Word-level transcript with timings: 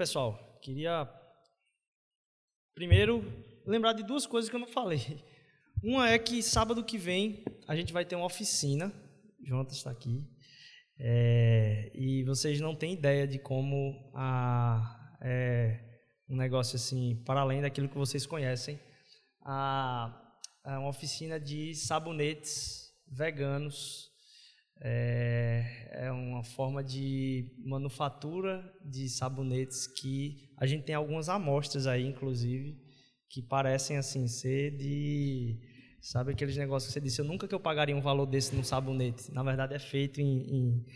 Pessoal, 0.00 0.58
queria 0.62 1.06
primeiro 2.74 3.22
lembrar 3.66 3.92
de 3.92 4.02
duas 4.02 4.26
coisas 4.26 4.48
que 4.48 4.56
eu 4.56 4.60
não 4.60 4.66
falei. 4.66 5.22
Uma 5.84 6.08
é 6.08 6.18
que 6.18 6.42
sábado 6.42 6.82
que 6.82 6.96
vem 6.96 7.44
a 7.68 7.76
gente 7.76 7.92
vai 7.92 8.02
ter 8.06 8.16
uma 8.16 8.24
oficina. 8.24 8.90
Jonathan 9.44 9.74
está 9.74 9.90
aqui. 9.90 10.26
É, 10.98 11.92
e 11.94 12.24
vocês 12.24 12.62
não 12.62 12.74
têm 12.74 12.94
ideia 12.94 13.28
de 13.28 13.38
como 13.38 14.10
a, 14.14 15.18
é 15.20 16.00
um 16.30 16.36
negócio 16.36 16.76
assim, 16.76 17.22
para 17.26 17.42
além 17.42 17.60
daquilo 17.60 17.90
que 17.90 17.98
vocês 17.98 18.24
conhecem, 18.24 18.80
a, 19.44 20.18
a 20.64 20.78
uma 20.78 20.88
oficina 20.88 21.38
de 21.38 21.74
sabonetes 21.74 22.90
veganos. 23.06 24.09
É, 24.82 26.06
é 26.06 26.12
uma 26.12 26.42
forma 26.42 26.82
de 26.82 27.52
manufatura 27.64 28.64
de 28.82 29.08
sabonetes 29.08 29.86
que 29.86 30.48
a 30.56 30.66
gente 30.66 30.84
tem 30.84 30.94
algumas 30.94 31.28
amostras 31.28 31.86
aí, 31.86 32.06
inclusive, 32.06 32.78
que 33.28 33.42
parecem 33.42 33.98
assim 33.98 34.26
ser 34.26 34.76
de 34.76 35.60
Sabe 36.00 36.32
aqueles 36.32 36.56
negócios 36.56 36.88
que 36.88 36.94
você 36.94 37.00
disse, 37.00 37.20
eu 37.20 37.26
nunca 37.26 37.46
que 37.46 37.54
eu 37.54 37.60
pagaria 37.60 37.94
um 37.94 38.00
valor 38.00 38.24
desse 38.24 38.54
num 38.54 38.64
sabonete. 38.64 39.32
Na 39.32 39.42
verdade 39.42 39.74
é 39.74 39.78
feito 39.78 40.20
em... 40.20 40.40
em 40.40 40.86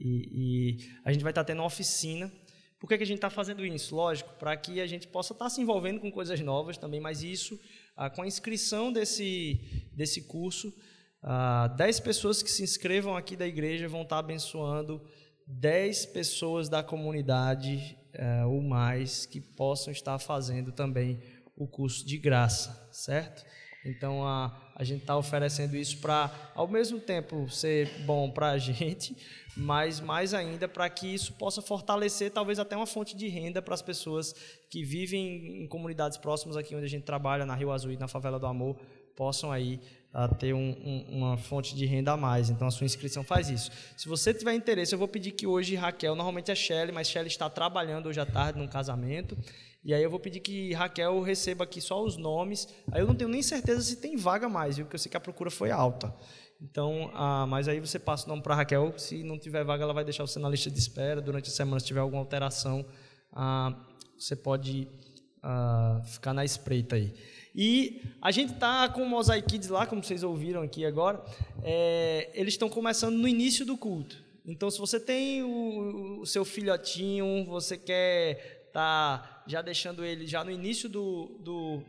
e, 0.00 0.76
e, 0.76 0.76
a 1.04 1.12
gente 1.12 1.22
vai 1.22 1.30
estar 1.30 1.44
tendo 1.44 1.58
uma 1.58 1.66
oficina. 1.66 2.30
Por 2.80 2.88
que, 2.88 2.96
que 2.96 3.02
a 3.02 3.06
gente 3.06 3.18
está 3.18 3.30
fazendo 3.30 3.64
isso? 3.64 3.94
Lógico, 3.94 4.32
para 4.38 4.56
que 4.56 4.80
a 4.80 4.86
gente 4.86 5.06
possa 5.06 5.32
estar 5.32 5.48
se 5.50 5.60
envolvendo 5.60 6.00
com 6.00 6.10
coisas 6.10 6.40
novas 6.40 6.76
também, 6.78 7.00
mas 7.00 7.22
isso, 7.22 7.58
com 8.14 8.22
a 8.22 8.26
inscrição 8.26 8.92
desse, 8.92 9.60
desse 9.92 10.22
curso, 10.22 10.72
ah, 11.30 11.68
10 11.76 12.00
pessoas 12.00 12.42
que 12.42 12.50
se 12.50 12.62
inscrevam 12.62 13.14
aqui 13.14 13.36
da 13.36 13.46
igreja 13.46 13.86
vão 13.86 14.00
estar 14.00 14.18
abençoando 14.18 14.98
10 15.46 16.06
pessoas 16.06 16.70
da 16.70 16.82
comunidade 16.82 17.98
ah, 18.18 18.46
ou 18.46 18.62
mais 18.62 19.26
que 19.26 19.38
possam 19.38 19.92
estar 19.92 20.18
fazendo 20.18 20.72
também 20.72 21.20
o 21.54 21.66
curso 21.66 22.06
de 22.06 22.16
graça, 22.16 22.88
certo? 22.90 23.44
Então 23.84 24.26
a, 24.26 24.58
a 24.74 24.82
gente 24.82 25.02
está 25.02 25.18
oferecendo 25.18 25.76
isso 25.76 25.98
para, 25.98 26.32
ao 26.54 26.66
mesmo 26.66 26.98
tempo, 26.98 27.46
ser 27.50 27.90
bom 28.06 28.30
para 28.30 28.52
a 28.52 28.56
gente, 28.58 29.14
mas 29.54 30.00
mais 30.00 30.32
ainda 30.32 30.66
para 30.66 30.88
que 30.88 31.12
isso 31.12 31.34
possa 31.34 31.60
fortalecer 31.60 32.30
talvez 32.30 32.58
até 32.58 32.74
uma 32.74 32.86
fonte 32.86 33.14
de 33.14 33.28
renda 33.28 33.60
para 33.60 33.74
as 33.74 33.82
pessoas 33.82 34.34
que 34.70 34.82
vivem 34.82 35.62
em 35.62 35.68
comunidades 35.68 36.16
próximas 36.16 36.56
aqui 36.56 36.74
onde 36.74 36.86
a 36.86 36.88
gente 36.88 37.04
trabalha, 37.04 37.44
na 37.44 37.54
Rio 37.54 37.70
Azul 37.70 37.92
e 37.92 37.98
na 37.98 38.08
Favela 38.08 38.38
do 38.38 38.46
Amor, 38.46 38.80
possam 39.14 39.52
aí 39.52 39.78
a 40.12 40.28
ter 40.28 40.54
um, 40.54 40.70
um, 40.84 41.18
uma 41.18 41.36
fonte 41.36 41.74
de 41.74 41.84
renda 41.86 42.12
a 42.12 42.16
mais. 42.16 42.50
Então 42.50 42.66
a 42.66 42.70
sua 42.70 42.84
inscrição 42.84 43.22
faz 43.22 43.50
isso. 43.50 43.70
Se 43.96 44.08
você 44.08 44.32
tiver 44.32 44.54
interesse, 44.54 44.94
eu 44.94 44.98
vou 44.98 45.08
pedir 45.08 45.32
que 45.32 45.46
hoje 45.46 45.74
Raquel, 45.74 46.14
normalmente 46.14 46.50
é 46.50 46.54
Shelly, 46.54 46.92
mas 46.92 47.08
Shelly 47.08 47.28
está 47.28 47.48
trabalhando 47.48 48.06
hoje 48.06 48.20
à 48.20 48.26
tarde 48.26 48.58
num 48.58 48.66
casamento. 48.66 49.36
E 49.84 49.94
aí 49.94 50.02
eu 50.02 50.10
vou 50.10 50.18
pedir 50.18 50.40
que 50.40 50.72
Raquel 50.72 51.20
receba 51.22 51.64
aqui 51.64 51.80
só 51.80 52.02
os 52.02 52.16
nomes. 52.16 52.68
Aí 52.90 53.00
eu 53.00 53.06
não 53.06 53.14
tenho 53.14 53.30
nem 53.30 53.42
certeza 53.42 53.80
se 53.80 53.96
tem 53.96 54.16
vaga 54.16 54.48
mais, 54.48 54.76
viu? 54.76 54.84
Porque 54.84 54.96
eu 54.96 54.98
sei 54.98 55.10
que 55.10 55.16
a 55.16 55.20
procura 55.20 55.50
foi 55.50 55.70
alta. 55.70 56.14
Então, 56.60 57.10
ah, 57.14 57.46
mas 57.46 57.68
aí 57.68 57.78
você 57.78 57.98
passa 57.98 58.26
o 58.26 58.28
nome 58.28 58.42
para 58.42 58.54
Raquel. 58.54 58.92
Se 58.98 59.22
não 59.22 59.38
tiver 59.38 59.64
vaga, 59.64 59.84
ela 59.84 59.94
vai 59.94 60.04
deixar 60.04 60.26
você 60.26 60.38
na 60.38 60.48
lista 60.48 60.70
de 60.70 60.78
espera. 60.78 61.20
Durante 61.20 61.48
a 61.48 61.52
semana, 61.52 61.78
se 61.78 61.86
tiver 61.86 62.00
alguma 62.00 62.20
alteração, 62.20 62.84
ah, 63.32 63.74
você 64.18 64.34
pode 64.34 64.88
ah, 65.42 66.00
ficar 66.04 66.34
na 66.34 66.44
espreita 66.44 66.96
aí. 66.96 67.14
E 67.54 68.02
a 68.20 68.30
gente 68.30 68.52
está 68.54 68.88
com 68.88 69.02
o 69.02 69.08
Mosaic 69.08 69.48
Kids 69.48 69.68
lá, 69.68 69.86
como 69.86 70.02
vocês 70.02 70.22
ouviram 70.22 70.62
aqui 70.62 70.84
agora. 70.84 71.22
É, 71.62 72.30
eles 72.34 72.54
estão 72.54 72.68
começando 72.68 73.16
no 73.16 73.26
início 73.26 73.64
do 73.64 73.76
culto. 73.76 74.22
Então, 74.46 74.70
se 74.70 74.78
você 74.78 74.98
tem 74.98 75.42
o, 75.42 76.20
o 76.20 76.26
seu 76.26 76.44
filhotinho, 76.44 77.44
você 77.44 77.76
quer 77.76 78.58
tá 78.72 79.42
já 79.46 79.62
deixando 79.62 80.04
ele 80.04 80.26
já 80.26 80.44
no 80.44 80.50
início 80.50 80.88
do, 80.88 81.38
do, 81.40 81.82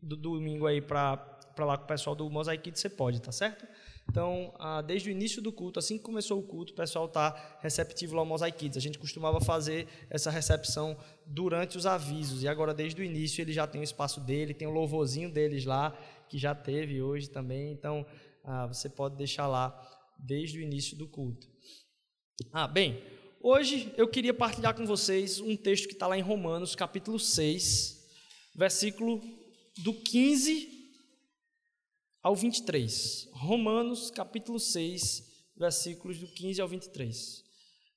do 0.00 0.16
domingo 0.16 0.66
aí 0.66 0.80
para 0.80 1.18
lá 1.58 1.76
com 1.76 1.84
o 1.84 1.86
pessoal 1.86 2.16
do 2.16 2.30
Mosaic 2.30 2.62
Kids, 2.62 2.80
você 2.80 2.88
pode, 2.88 3.20
tá 3.20 3.32
certo? 3.32 3.66
Então, 4.10 4.52
ah, 4.58 4.82
desde 4.82 5.08
o 5.08 5.12
início 5.12 5.40
do 5.40 5.52
culto, 5.52 5.78
assim 5.78 5.96
que 5.96 6.02
começou 6.02 6.40
o 6.40 6.42
culto, 6.42 6.72
o 6.72 6.76
pessoal 6.76 7.06
está 7.06 7.58
receptivo 7.62 8.16
lá 8.16 8.22
ao 8.22 8.26
Mosaic 8.26 8.58
Kids. 8.58 8.76
A 8.76 8.80
gente 8.80 8.98
costumava 8.98 9.40
fazer 9.40 9.86
essa 10.10 10.32
recepção 10.32 10.98
durante 11.24 11.78
os 11.78 11.86
avisos, 11.86 12.42
e 12.42 12.48
agora, 12.48 12.74
desde 12.74 13.00
o 13.00 13.04
início, 13.04 13.40
ele 13.40 13.52
já 13.52 13.68
tem 13.68 13.80
o 13.80 13.84
espaço 13.84 14.20
dele, 14.20 14.52
tem 14.52 14.66
o 14.66 14.72
louvorzinho 14.72 15.30
deles 15.30 15.64
lá, 15.64 15.96
que 16.28 16.36
já 16.36 16.56
teve 16.56 17.00
hoje 17.00 17.30
também. 17.30 17.70
Então, 17.70 18.04
ah, 18.42 18.66
você 18.66 18.88
pode 18.88 19.14
deixar 19.14 19.46
lá 19.46 19.80
desde 20.18 20.58
o 20.58 20.60
início 20.60 20.96
do 20.96 21.06
culto. 21.06 21.46
Ah, 22.52 22.66
bem, 22.66 23.00
Hoje 23.42 23.90
eu 23.96 24.06
queria 24.06 24.34
partilhar 24.34 24.74
com 24.74 24.84
vocês 24.84 25.40
um 25.40 25.56
texto 25.56 25.88
que 25.88 25.94
está 25.94 26.06
lá 26.06 26.18
em 26.18 26.20
Romanos, 26.20 26.74
capítulo 26.74 27.18
6, 27.18 28.06
versículo 28.54 29.18
do 29.78 29.94
15 29.94 30.79
ao 32.22 32.34
23. 32.34 33.28
Romanos, 33.32 34.10
capítulo 34.10 34.58
6, 34.58 35.52
versículos 35.56 36.18
do 36.18 36.26
15 36.26 36.60
ao 36.60 36.68
23. 36.68 37.44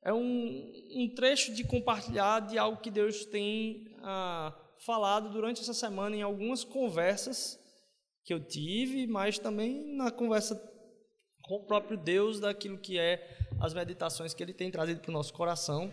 É 0.04 0.14
um, 0.14 0.74
um 0.96 1.14
trecho 1.16 1.54
de 1.54 1.64
compartilhar 1.64 2.42
de 2.42 2.58
algo 2.58 2.82
que 2.82 2.92
Deus 2.92 3.26
tem 3.26 3.96
ah, 4.02 4.54
falado 4.86 5.30
durante 5.30 5.62
essa 5.62 5.74
semana 5.74 6.16
em 6.16 6.22
algumas 6.22 6.64
conversas 6.64 7.60
que 8.26 8.34
eu 8.34 8.40
tive, 8.40 9.08
mas 9.08 9.38
também 9.38 9.96
na 9.96 10.12
conversa 10.12 10.56
com 11.44 11.56
o 11.56 11.66
próprio 11.66 11.98
Deus 11.98 12.40
daquilo 12.40 12.78
que 12.78 12.98
é 12.98 13.38
as 13.60 13.74
meditações 13.74 14.34
que 14.34 14.42
ele 14.42 14.54
tem 14.54 14.72
trazido 14.72 15.02
para 15.02 15.10
o 15.10 15.14
nosso 15.14 15.34
coração. 15.34 15.92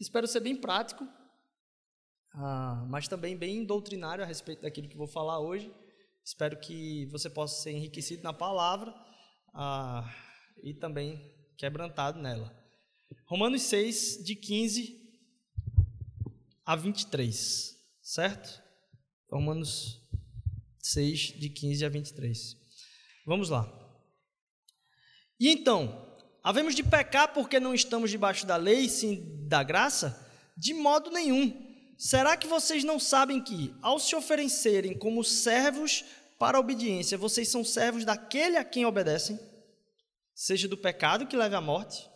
Espero 0.00 0.26
ser 0.26 0.40
bem 0.40 0.54
prático, 0.54 1.06
ah, 2.34 2.84
mas 2.88 3.08
também 3.08 3.36
bem 3.36 3.64
doutrinário 3.64 4.22
a 4.22 4.26
respeito 4.26 4.62
daquilo 4.62 4.88
que 4.88 4.96
vou 4.96 5.08
falar 5.08 5.40
hoje. 5.40 5.72
Espero 6.26 6.58
que 6.58 7.06
você 7.06 7.30
possa 7.30 7.62
ser 7.62 7.70
enriquecido 7.70 8.24
na 8.24 8.32
palavra 8.32 8.92
ah, 9.54 10.12
e 10.60 10.74
também 10.74 11.32
quebrantado 11.56 12.20
nela. 12.20 12.52
Romanos 13.26 13.62
6, 13.62 14.24
de 14.24 14.34
15 14.34 15.08
a 16.64 16.74
23, 16.74 17.78
certo? 18.02 18.60
Romanos 19.30 20.02
6, 20.80 21.38
de 21.38 21.48
15 21.48 21.84
a 21.84 21.88
23. 21.88 22.56
Vamos 23.24 23.48
lá. 23.48 23.72
E 25.38 25.48
então, 25.48 26.18
havemos 26.42 26.74
de 26.74 26.82
pecar 26.82 27.32
porque 27.32 27.60
não 27.60 27.72
estamos 27.72 28.10
debaixo 28.10 28.44
da 28.44 28.56
lei, 28.56 28.88
sim 28.88 29.46
da 29.46 29.62
graça? 29.62 30.28
De 30.56 30.74
modo 30.74 31.08
nenhum. 31.08 31.65
Será 31.96 32.36
que 32.36 32.46
vocês 32.46 32.84
não 32.84 32.98
sabem 32.98 33.42
que, 33.42 33.74
ao 33.80 33.98
se 33.98 34.14
oferecerem 34.14 34.96
como 34.96 35.24
servos 35.24 36.04
para 36.38 36.58
a 36.58 36.60
obediência, 36.60 37.16
vocês 37.16 37.48
são 37.48 37.64
servos 37.64 38.04
daquele 38.04 38.58
a 38.58 38.64
quem 38.64 38.84
obedecem? 38.84 39.40
Seja 40.34 40.68
do 40.68 40.76
pecado 40.76 41.26
que 41.26 41.36
leva 41.36 41.56
à 41.56 41.60
morte, 41.60 42.06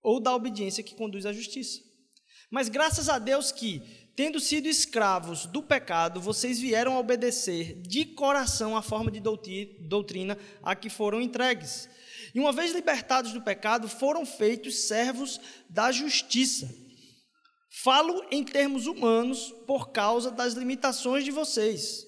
ou 0.00 0.20
da 0.20 0.32
obediência 0.32 0.84
que 0.84 0.94
conduz 0.94 1.26
à 1.26 1.32
justiça. 1.32 1.80
Mas 2.48 2.68
graças 2.68 3.08
a 3.08 3.18
Deus 3.18 3.50
que, 3.50 3.80
tendo 4.14 4.38
sido 4.38 4.68
escravos 4.68 5.46
do 5.46 5.60
pecado, 5.60 6.20
vocês 6.20 6.60
vieram 6.60 6.94
a 6.94 7.00
obedecer 7.00 7.82
de 7.82 8.04
coração 8.04 8.76
a 8.76 8.82
forma 8.82 9.10
de 9.10 9.18
doutrina 9.18 10.38
a 10.62 10.76
que 10.76 10.88
foram 10.88 11.20
entregues. 11.20 11.88
E 12.32 12.38
uma 12.38 12.52
vez 12.52 12.72
libertados 12.72 13.32
do 13.32 13.42
pecado, 13.42 13.88
foram 13.88 14.24
feitos 14.24 14.86
servos 14.86 15.40
da 15.68 15.90
justiça. 15.90 16.85
Falo 17.82 18.24
em 18.30 18.42
termos 18.42 18.86
humanos 18.86 19.54
por 19.66 19.90
causa 19.90 20.30
das 20.30 20.54
limitações 20.54 21.24
de 21.24 21.30
vocês. 21.30 22.06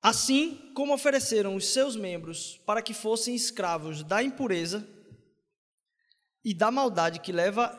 Assim 0.00 0.72
como 0.74 0.94
ofereceram 0.94 1.54
os 1.56 1.66
seus 1.66 1.94
membros 1.94 2.56
para 2.64 2.80
que 2.80 2.94
fossem 2.94 3.34
escravos 3.34 4.02
da 4.02 4.22
impureza 4.22 4.88
e 6.42 6.54
da 6.54 6.70
maldade 6.70 7.20
que 7.20 7.32
leva. 7.32 7.78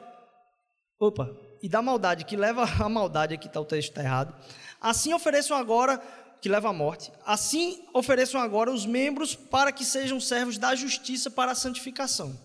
Opa, 0.99 1.35
e 1.63 1.67
da 1.67 1.81
maldade 1.81 2.23
que 2.23 2.35
leva 2.35 2.65
à 2.79 2.87
maldade, 2.87 3.33
aqui 3.33 3.47
está 3.47 3.59
o 3.59 3.65
texto 3.65 3.89
está 3.89 4.03
errado. 4.03 4.35
Assim 4.79 5.15
ofereçam 5.15 5.57
agora, 5.57 5.97
que 6.39 6.47
leva 6.47 6.69
à 6.69 6.73
morte, 6.73 7.11
assim 7.25 7.83
ofereçam 7.91 8.39
agora 8.39 8.71
os 8.71 8.85
membros 8.85 9.33
para 9.33 9.71
que 9.71 9.83
sejam 9.83 10.19
servos 10.19 10.59
da 10.59 10.75
justiça 10.75 11.31
para 11.31 11.53
a 11.53 11.55
santificação. 11.55 12.39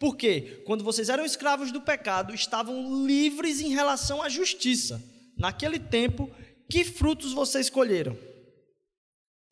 Porque 0.00 0.62
quando 0.66 0.82
vocês 0.82 1.08
eram 1.08 1.24
escravos 1.24 1.70
do 1.70 1.80
pecado, 1.80 2.34
estavam 2.34 3.06
livres 3.06 3.60
em 3.60 3.68
relação 3.68 4.20
à 4.20 4.28
justiça. 4.28 5.00
Naquele 5.36 5.78
tempo, 5.78 6.28
que 6.68 6.84
frutos 6.84 7.32
vocês 7.32 7.70
colheram? 7.70 8.18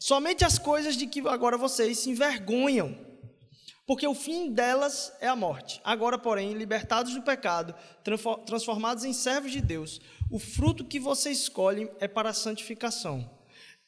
Somente 0.00 0.44
as 0.44 0.58
coisas 0.58 0.96
de 0.96 1.06
que 1.06 1.20
agora 1.28 1.56
vocês 1.56 1.98
se 1.98 2.10
envergonham 2.10 3.06
porque 3.88 4.06
o 4.06 4.14
fim 4.14 4.52
delas 4.52 5.10
é 5.18 5.26
a 5.26 5.34
morte. 5.34 5.80
Agora, 5.82 6.18
porém, 6.18 6.52
libertados 6.52 7.14
do 7.14 7.22
pecado, 7.22 7.74
transformados 8.44 9.02
em 9.02 9.14
servos 9.14 9.50
de 9.50 9.62
Deus, 9.62 9.98
o 10.30 10.38
fruto 10.38 10.84
que 10.84 11.00
você 11.00 11.30
escolhe 11.30 11.90
é 11.98 12.06
para 12.06 12.28
a 12.28 12.34
santificação. 12.34 13.37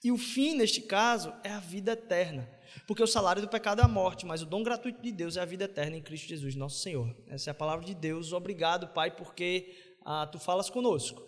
E 0.02 0.10
o 0.10 0.16
fim, 0.16 0.54
neste 0.54 0.80
caso, 0.80 1.32
é 1.44 1.50
a 1.50 1.60
vida 1.60 1.92
eterna. 1.92 2.48
Porque 2.86 3.02
o 3.02 3.06
salário 3.06 3.42
do 3.42 3.48
pecado 3.48 3.80
é 3.80 3.84
a 3.84 3.88
morte, 3.88 4.24
mas 4.24 4.42
o 4.42 4.46
dom 4.46 4.62
gratuito 4.62 5.02
de 5.02 5.12
Deus 5.12 5.36
é 5.36 5.40
a 5.40 5.44
vida 5.44 5.64
eterna 5.64 5.96
em 5.96 6.02
Cristo 6.02 6.28
Jesus, 6.28 6.54
nosso 6.54 6.78
Senhor. 6.78 7.14
Essa 7.26 7.50
é 7.50 7.52
a 7.52 7.54
palavra 7.54 7.84
de 7.84 7.94
Deus. 7.94 8.32
Obrigado, 8.32 8.88
Pai, 8.88 9.10
porque 9.10 9.74
ah, 10.04 10.26
tu 10.26 10.38
falas 10.38 10.70
conosco. 10.70 11.24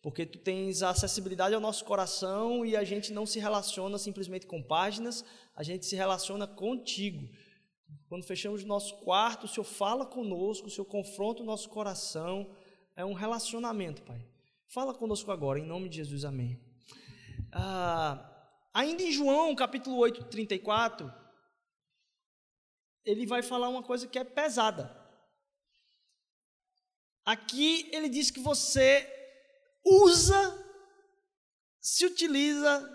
Porque 0.00 0.26
tu 0.26 0.38
tens 0.38 0.82
acessibilidade 0.82 1.54
ao 1.54 1.60
nosso 1.60 1.84
coração 1.84 2.64
e 2.64 2.76
a 2.76 2.84
gente 2.84 3.12
não 3.12 3.24
se 3.24 3.38
relaciona 3.38 3.98
simplesmente 3.98 4.46
com 4.46 4.62
páginas, 4.62 5.24
a 5.54 5.62
gente 5.62 5.86
se 5.86 5.94
relaciona 5.94 6.46
contigo. 6.46 7.28
Quando 8.08 8.24
fechamos 8.24 8.64
nosso 8.64 8.96
quarto, 8.98 9.44
o 9.44 9.48
Senhor 9.48 9.64
fala 9.64 10.04
conosco, 10.04 10.66
o 10.66 10.70
Senhor 10.70 10.86
confronta 10.86 11.42
o 11.42 11.46
nosso 11.46 11.68
coração. 11.68 12.50
É 12.96 13.04
um 13.04 13.12
relacionamento, 13.12 14.02
Pai. 14.02 14.24
Fala 14.66 14.92
conosco 14.92 15.30
agora, 15.30 15.58
em 15.58 15.66
nome 15.66 15.88
de 15.88 15.96
Jesus, 15.96 16.24
amém. 16.24 16.71
Ah, 17.52 18.48
ainda 18.72 19.02
em 19.02 19.12
João, 19.12 19.54
capítulo 19.54 19.96
8, 19.98 20.24
34, 20.24 21.12
ele 23.04 23.26
vai 23.26 23.42
falar 23.42 23.68
uma 23.68 23.82
coisa 23.82 24.06
que 24.06 24.18
é 24.18 24.24
pesada. 24.24 24.98
Aqui 27.24 27.88
ele 27.92 28.08
diz 28.08 28.30
que 28.30 28.40
você 28.40 29.08
usa, 29.84 30.58
se 31.80 32.06
utiliza 32.06 32.88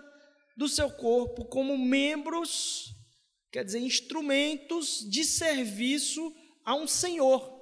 do 0.56 0.68
seu 0.68 0.90
corpo 0.90 1.44
como 1.44 1.78
membros, 1.78 2.92
quer 3.52 3.64
dizer, 3.64 3.78
instrumentos 3.78 5.08
de 5.08 5.24
serviço 5.24 6.34
a 6.64 6.74
um 6.74 6.86
senhor. 6.86 7.56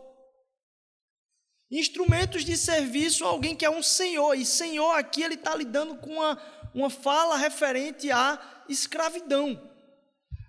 Instrumentos 1.71 2.45
de 2.45 2.57
serviço 2.57 3.25
a 3.25 3.29
alguém 3.29 3.57
que 3.57 3.65
é 3.65 3.71
um 3.71 3.83
senhor. 3.83 4.35
E 4.35 4.47
senhor 4.47 4.93
aqui 4.93 5.23
ele 5.23 5.35
está 5.35 5.55
lidando 5.55 5.97
com 5.99 6.15
uma, 6.15 6.37
uma 6.77 6.91
fala 6.91 7.37
referente 7.37 8.11
à 8.11 8.65
escravidão. 8.69 9.61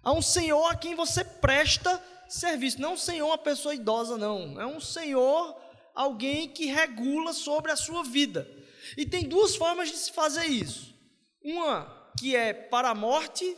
A 0.04 0.12
um 0.12 0.22
senhor 0.22 0.66
a 0.68 0.76
quem 0.76 0.94
você 0.94 1.24
presta 1.24 2.04
serviço. 2.28 2.80
Não 2.80 2.94
um 2.94 2.98
senhor, 2.98 3.28
uma 3.28 3.38
pessoa 3.38 3.74
idosa, 3.74 4.18
não. 4.18 4.60
É 4.60 4.66
um 4.66 4.80
senhor, 4.80 5.60
alguém 5.96 6.50
que 6.50 6.66
regula 6.66 7.34
sobre 7.34 7.72
a 7.72 7.76
sua 7.76 8.04
vida. 8.04 8.48
E 8.96 9.06
tem 9.06 9.28
duas 9.28 9.56
formas 9.56 9.90
de 9.90 9.98
se 9.98 10.12
fazer 10.12 10.46
isso. 10.46 10.94
Uma 11.42 12.12
que 12.20 12.36
é 12.36 12.54
para 12.54 12.90
a 12.90 12.96
morte, 12.96 13.58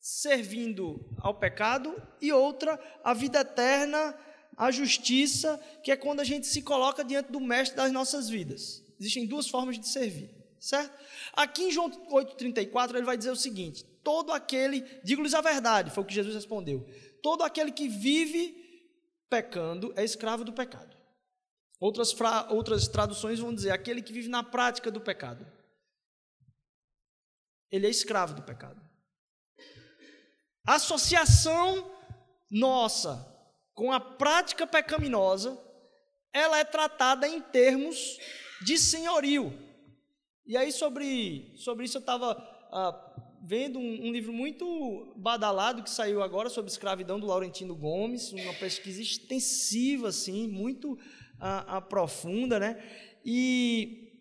servindo 0.00 1.00
ao 1.18 1.34
pecado, 1.34 1.94
e 2.20 2.32
outra, 2.32 2.78
a 3.02 3.14
vida 3.14 3.40
eterna 3.40 4.18
a 4.56 4.70
justiça, 4.70 5.60
que 5.82 5.90
é 5.90 5.96
quando 5.96 6.20
a 6.20 6.24
gente 6.24 6.46
se 6.46 6.62
coloca 6.62 7.04
diante 7.04 7.30
do 7.30 7.40
mestre 7.40 7.76
das 7.76 7.92
nossas 7.92 8.28
vidas. 8.28 8.82
Existem 9.00 9.26
duas 9.26 9.48
formas 9.48 9.78
de 9.78 9.88
servir, 9.88 10.30
certo? 10.64 10.98
Aqui 11.32 11.64
em 11.64 11.70
João 11.70 11.90
8,34 11.90 12.94
ele 12.94 13.04
vai 13.04 13.16
dizer 13.16 13.30
o 13.30 13.36
seguinte: 13.36 13.84
todo 14.02 14.32
aquele, 14.32 14.80
digo-lhes 15.02 15.34
a 15.34 15.40
verdade, 15.40 15.90
foi 15.90 16.02
o 16.02 16.06
que 16.06 16.14
Jesus 16.14 16.34
respondeu, 16.34 16.86
todo 17.22 17.42
aquele 17.42 17.70
que 17.70 17.88
vive 17.88 18.54
pecando 19.28 19.92
é 19.96 20.04
escravo 20.04 20.44
do 20.44 20.52
pecado. 20.52 20.96
Outras, 21.80 22.12
fra, 22.12 22.50
outras 22.50 22.88
traduções 22.88 23.38
vão 23.38 23.54
dizer 23.54 23.70
aquele 23.70 24.00
que 24.00 24.12
vive 24.12 24.28
na 24.28 24.42
prática 24.42 24.90
do 24.90 25.00
pecado. 25.00 25.46
Ele 27.70 27.86
é 27.86 27.90
escravo 27.90 28.34
do 28.34 28.42
pecado. 28.42 28.80
Associação 30.66 31.92
nossa 32.50 33.34
com 33.74 33.92
a 33.92 33.98
prática 33.98 34.66
pecaminosa, 34.66 35.60
ela 36.32 36.58
é 36.58 36.64
tratada 36.64 37.28
em 37.28 37.40
termos 37.40 38.18
de 38.62 38.78
senhorio. 38.78 39.52
E 40.46 40.58
aí, 40.58 40.70
sobre, 40.70 41.52
sobre 41.56 41.86
isso, 41.86 41.96
eu 41.96 42.00
estava 42.00 42.36
ah, 42.70 43.14
vendo 43.42 43.78
um, 43.78 44.08
um, 44.08 44.12
livro 44.12 44.30
muito 44.30 45.14
badalado 45.16 45.82
que 45.82 45.88
saiu 45.88 46.22
agora 46.22 46.50
sobre 46.50 46.70
escravidão 46.70 47.18
do 47.18 47.26
Laurentino 47.26 47.74
Gomes, 47.74 48.30
uma 48.30 48.52
pesquisa 48.52 49.00
extensiva, 49.00 50.08
assim, 50.08 50.46
muito 50.46 50.98
ah, 51.40 51.76
ah, 51.76 51.80
profunda, 51.80 52.60
né? 52.60 52.76
E 53.24 54.12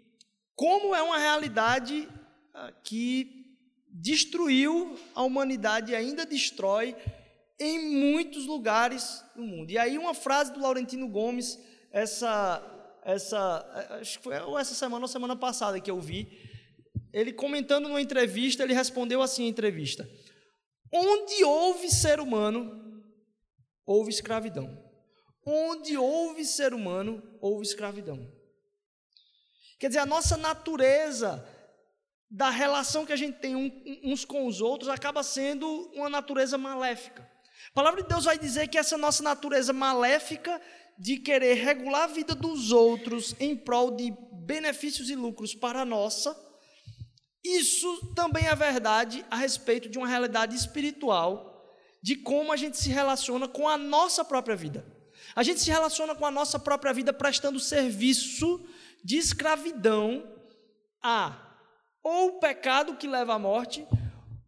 como 0.56 0.96
é 0.96 1.04
uma 1.04 1.18
realidade 1.18 2.08
ah, 2.54 2.72
que 2.86 3.58
destruiu 3.90 4.98
a 5.14 5.24
humanidade 5.24 5.92
e 5.92 5.96
ainda 5.96 6.26
destrói 6.26 6.96
em 7.60 7.80
muitos 8.14 8.46
lugares 8.46 9.22
do 9.36 9.44
mundo. 9.44 9.72
E 9.72 9.78
aí 9.78 9.98
uma 9.98 10.14
frase 10.14 10.54
do 10.54 10.62
Laurentino 10.62 11.10
Gomes, 11.10 11.60
essa, 11.92 12.64
essa, 13.06 14.00
acho 14.02 14.18
que 14.18 14.24
foi 14.24 14.36
essa 14.60 14.74
semana 14.74 15.04
ou 15.04 15.08
semana 15.08 15.36
passada 15.36 15.80
que 15.80 15.92
eu 15.92 16.00
vi, 16.00 16.28
ele 17.12 17.32
comentando 17.32 17.88
numa 17.88 18.02
entrevista, 18.02 18.64
ele 18.64 18.74
respondeu 18.74 19.22
assim 19.22 19.44
em 19.44 19.50
entrevista: 19.50 20.10
Onde 20.92 21.44
houve 21.44 21.90
ser 21.90 22.20
humano, 22.20 23.04
houve 23.86 24.10
escravidão. 24.10 24.82
Onde 25.46 25.98
houve 25.98 26.46
ser 26.46 26.74
humano, 26.74 27.22
houve 27.42 27.66
escravidão. 27.66 28.32
Quer 29.78 29.88
dizer, 29.88 30.00
a 30.00 30.06
nossa 30.06 30.38
natureza 30.38 31.46
da 32.32 32.50
relação 32.50 33.06
que 33.06 33.14
a 33.14 33.18
gente 33.18 33.38
tem 33.40 33.56
uns 34.04 34.26
com 34.26 34.48
os 34.48 34.62
outros 34.62 34.90
acaba 34.90 35.22
sendo 35.22 35.68
uma 35.94 36.10
natureza 36.10 36.58
maléfica. 36.58 37.30
A 37.70 37.74
palavra 37.74 38.02
de 38.02 38.08
Deus 38.08 38.26
vai 38.26 38.38
dizer 38.38 38.68
que 38.70 38.78
essa 38.78 38.98
nossa 38.98 39.22
natureza 39.22 39.74
maléfica 39.74 40.60
de 40.98 41.18
querer 41.18 41.56
regular 41.56 42.04
a 42.04 42.08
vida 42.08 42.36
dos 42.36 42.72
outros 42.72 43.36
em 43.40 43.56
prol 43.56 43.92
de 43.92 44.14
benefícios 44.46 45.10
e 45.10 45.16
lucros 45.16 45.56
para 45.56 45.82
a 45.82 45.86
nossa, 45.86 46.36
isso 47.44 48.14
também 48.16 48.48
é 48.48 48.56
verdade 48.56 49.26
a 49.30 49.36
respeito 49.36 49.90
de 49.90 49.98
uma 49.98 50.08
realidade 50.08 50.56
espiritual, 50.56 51.66
de 52.02 52.16
como 52.16 52.52
a 52.52 52.58
gente 52.58 52.78
se 52.78 52.90
relaciona 52.90 53.48
com 53.48 53.68
a 53.68 53.78
nossa 53.78 54.24
própria 54.24 54.56
vida. 54.56 54.86
A 55.36 55.44
gente 55.44 55.60
se 55.60 55.70
relaciona 55.70 56.16
com 56.16 56.26
a 56.26 56.32
nossa 56.32 56.60
própria 56.60 56.94
vida 56.94 57.12
prestando 57.12 57.60
serviço 57.60 58.66
de 59.04 59.18
escravidão 59.18 60.24
a 61.02 61.44
ou 62.04 62.28
o 62.28 62.40
pecado 62.40 62.98
que 62.98 63.08
leva 63.08 63.34
à 63.34 63.40
morte, 63.40 63.88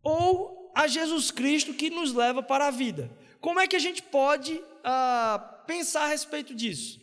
ou 0.04 0.72
a 0.76 0.88
Jesus 0.88 1.32
Cristo 1.32 1.74
que 1.74 1.90
nos 1.90 2.14
leva 2.14 2.44
para 2.44 2.68
a 2.68 2.72
vida. 2.72 3.10
Como 3.46 3.60
é 3.60 3.68
que 3.68 3.76
a 3.76 3.80
gente 3.88 4.02
pode 4.02 4.60
ah, 4.84 5.38
pensar 5.68 6.06
a 6.06 6.08
respeito 6.08 6.56
disso? 6.56 7.00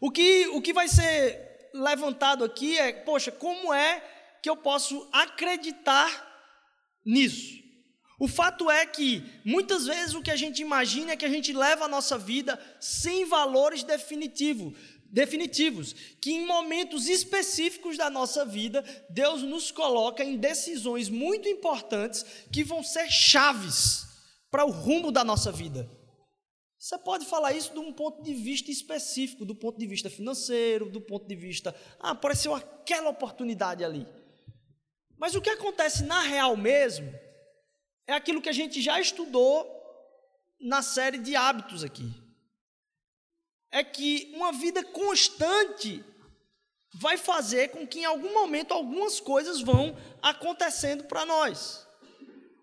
O 0.00 0.10
que, 0.10 0.48
o 0.48 0.60
que 0.60 0.72
vai 0.72 0.88
ser 0.88 1.70
levantado 1.72 2.42
aqui 2.42 2.76
é, 2.76 2.92
poxa, 2.92 3.30
como 3.30 3.72
é 3.72 4.02
que 4.42 4.50
eu 4.50 4.56
posso 4.56 5.08
acreditar 5.12 6.10
nisso? 7.06 7.54
O 8.18 8.26
fato 8.26 8.68
é 8.68 8.84
que 8.84 9.22
muitas 9.44 9.86
vezes 9.86 10.12
o 10.12 10.22
que 10.22 10.30
a 10.32 10.34
gente 10.34 10.60
imagina 10.60 11.12
é 11.12 11.16
que 11.16 11.24
a 11.24 11.30
gente 11.30 11.52
leva 11.52 11.84
a 11.84 11.88
nossa 11.96 12.18
vida 12.18 12.60
sem 12.80 13.24
valores 13.26 13.84
definitivos, 13.84 14.76
definitivos, 15.04 15.92
que 16.20 16.32
em 16.32 16.44
momentos 16.44 17.08
específicos 17.08 17.96
da 17.96 18.10
nossa 18.10 18.44
vida, 18.44 18.84
Deus 19.08 19.44
nos 19.44 19.70
coloca 19.70 20.24
em 20.24 20.36
decisões 20.36 21.08
muito 21.08 21.48
importantes 21.48 22.26
que 22.50 22.64
vão 22.64 22.82
ser 22.82 23.08
chaves 23.08 24.09
para 24.50 24.64
o 24.64 24.70
rumo 24.70 25.12
da 25.12 25.22
nossa 25.24 25.52
vida. 25.52 25.88
Você 26.78 26.98
pode 26.98 27.26
falar 27.26 27.52
isso 27.52 27.72
de 27.72 27.78
um 27.78 27.92
ponto 27.92 28.22
de 28.22 28.32
vista 28.34 28.70
específico, 28.70 29.44
do 29.44 29.54
ponto 29.54 29.78
de 29.78 29.86
vista 29.86 30.08
financeiro, 30.08 30.90
do 30.90 31.00
ponto 31.00 31.26
de 31.26 31.36
vista, 31.36 31.74
ah, 31.98 32.10
apareceu 32.10 32.54
aquela 32.54 33.10
oportunidade 33.10 33.84
ali. 33.84 34.06
Mas 35.18 35.34
o 35.34 35.42
que 35.42 35.50
acontece 35.50 36.04
na 36.04 36.22
real 36.22 36.56
mesmo 36.56 37.12
é 38.06 38.14
aquilo 38.14 38.40
que 38.40 38.48
a 38.48 38.52
gente 38.52 38.80
já 38.80 38.98
estudou 38.98 39.66
na 40.58 40.82
série 40.82 41.18
de 41.18 41.36
hábitos 41.36 41.84
aqui 41.84 42.10
é 43.70 43.84
que 43.84 44.32
uma 44.34 44.52
vida 44.52 44.82
constante 44.82 46.04
vai 46.94 47.16
fazer 47.16 47.68
com 47.68 47.86
que 47.86 48.00
em 48.00 48.04
algum 48.04 48.34
momento 48.34 48.74
algumas 48.74 49.20
coisas 49.20 49.60
vão 49.60 49.96
acontecendo 50.20 51.04
para 51.04 51.24
nós. 51.24 51.86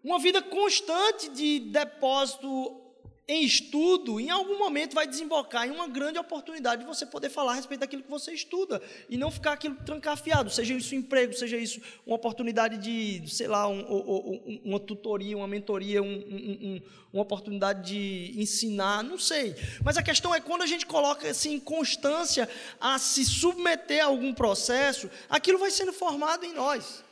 Uma 0.03 0.19
vida 0.19 0.41
constante 0.41 1.29
de 1.29 1.59
depósito 1.59 2.87
em 3.29 3.43
estudo, 3.43 4.21
em 4.21 4.29
algum 4.29 4.57
momento 4.57 4.93
vai 4.93 5.05
desembocar 5.05 5.67
em 5.67 5.71
uma 5.71 5.87
grande 5.87 6.17
oportunidade 6.17 6.81
de 6.81 6.87
você 6.87 7.05
poder 7.05 7.29
falar 7.29 7.51
a 7.51 7.55
respeito 7.55 7.81
daquilo 7.81 8.01
que 8.01 8.09
você 8.09 8.31
estuda 8.31 8.81
e 9.09 9.17
não 9.17 9.29
ficar 9.29 9.51
aquilo 9.51 9.75
trancafiado, 9.85 10.49
seja 10.49 10.73
isso 10.73 10.95
um 10.95 10.99
emprego, 10.99 11.33
seja 11.33 11.57
isso 11.57 11.81
uma 12.05 12.15
oportunidade 12.15 12.77
de, 12.77 13.29
sei 13.29 13.47
lá, 13.47 13.67
um, 13.67 13.81
um, 13.81 14.61
uma 14.63 14.79
tutoria, 14.79 15.35
uma 15.35 15.47
mentoria, 15.47 16.01
um, 16.01 16.81
uma 17.11 17.23
oportunidade 17.23 17.91
de 17.91 18.39
ensinar, 18.39 19.03
não 19.03 19.19
sei. 19.19 19.57
Mas 19.83 19.97
a 19.97 20.03
questão 20.03 20.33
é 20.33 20.39
quando 20.39 20.61
a 20.61 20.67
gente 20.67 20.85
coloca 20.85 21.29
assim, 21.29 21.55
em 21.55 21.59
constância 21.59 22.47
a 22.79 22.97
se 22.97 23.25
submeter 23.25 24.01
a 24.01 24.07
algum 24.07 24.33
processo, 24.33 25.09
aquilo 25.29 25.59
vai 25.59 25.69
sendo 25.69 25.91
formado 25.91 26.45
em 26.45 26.53
nós. 26.53 27.03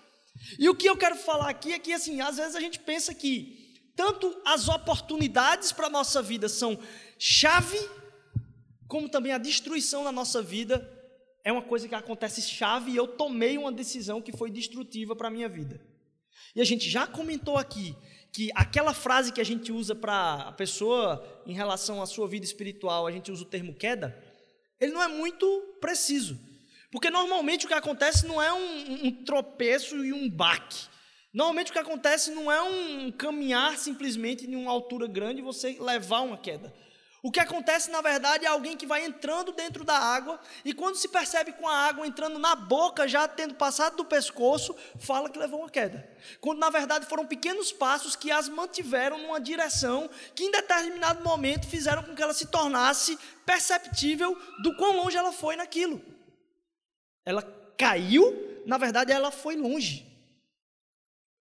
E 0.60 0.70
o 0.70 0.75
que 0.75 0.88
eu 0.88 0.98
quero 0.98 1.16
falar 1.16 1.50
aqui 1.50 1.74
é 1.74 1.80
que, 1.80 1.94
assim, 1.94 2.22
às 2.22 2.38
vezes 2.38 2.56
a 2.56 2.60
gente 2.60 2.80
pensa 2.80 3.14
que 3.14 3.74
tanto 3.96 4.36
as 4.46 4.68
oportunidades 4.68 5.72
para 5.72 5.88
a 5.88 5.90
nossa 5.90 6.22
vida 6.22 6.50
são 6.50 6.78
chave, 7.18 7.80
como 8.88 9.10
também 9.10 9.32
a 9.32 9.38
destruição 9.38 10.04
na 10.04 10.12
nossa 10.12 10.42
vida 10.42 10.92
é 11.46 11.52
uma 11.52 11.62
coisa 11.62 11.88
que 11.88 11.94
acontece 11.94 12.42
chave 12.42 12.92
e 12.92 12.96
eu 12.96 13.08
tomei 13.08 13.56
uma 13.56 13.72
decisão 13.72 14.20
que 14.20 14.36
foi 14.36 14.50
destrutiva 14.50 15.16
para 15.16 15.28
a 15.28 15.32
minha 15.32 15.48
vida. 15.48 15.80
E 16.56 16.60
a 16.60 16.64
gente 16.64 16.90
já 16.90 17.06
comentou 17.06 17.56
aqui 17.56 17.96
que 18.34 18.50
aquela 18.56 18.96
frase 18.96 19.32
que 19.32 19.40
a 19.40 19.46
gente 19.46 19.72
usa 19.72 19.94
para 19.94 20.34
a 20.48 20.52
pessoa 20.52 21.24
em 21.46 21.54
relação 21.54 22.02
à 22.02 22.08
sua 22.08 22.28
vida 22.28 22.44
espiritual, 22.44 23.06
a 23.06 23.12
gente 23.12 23.32
usa 23.32 23.44
o 23.44 23.48
termo 23.48 23.75
queda, 23.75 24.18
ele 24.80 24.92
não 24.92 25.04
é 25.04 25.08
muito 25.08 25.48
preciso. 25.80 26.40
Porque 26.96 27.10
normalmente 27.10 27.66
o 27.66 27.68
que 27.68 27.74
acontece 27.74 28.25
não 28.25 28.42
é 28.42 28.54
um, 28.54 29.08
um 29.08 29.12
tropeço 29.25 29.98
e 29.98 30.14
um 30.14 30.30
baque. 30.30 30.88
Normalmente 31.34 31.70
o 31.70 31.74
que 31.74 31.80
acontece 31.80 32.32
não 32.32 32.50
é 32.50 32.62
um 32.62 33.12
caminhar 33.12 33.78
simplesmente 33.78 34.50
em 34.50 34.56
uma 34.56 34.72
altura 34.72 35.06
grande 35.06 35.42
e 35.42 35.44
você 35.44 35.75
levar 35.78 36.22
uma 36.22 36.38
queda. 36.38 36.74
O 37.22 37.30
que 37.30 37.42
acontece, 37.42 37.92
na 37.92 38.00
verdade, 38.00 38.46
é 38.46 38.48
alguém 38.48 38.78
que 38.78 38.86
vai 38.86 39.04
entrando 39.04 39.52
dentro 39.52 39.84
da 39.84 39.98
água 39.98 40.40
e 40.64 40.72
quando 40.72 40.96
se 40.96 41.10
percebe 41.10 41.52
com 41.52 41.68
a 41.68 41.75
água 41.75 42.08
entrando 42.08 42.40
na 42.40 42.56
boca, 42.56 43.06
já 43.10 43.28
tendo 43.28 43.56
passado 43.56 43.98
do 43.98 44.06
pescoço, 44.06 44.74
fala 44.98 45.30
que 45.30 45.38
levou 45.38 45.60
uma 45.60 45.70
queda. 45.70 46.10
Quando, 46.40 46.60
na 46.60 46.70
verdade, 46.70 47.08
foram 47.08 47.28
pequenos 47.28 47.74
passos 47.74 48.16
que 48.16 48.32
as 48.32 48.48
mantiveram 48.48 49.18
numa 49.18 49.42
direção 49.42 50.10
que, 50.34 50.46
em 50.46 50.52
determinado 50.52 51.22
momento, 51.22 51.68
fizeram 51.68 52.04
com 52.04 52.16
que 52.16 52.24
ela 52.24 52.34
se 52.34 52.46
tornasse 52.46 53.20
perceptível 53.46 54.34
do 54.64 54.78
quão 54.78 54.96
longe 54.96 55.18
ela 55.18 55.34
foi 55.34 55.58
naquilo. 55.58 56.14
Ela 57.25 57.41
caiu, 57.77 58.63
na 58.65 58.77
verdade, 58.77 59.12
ela 59.12 59.32
foi 59.32 59.55
longe. 59.55 60.05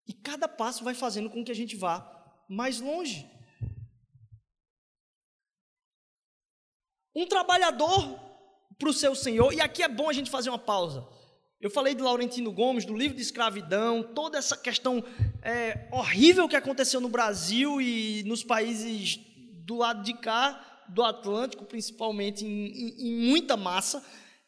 E 0.08 0.14
cada 0.14 0.48
passo 0.48 0.84
vai 0.84 0.94
fazendo 0.94 1.30
com 1.30 1.44
que 1.44 1.52
a 1.52 1.56
gente 1.56 1.76
vá 1.76 2.06
mais 2.48 2.80
longe. 2.80 3.30
Um 7.16 7.26
trabalhador 7.26 8.20
para 8.78 8.90
o 8.90 8.94
seu 8.94 9.14
senhor, 9.16 9.54
e 9.54 9.62
aqui 9.62 9.84
é 9.84 9.88
bom 9.88 10.10
a 10.10 10.14
gente 10.14 10.30
fazer 10.30 10.50
uma 10.50 10.60
pausa. 10.60 11.08
Eu 11.60 11.70
falei 11.70 11.94
de 11.94 12.02
Laurentino 12.02 12.52
Gomes, 12.52 12.86
do 12.86 12.96
livro 12.96 13.16
de 13.16 13.22
escravidão, 13.22 14.02
toda 14.02 14.38
essa 14.38 14.58
questão 14.58 15.04
é, 15.44 15.88
horrível 15.92 16.50
que 16.50 16.56
aconteceu 16.56 17.00
no 17.00 17.08
Brasil 17.08 17.80
e 17.80 18.24
nos 18.26 18.44
países 18.44 19.20
do 19.64 19.76
lado 19.76 20.02
de 20.02 20.14
cá, 20.14 20.86
do 20.90 21.04
Atlântico, 21.04 21.64
principalmente, 21.64 22.44
em, 22.44 22.68
em, 22.68 23.08
em 23.08 23.30
muita 23.30 23.56
massa. 23.56 24.04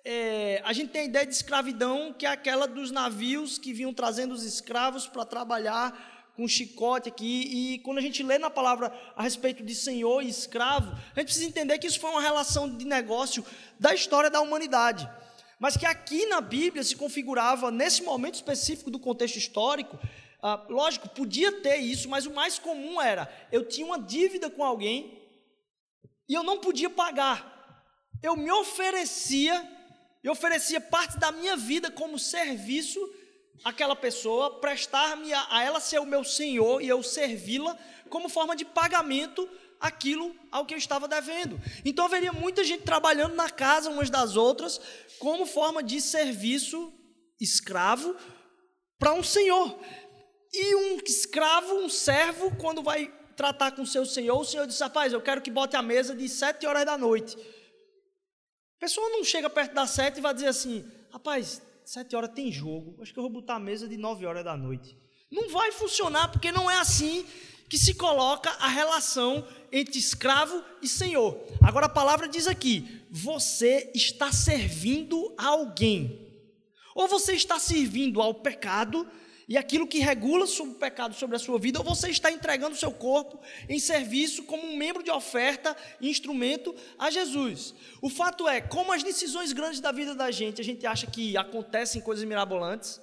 É, 0.06 0.62
a 0.66 0.74
gente 0.74 0.92
tem 0.92 1.02
a 1.02 1.06
ideia 1.06 1.26
de 1.26 1.34
escravidão, 1.34 2.14
que 2.14 2.26
é 2.26 2.30
aquela 2.30 2.68
dos 2.68 2.92
navios 2.92 3.58
que 3.58 3.72
vinham 3.72 3.94
trazendo 3.94 4.34
os 4.34 4.44
escravos 4.44 5.08
para 5.08 5.24
trabalhar 5.24 6.32
com 6.36 6.48
chicote 6.48 7.10
aqui, 7.10 7.76
e 7.76 7.80
quando 7.80 8.00
a 8.00 8.02
gente 8.02 8.24
lê 8.24 8.40
na 8.40 8.50
palavra 8.50 8.92
a 9.16 9.22
respeito 9.22 9.64
de 9.64 9.76
senhor 9.76 10.24
e 10.24 10.30
escravo, 10.30 10.92
a 10.92 11.20
gente 11.20 11.26
precisa 11.26 11.46
entender 11.46 11.78
que 11.78 11.86
isso 11.86 12.00
foi 12.00 12.10
uma 12.10 12.22
relação 12.22 12.68
de 12.70 12.86
negócio 12.86 13.46
da 13.80 13.94
história 13.94 14.32
da 14.32 14.42
humanidade. 14.42 15.08
Mas 15.60 15.78
que 15.78 15.86
aqui 15.86 16.26
na 16.26 16.42
Bíblia 16.42 16.84
se 16.84 16.96
configurava, 16.96 17.72
nesse 17.72 18.04
momento 18.04 18.36
específico 18.36 18.90
do 18.90 19.00
contexto 19.00 19.38
histórico, 19.38 19.98
ah, 20.42 20.66
lógico, 20.68 21.08
podia 21.08 21.62
ter 21.62 21.78
isso, 21.78 22.10
mas 22.10 22.26
o 22.26 22.34
mais 22.34 22.60
comum 22.60 23.02
era: 23.02 23.32
eu 23.50 23.66
tinha 23.66 23.86
uma 23.86 23.98
dívida 23.98 24.50
com 24.50 24.64
alguém 24.64 25.22
e 26.28 26.34
eu 26.34 26.44
não 26.44 26.60
podia 26.60 26.90
pagar. 26.90 27.54
Eu 28.22 28.36
me 28.36 28.52
oferecia, 28.52 29.66
eu 30.24 30.32
oferecia 30.32 30.80
parte 30.80 31.18
da 31.18 31.32
minha 31.32 31.56
vida 31.56 31.92
como 31.92 32.18
serviço 32.18 33.00
aquela 33.64 33.96
pessoa, 33.96 34.60
prestar-me 34.60 35.34
a, 35.34 35.48
a 35.50 35.64
ela 35.64 35.80
ser 35.80 36.00
o 36.00 36.06
meu 36.06 36.24
senhor 36.24 36.82
e 36.82 36.88
eu 36.88 37.02
servi-la 37.04 37.78
como 38.10 38.30
forma 38.30 38.56
de 38.56 38.66
pagamento 38.66 39.48
aquilo 39.80 40.36
ao 40.52 40.66
que 40.66 40.74
eu 40.74 40.78
estava 40.78 41.08
devendo. 41.08 41.60
Então 41.84 42.06
haveria 42.06 42.32
muita 42.32 42.64
gente 42.64 42.84
trabalhando 42.84 43.36
na 43.36 43.50
casa 43.50 43.90
umas 43.90 44.10
das 44.10 44.36
outras 44.36 44.80
como 45.20 45.46
forma 45.46 45.84
de 45.84 46.00
serviço 46.00 46.94
escravo 47.40 48.16
para 48.98 49.14
um 49.14 49.24
senhor. 49.24 49.78
E 50.54 50.76
um 50.76 51.00
escravo, 51.06 51.76
um 51.76 51.90
servo, 51.90 52.56
quando 52.58 52.82
vai 52.82 53.12
tratar 53.36 53.72
com 53.72 53.86
seu 53.86 54.06
senhor, 54.06 54.40
o 54.40 54.46
senhor 54.46 54.68
diz: 54.68 54.80
Rapaz, 54.80 55.12
eu 55.12 55.22
quero 55.22 55.42
que 55.42 55.50
bote 55.50 55.76
a 55.76 55.82
mesa 55.82 56.16
de 56.16 56.30
sete 56.30 56.66
horas 56.66 56.86
da 56.86 56.98
noite. 56.98 57.36
Pessoa 58.84 59.10
não 59.12 59.24
chega 59.24 59.50
perto 59.50 59.74
das 59.74 59.92
sete 59.92 60.18
e 60.18 60.22
vai 60.22 60.34
dizer 60.34 60.48
assim: 60.48 60.84
Rapaz, 61.10 61.62
sete 61.86 62.18
horas 62.18 62.32
tem 62.36 62.52
jogo, 62.52 63.02
acho 63.02 63.14
que 63.14 63.18
eu 63.18 63.24
vou 63.24 63.32
botar 63.32 63.56
a 63.56 63.60
mesa 63.60 63.88
de 63.88 63.96
nove 63.96 64.26
horas 64.26 64.44
da 64.44 64.58
noite. 64.58 64.98
Não 65.32 65.48
vai 65.48 65.72
funcionar, 65.72 66.28
porque 66.28 66.52
não 66.52 66.70
é 66.70 66.76
assim 66.76 67.26
que 67.70 67.78
se 67.78 67.94
coloca 67.94 68.50
a 68.60 68.68
relação 68.68 69.48
entre 69.72 69.98
escravo 69.98 70.62
e 70.82 70.90
senhor. 70.90 71.40
Agora 71.62 71.86
a 71.86 71.90
palavra 71.90 72.28
diz 72.28 72.46
aqui: 72.46 73.02
você 73.10 73.90
está 73.96 74.34
servindo 74.34 75.34
a 75.38 75.48
alguém. 75.48 76.20
Ou 76.94 77.08
você 77.08 77.36
está 77.36 77.58
servindo 77.60 78.22
ao 78.22 78.34
pecado, 78.34 79.10
e 79.48 79.58
aquilo 79.58 79.88
que 79.88 80.00
regula 80.00 80.46
o 80.46 80.74
pecado 80.76 81.16
sobre 81.16 81.36
a 81.36 81.40
sua 81.40 81.60
vida, 81.60 81.80
ou 81.80 81.86
você 81.86 82.10
está 82.10 82.32
entregando 82.32 82.76
o 82.76 82.80
seu 82.80 82.92
corpo 82.92 83.40
em 83.68 83.80
serviço 83.80 84.44
como 84.44 84.66
um 84.66 84.78
membro 84.78 85.04
de 85.04 85.12
oferta 85.12 85.76
instrumento 86.02 86.76
a 86.98 87.10
Jesus. 87.10 87.74
O 88.02 88.10
fato 88.10 88.48
é, 88.48 88.62
como 88.62 88.94
as 88.94 89.04
decisões 89.04 89.54
grandes 89.54 89.80
da 89.80 89.92
vida 89.92 90.16
da 90.16 90.32
gente, 90.32 90.62
a 90.62 90.64
gente 90.64 90.86
acha 90.86 91.08
que 91.08 91.36
acontecem 91.38 92.02
coisas 92.02 92.24
mirabolantes, 92.26 93.02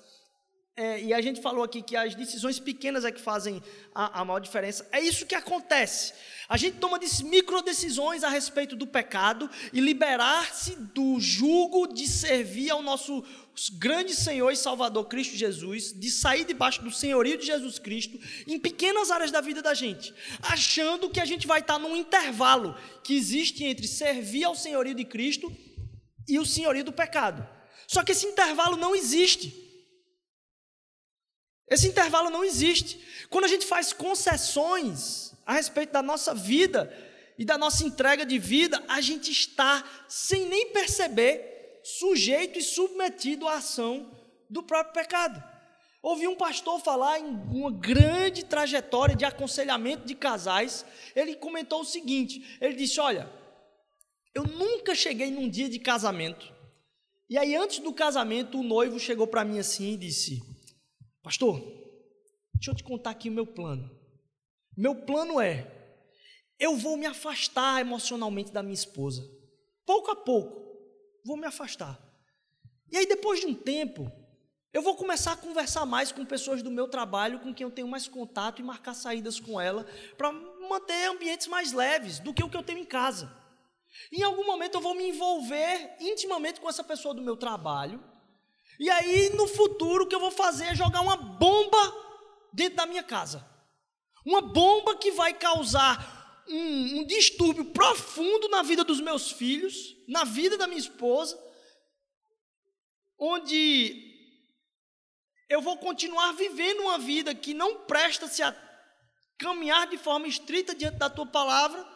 é, 0.80 0.98
e 1.02 1.12
a 1.12 1.20
gente 1.20 1.42
falou 1.42 1.62
aqui 1.62 1.82
que 1.82 1.94
as 1.94 2.14
decisões 2.14 2.58
pequenas 2.58 3.04
é 3.04 3.12
que 3.12 3.20
fazem 3.20 3.62
a, 3.94 4.20
a 4.20 4.24
maior 4.24 4.38
diferença. 4.38 4.88
É 4.90 4.98
isso 4.98 5.26
que 5.26 5.34
acontece. 5.34 6.14
A 6.48 6.56
gente 6.56 6.78
toma 6.78 6.98
micro 7.24 7.60
decisões 7.60 8.24
a 8.24 8.30
respeito 8.30 8.74
do 8.74 8.86
pecado 8.86 9.50
e 9.74 9.78
liberar-se 9.78 10.76
do 10.76 11.20
jugo 11.20 11.86
de 11.86 12.08
servir 12.08 12.70
ao 12.70 12.80
nosso 12.80 13.22
grande 13.74 14.14
Senhor 14.14 14.50
e 14.50 14.56
Salvador 14.56 15.06
Cristo 15.06 15.36
Jesus, 15.36 15.92
de 15.92 16.10
sair 16.10 16.46
debaixo 16.46 16.80
do 16.82 16.90
senhorio 16.90 17.36
de 17.36 17.44
Jesus 17.44 17.78
Cristo 17.78 18.18
em 18.46 18.58
pequenas 18.58 19.10
áreas 19.10 19.30
da 19.30 19.42
vida 19.42 19.60
da 19.60 19.74
gente, 19.74 20.14
achando 20.40 21.10
que 21.10 21.20
a 21.20 21.26
gente 21.26 21.46
vai 21.46 21.60
estar 21.60 21.78
num 21.78 21.94
intervalo 21.94 22.74
que 23.04 23.14
existe 23.14 23.64
entre 23.64 23.86
servir 23.86 24.44
ao 24.44 24.54
senhorio 24.54 24.94
de 24.94 25.04
Cristo 25.04 25.54
e 26.26 26.38
o 26.38 26.46
senhorio 26.46 26.82
do 26.82 26.90
pecado. 26.90 27.46
Só 27.86 28.02
que 28.02 28.12
esse 28.12 28.24
intervalo 28.24 28.78
não 28.78 28.96
existe. 28.96 29.68
Esse 31.70 31.86
intervalo 31.86 32.28
não 32.28 32.42
existe. 32.42 33.00
Quando 33.30 33.44
a 33.44 33.48
gente 33.48 33.64
faz 33.64 33.92
concessões 33.92 35.32
a 35.46 35.54
respeito 35.54 35.92
da 35.92 36.02
nossa 36.02 36.34
vida 36.34 36.92
e 37.38 37.44
da 37.44 37.56
nossa 37.56 37.84
entrega 37.84 38.26
de 38.26 38.38
vida, 38.38 38.82
a 38.88 39.00
gente 39.00 39.30
está, 39.30 39.84
sem 40.08 40.46
nem 40.46 40.72
perceber, 40.72 41.80
sujeito 41.84 42.58
e 42.58 42.62
submetido 42.62 43.46
à 43.46 43.54
ação 43.54 44.10
do 44.50 44.62
próprio 44.64 44.94
pecado. 44.94 45.42
Ouvi 46.02 46.26
um 46.26 46.34
pastor 46.34 46.80
falar 46.80 47.20
em 47.20 47.26
uma 47.26 47.70
grande 47.70 48.44
trajetória 48.44 49.14
de 49.14 49.24
aconselhamento 49.24 50.06
de 50.06 50.14
casais. 50.14 50.84
Ele 51.14 51.36
comentou 51.36 51.82
o 51.82 51.84
seguinte: 51.84 52.58
ele 52.60 52.74
disse, 52.74 52.98
olha, 52.98 53.30
eu 54.34 54.44
nunca 54.44 54.94
cheguei 54.94 55.30
num 55.30 55.48
dia 55.48 55.68
de 55.68 55.78
casamento. 55.78 56.52
E 57.28 57.38
aí, 57.38 57.54
antes 57.54 57.78
do 57.78 57.92
casamento, 57.92 58.58
o 58.58 58.62
noivo 58.62 58.98
chegou 58.98 59.26
para 59.26 59.44
mim 59.44 59.58
assim 59.58 59.92
e 59.92 59.96
disse: 59.96 60.42
Pastor, 61.22 61.60
deixa 62.54 62.70
eu 62.70 62.74
te 62.74 62.82
contar 62.82 63.10
aqui 63.10 63.28
o 63.28 63.32
meu 63.32 63.46
plano. 63.46 63.90
Meu 64.76 64.94
plano 64.94 65.40
é: 65.40 65.66
eu 66.58 66.76
vou 66.76 66.96
me 66.96 67.06
afastar 67.06 67.80
emocionalmente 67.80 68.52
da 68.52 68.62
minha 68.62 68.74
esposa. 68.74 69.22
Pouco 69.84 70.10
a 70.10 70.16
pouco, 70.16 70.78
vou 71.24 71.36
me 71.36 71.46
afastar. 71.46 71.98
E 72.92 72.96
aí, 72.96 73.06
depois 73.06 73.40
de 73.40 73.46
um 73.46 73.54
tempo, 73.54 74.10
eu 74.72 74.82
vou 74.82 74.96
começar 74.96 75.32
a 75.32 75.36
conversar 75.36 75.84
mais 75.84 76.12
com 76.12 76.24
pessoas 76.24 76.62
do 76.62 76.70
meu 76.70 76.88
trabalho, 76.88 77.40
com 77.40 77.52
quem 77.52 77.64
eu 77.64 77.70
tenho 77.70 77.88
mais 77.88 78.06
contato 78.06 78.60
e 78.60 78.64
marcar 78.64 78.94
saídas 78.94 79.40
com 79.40 79.60
ela, 79.60 79.84
para 80.16 80.32
manter 80.32 81.06
ambientes 81.06 81.46
mais 81.46 81.72
leves 81.72 82.18
do 82.20 82.32
que 82.32 82.42
o 82.42 82.48
que 82.48 82.56
eu 82.56 82.62
tenho 82.62 82.78
em 82.78 82.84
casa. 82.84 83.34
Em 84.12 84.22
algum 84.22 84.46
momento 84.46 84.76
eu 84.76 84.80
vou 84.80 84.94
me 84.94 85.08
envolver 85.08 85.96
intimamente 86.00 86.60
com 86.60 86.68
essa 86.68 86.84
pessoa 86.84 87.12
do 87.12 87.22
meu 87.22 87.36
trabalho, 87.36 88.02
e 88.80 88.88
aí, 88.88 89.28
no 89.36 89.46
futuro, 89.46 90.04
o 90.04 90.06
que 90.06 90.14
eu 90.14 90.20
vou 90.20 90.30
fazer 90.30 90.68
é 90.68 90.74
jogar 90.74 91.02
uma 91.02 91.14
bomba 91.14 91.94
dentro 92.50 92.76
da 92.76 92.86
minha 92.86 93.02
casa. 93.02 93.46
Uma 94.24 94.40
bomba 94.40 94.96
que 94.96 95.12
vai 95.12 95.34
causar 95.34 96.42
um, 96.48 97.00
um 97.00 97.04
distúrbio 97.04 97.66
profundo 97.66 98.48
na 98.48 98.62
vida 98.62 98.82
dos 98.82 98.98
meus 98.98 99.32
filhos, 99.32 99.94
na 100.08 100.24
vida 100.24 100.56
da 100.56 100.66
minha 100.66 100.80
esposa, 100.80 101.38
onde 103.18 104.10
eu 105.46 105.60
vou 105.60 105.76
continuar 105.76 106.32
vivendo 106.32 106.80
uma 106.80 106.96
vida 106.98 107.34
que 107.34 107.52
não 107.52 107.84
presta-se 107.84 108.42
a 108.42 108.56
caminhar 109.36 109.88
de 109.88 109.98
forma 109.98 110.26
estrita 110.26 110.74
diante 110.74 110.96
da 110.96 111.10
tua 111.10 111.26
palavra, 111.26 111.86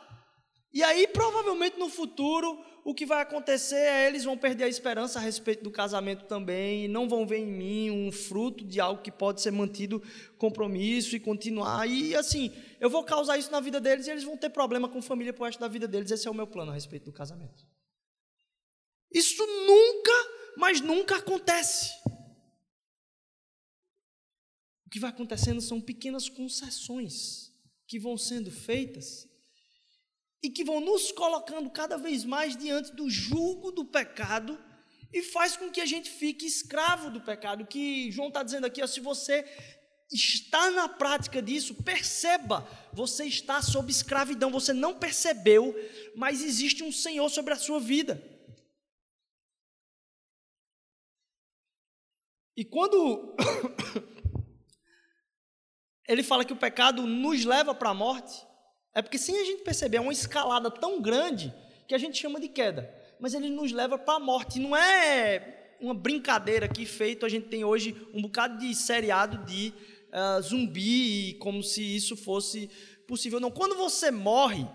e 0.74 0.82
aí 0.82 1.06
provavelmente 1.06 1.78
no 1.78 1.88
futuro 1.88 2.62
o 2.84 2.92
que 2.92 3.06
vai 3.06 3.22
acontecer 3.22 3.76
é 3.76 4.06
eles 4.06 4.24
vão 4.24 4.36
perder 4.36 4.64
a 4.64 4.68
esperança 4.68 5.18
a 5.18 5.22
respeito 5.22 5.64
do 5.64 5.70
casamento 5.70 6.26
também, 6.26 6.84
e 6.84 6.88
não 6.88 7.08
vão 7.08 7.26
ver 7.26 7.38
em 7.38 7.46
mim 7.46 7.90
um 7.90 8.12
fruto 8.12 8.62
de 8.62 8.78
algo 8.78 9.00
que 9.00 9.10
pode 9.10 9.40
ser 9.40 9.50
mantido 9.50 10.02
compromisso 10.36 11.16
e 11.16 11.20
continuar. 11.20 11.88
E 11.88 12.14
assim, 12.14 12.52
eu 12.78 12.90
vou 12.90 13.02
causar 13.02 13.38
isso 13.38 13.50
na 13.50 13.60
vida 13.60 13.80
deles 13.80 14.06
e 14.06 14.10
eles 14.10 14.22
vão 14.22 14.36
ter 14.36 14.50
problema 14.50 14.86
com 14.86 15.00
família 15.00 15.32
pro 15.32 15.46
resto 15.46 15.60
da 15.60 15.68
vida 15.68 15.88
deles. 15.88 16.10
Esse 16.10 16.28
é 16.28 16.30
o 16.30 16.34
meu 16.34 16.46
plano 16.46 16.72
a 16.72 16.74
respeito 16.74 17.06
do 17.06 17.12
casamento. 17.12 17.66
Isso 19.10 19.46
nunca, 19.46 20.12
mas 20.58 20.82
nunca 20.82 21.16
acontece. 21.16 21.90
O 24.86 24.90
que 24.90 25.00
vai 25.00 25.08
acontecendo 25.08 25.62
são 25.62 25.80
pequenas 25.80 26.28
concessões 26.28 27.50
que 27.86 27.98
vão 27.98 28.18
sendo 28.18 28.50
feitas 28.50 29.26
e 30.44 30.50
que 30.50 30.62
vão 30.62 30.78
nos 30.78 31.10
colocando 31.10 31.70
cada 31.70 31.96
vez 31.96 32.22
mais 32.22 32.54
diante 32.54 32.92
do 32.92 33.08
julgo 33.08 33.72
do 33.72 33.82
pecado 33.82 34.62
e 35.10 35.22
faz 35.22 35.56
com 35.56 35.70
que 35.70 35.80
a 35.80 35.86
gente 35.86 36.10
fique 36.10 36.44
escravo 36.44 37.08
do 37.10 37.18
pecado. 37.18 37.62
O 37.62 37.66
que 37.66 38.12
João 38.12 38.28
está 38.28 38.42
dizendo 38.42 38.66
aqui, 38.66 38.82
ó, 38.82 38.86
se 38.86 39.00
você 39.00 39.42
está 40.12 40.70
na 40.70 40.86
prática 40.86 41.40
disso, 41.40 41.82
perceba, 41.82 42.68
você 42.92 43.24
está 43.24 43.62
sob 43.62 43.90
escravidão, 43.90 44.50
você 44.50 44.74
não 44.74 44.98
percebeu, 44.98 45.74
mas 46.14 46.42
existe 46.42 46.82
um 46.82 46.92
Senhor 46.92 47.30
sobre 47.30 47.54
a 47.54 47.58
sua 47.58 47.80
vida. 47.80 48.22
E 52.54 52.66
quando 52.66 53.34
ele 56.06 56.22
fala 56.22 56.44
que 56.44 56.52
o 56.52 56.58
pecado 56.58 57.06
nos 57.06 57.46
leva 57.46 57.74
para 57.74 57.88
a 57.88 57.94
morte, 57.94 58.46
é 58.94 59.02
porque 59.02 59.18
sem 59.18 59.38
a 59.40 59.44
gente 59.44 59.62
perceber, 59.62 59.96
é 59.96 60.00
uma 60.00 60.12
escalada 60.12 60.70
tão 60.70 61.00
grande 61.00 61.52
que 61.88 61.94
a 61.94 61.98
gente 61.98 62.18
chama 62.18 62.38
de 62.38 62.48
queda, 62.48 62.92
mas 63.18 63.34
ele 63.34 63.50
nos 63.50 63.72
leva 63.72 63.98
para 63.98 64.14
a 64.14 64.20
morte. 64.20 64.60
Não 64.60 64.76
é 64.76 65.74
uma 65.80 65.94
brincadeira 65.94 66.68
que 66.68 66.86
feito, 66.86 67.26
a 67.26 67.28
gente 67.28 67.48
tem 67.48 67.64
hoje 67.64 67.94
um 68.14 68.22
bocado 68.22 68.58
de 68.58 68.74
seriado 68.74 69.44
de 69.44 69.72
uh, 70.12 70.40
zumbi, 70.40 71.34
como 71.40 71.62
se 71.62 71.82
isso 71.82 72.16
fosse 72.16 72.70
possível. 73.06 73.40
Não, 73.40 73.50
quando 73.50 73.74
você 73.74 74.10
morre, 74.10 74.66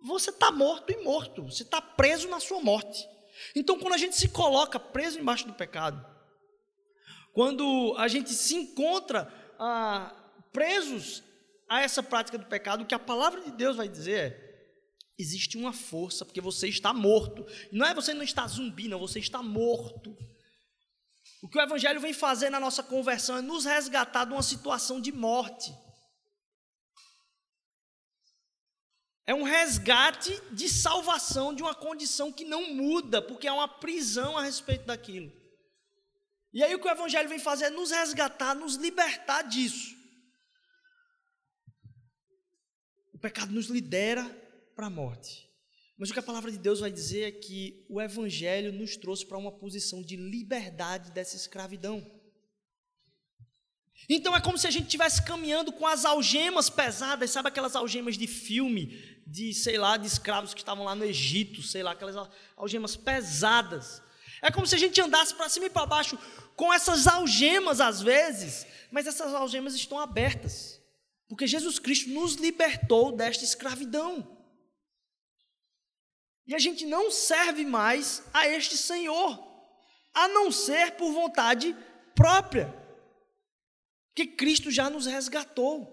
você 0.00 0.30
está 0.30 0.52
morto 0.52 0.92
e 0.92 1.02
morto, 1.02 1.42
você 1.42 1.64
está 1.64 1.80
preso 1.80 2.28
na 2.28 2.38
sua 2.38 2.60
morte. 2.60 3.06
Então, 3.54 3.78
quando 3.78 3.94
a 3.94 3.98
gente 3.98 4.16
se 4.16 4.28
coloca 4.28 4.78
preso 4.78 5.18
embaixo 5.18 5.46
do 5.46 5.52
pecado, 5.52 6.04
quando 7.32 7.94
a 7.98 8.08
gente 8.08 8.30
se 8.30 8.54
encontra 8.54 9.30
ah, 9.58 10.14
presos 10.52 11.22
a 11.68 11.82
essa 11.82 12.02
prática 12.02 12.38
do 12.38 12.46
pecado, 12.46 12.82
o 12.82 12.86
que 12.86 12.94
a 12.94 12.98
palavra 12.98 13.40
de 13.40 13.50
Deus 13.50 13.76
vai 13.76 13.88
dizer 13.88 14.18
é: 14.18 14.46
existe 15.18 15.56
uma 15.56 15.72
força, 15.72 16.24
porque 16.24 16.40
você 16.40 16.68
está 16.68 16.92
morto. 16.92 17.46
Não 17.72 17.86
é 17.86 17.94
você 17.94 18.14
não 18.14 18.22
está 18.22 18.46
zumbi, 18.46 18.88
não, 18.88 18.98
você 18.98 19.18
está 19.18 19.42
morto. 19.42 20.16
O 21.42 21.48
que 21.48 21.58
o 21.58 21.62
Evangelho 21.62 22.00
vem 22.00 22.12
fazer 22.12 22.50
na 22.50 22.60
nossa 22.60 22.82
conversão 22.82 23.36
é 23.36 23.42
nos 23.42 23.64
resgatar 23.64 24.24
de 24.24 24.32
uma 24.32 24.42
situação 24.42 25.00
de 25.00 25.12
morte. 25.12 25.72
É 29.26 29.34
um 29.34 29.42
resgate 29.42 30.40
de 30.52 30.68
salvação 30.68 31.52
de 31.52 31.60
uma 31.60 31.74
condição 31.74 32.32
que 32.32 32.44
não 32.44 32.72
muda, 32.74 33.20
porque 33.20 33.48
há 33.48 33.54
uma 33.54 33.68
prisão 33.68 34.38
a 34.38 34.42
respeito 34.42 34.86
daquilo. 34.86 35.32
E 36.52 36.62
aí 36.62 36.74
o 36.74 36.80
que 36.80 36.86
o 36.86 36.90
Evangelho 36.90 37.28
vem 37.28 37.38
fazer 37.38 37.66
é 37.66 37.70
nos 37.70 37.90
resgatar, 37.90 38.54
nos 38.54 38.76
libertar 38.76 39.42
disso. 39.42 39.96
O 43.12 43.15
pecado 43.26 43.52
nos 43.52 43.66
lidera 43.66 44.24
para 44.76 44.86
a 44.86 44.90
morte. 44.90 45.50
Mas 45.98 46.10
o 46.10 46.12
que 46.12 46.18
a 46.20 46.22
palavra 46.22 46.52
de 46.52 46.58
Deus 46.58 46.78
vai 46.78 46.92
dizer 46.92 47.22
é 47.22 47.32
que 47.32 47.84
o 47.88 48.00
Evangelho 48.00 48.72
nos 48.72 48.96
trouxe 48.96 49.26
para 49.26 49.36
uma 49.36 49.50
posição 49.50 50.00
de 50.00 50.14
liberdade 50.14 51.10
dessa 51.10 51.34
escravidão. 51.34 52.08
Então 54.08 54.36
é 54.36 54.40
como 54.40 54.56
se 54.56 54.68
a 54.68 54.70
gente 54.70 54.84
estivesse 54.84 55.24
caminhando 55.24 55.72
com 55.72 55.88
as 55.88 56.04
algemas 56.04 56.70
pesadas, 56.70 57.32
sabe 57.32 57.48
aquelas 57.48 57.74
algemas 57.74 58.16
de 58.16 58.28
filme, 58.28 58.96
de 59.26 59.52
sei 59.52 59.76
lá, 59.76 59.96
de 59.96 60.06
escravos 60.06 60.54
que 60.54 60.60
estavam 60.60 60.84
lá 60.84 60.94
no 60.94 61.04
Egito, 61.04 61.62
sei 61.64 61.82
lá, 61.82 61.92
aquelas 61.92 62.30
algemas 62.56 62.94
pesadas. 62.94 64.00
É 64.40 64.52
como 64.52 64.68
se 64.68 64.76
a 64.76 64.78
gente 64.78 65.00
andasse 65.00 65.34
para 65.34 65.48
cima 65.48 65.66
e 65.66 65.70
para 65.70 65.84
baixo 65.84 66.16
com 66.54 66.72
essas 66.72 67.08
algemas 67.08 67.80
às 67.80 68.00
vezes, 68.00 68.64
mas 68.92 69.08
essas 69.08 69.34
algemas 69.34 69.74
estão 69.74 69.98
abertas, 69.98 70.80
porque 71.28 71.46
Jesus 71.46 71.78
Cristo 71.78 72.10
nos 72.10 72.34
libertou 72.34 73.12
desta 73.12 73.44
escravidão. 73.44 74.36
E 76.46 76.54
a 76.54 76.58
gente 76.58 76.86
não 76.86 77.10
serve 77.10 77.64
mais 77.64 78.22
a 78.32 78.46
este 78.46 78.76
Senhor, 78.76 79.44
a 80.14 80.28
não 80.28 80.52
ser 80.52 80.92
por 80.92 81.12
vontade 81.12 81.76
própria, 82.14 82.72
que 84.14 84.26
Cristo 84.26 84.70
já 84.70 84.88
nos 84.88 85.06
resgatou. 85.06 85.92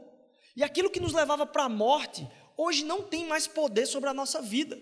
E 0.55 0.63
aquilo 0.63 0.91
que 0.91 0.99
nos 0.99 1.13
levava 1.13 1.45
para 1.45 1.63
a 1.63 1.69
morte, 1.69 2.27
hoje 2.55 2.85
não 2.85 3.01
tem 3.01 3.25
mais 3.25 3.47
poder 3.47 3.87
sobre 3.87 4.09
a 4.09 4.13
nossa 4.13 4.41
vida 4.41 4.79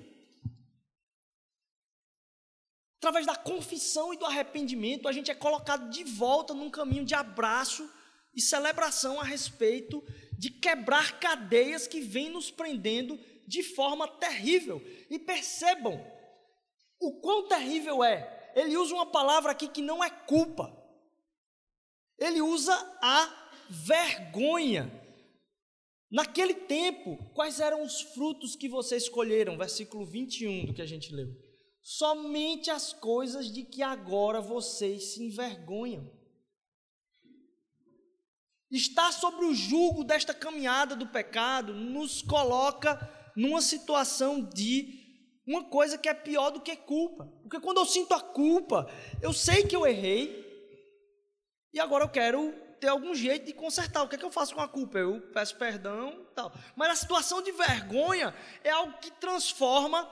através 3.02 3.26
da 3.26 3.36
confissão 3.36 4.14
e 4.14 4.18
do 4.18 4.26
arrependimento, 4.26 5.08
a 5.08 5.12
gente 5.12 5.32
é 5.32 5.34
colocado 5.34 5.90
de 5.90 6.04
volta 6.04 6.54
num 6.54 6.70
caminho 6.70 7.04
de 7.04 7.16
abraço 7.16 7.90
e 8.32 8.40
celebração 8.40 9.20
a 9.20 9.24
respeito 9.24 10.04
de 10.42 10.50
quebrar 10.50 11.20
cadeias 11.20 11.86
que 11.86 12.02
vêm 12.02 12.32
nos 12.32 12.50
prendendo 12.50 13.20
de 13.46 13.62
forma 13.62 14.08
terrível. 14.08 14.82
E 15.08 15.20
percebam 15.20 16.04
o 17.00 17.22
quão 17.22 17.48
terrível 17.48 18.04
é. 18.04 18.52
Ele 18.56 18.76
usa 18.76 18.96
uma 18.96 19.06
palavra 19.06 19.52
aqui 19.52 19.68
que 19.68 19.84
não 19.84 20.04
é 20.04 20.10
culpa. 20.10 20.76
Ele 22.18 22.42
usa 22.42 22.74
a 23.04 23.52
vergonha. 23.70 24.92
Naquele 26.10 26.56
tempo, 26.56 27.18
quais 27.36 27.60
eram 27.60 27.84
os 27.84 28.02
frutos 28.02 28.56
que 28.56 28.68
vocês 28.68 29.04
escolheram? 29.04 29.60
Versículo 29.60 30.08
21 30.08 30.66
do 30.66 30.74
que 30.74 30.82
a 30.82 30.88
gente 30.88 31.14
leu 31.14 31.30
somente 31.84 32.70
as 32.70 32.94
coisas 32.94 33.52
de 33.52 33.64
que 33.64 33.82
agora 33.82 34.40
vocês 34.40 35.14
se 35.14 35.24
envergonham. 35.24 36.10
Estar 38.72 39.12
sobre 39.12 39.46
o 39.46 39.54
jugo 39.54 40.04
desta 40.04 40.34
caminhada 40.34 40.96
do 40.96 41.08
pecado 41.08 41.74
nos 41.74 42.22
coloca 42.22 42.98
numa 43.36 43.62
situação 43.62 44.42
de 44.42 45.00
uma 45.46 45.66
coisa 45.66 45.98
que 45.98 46.08
é 46.08 46.14
pior 46.14 46.52
do 46.52 46.62
que 46.62 46.76
culpa. 46.76 47.26
Porque 47.42 47.60
quando 47.60 47.78
eu 47.78 47.86
sinto 47.86 48.14
a 48.14 48.22
culpa, 48.22 48.90
eu 49.22 49.34
sei 49.34 49.64
que 49.64 49.76
eu 49.76 49.86
errei 49.86 50.50
e 51.74 51.80
agora 51.80 52.04
eu 52.04 52.10
quero 52.10 52.54
ter 52.80 52.88
algum 52.88 53.14
jeito 53.14 53.46
de 53.46 53.54
consertar. 53.54 54.04
O 54.04 54.08
que 54.08 54.16
é 54.16 54.18
que 54.18 54.26
eu 54.26 54.32
faço 54.32 54.56
com 54.56 54.62
a 54.62 54.68
culpa? 54.68 54.98
Eu 54.98 55.22
peço 55.34 55.56
perdão, 55.58 56.26
tal. 56.36 56.54
Mas 56.76 56.90
a 56.90 56.96
situação 56.96 57.42
de 57.42 57.52
vergonha 57.52 58.34
é 58.64 58.72
algo 58.72 58.98
que 59.00 59.12
transforma 59.12 60.10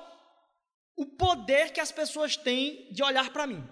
o 0.95 1.05
poder 1.05 1.71
que 1.71 1.79
as 1.79 1.91
pessoas 1.91 2.35
têm 2.35 2.91
de 2.91 3.01
olhar 3.03 3.31
para 3.31 3.47
mim. 3.47 3.63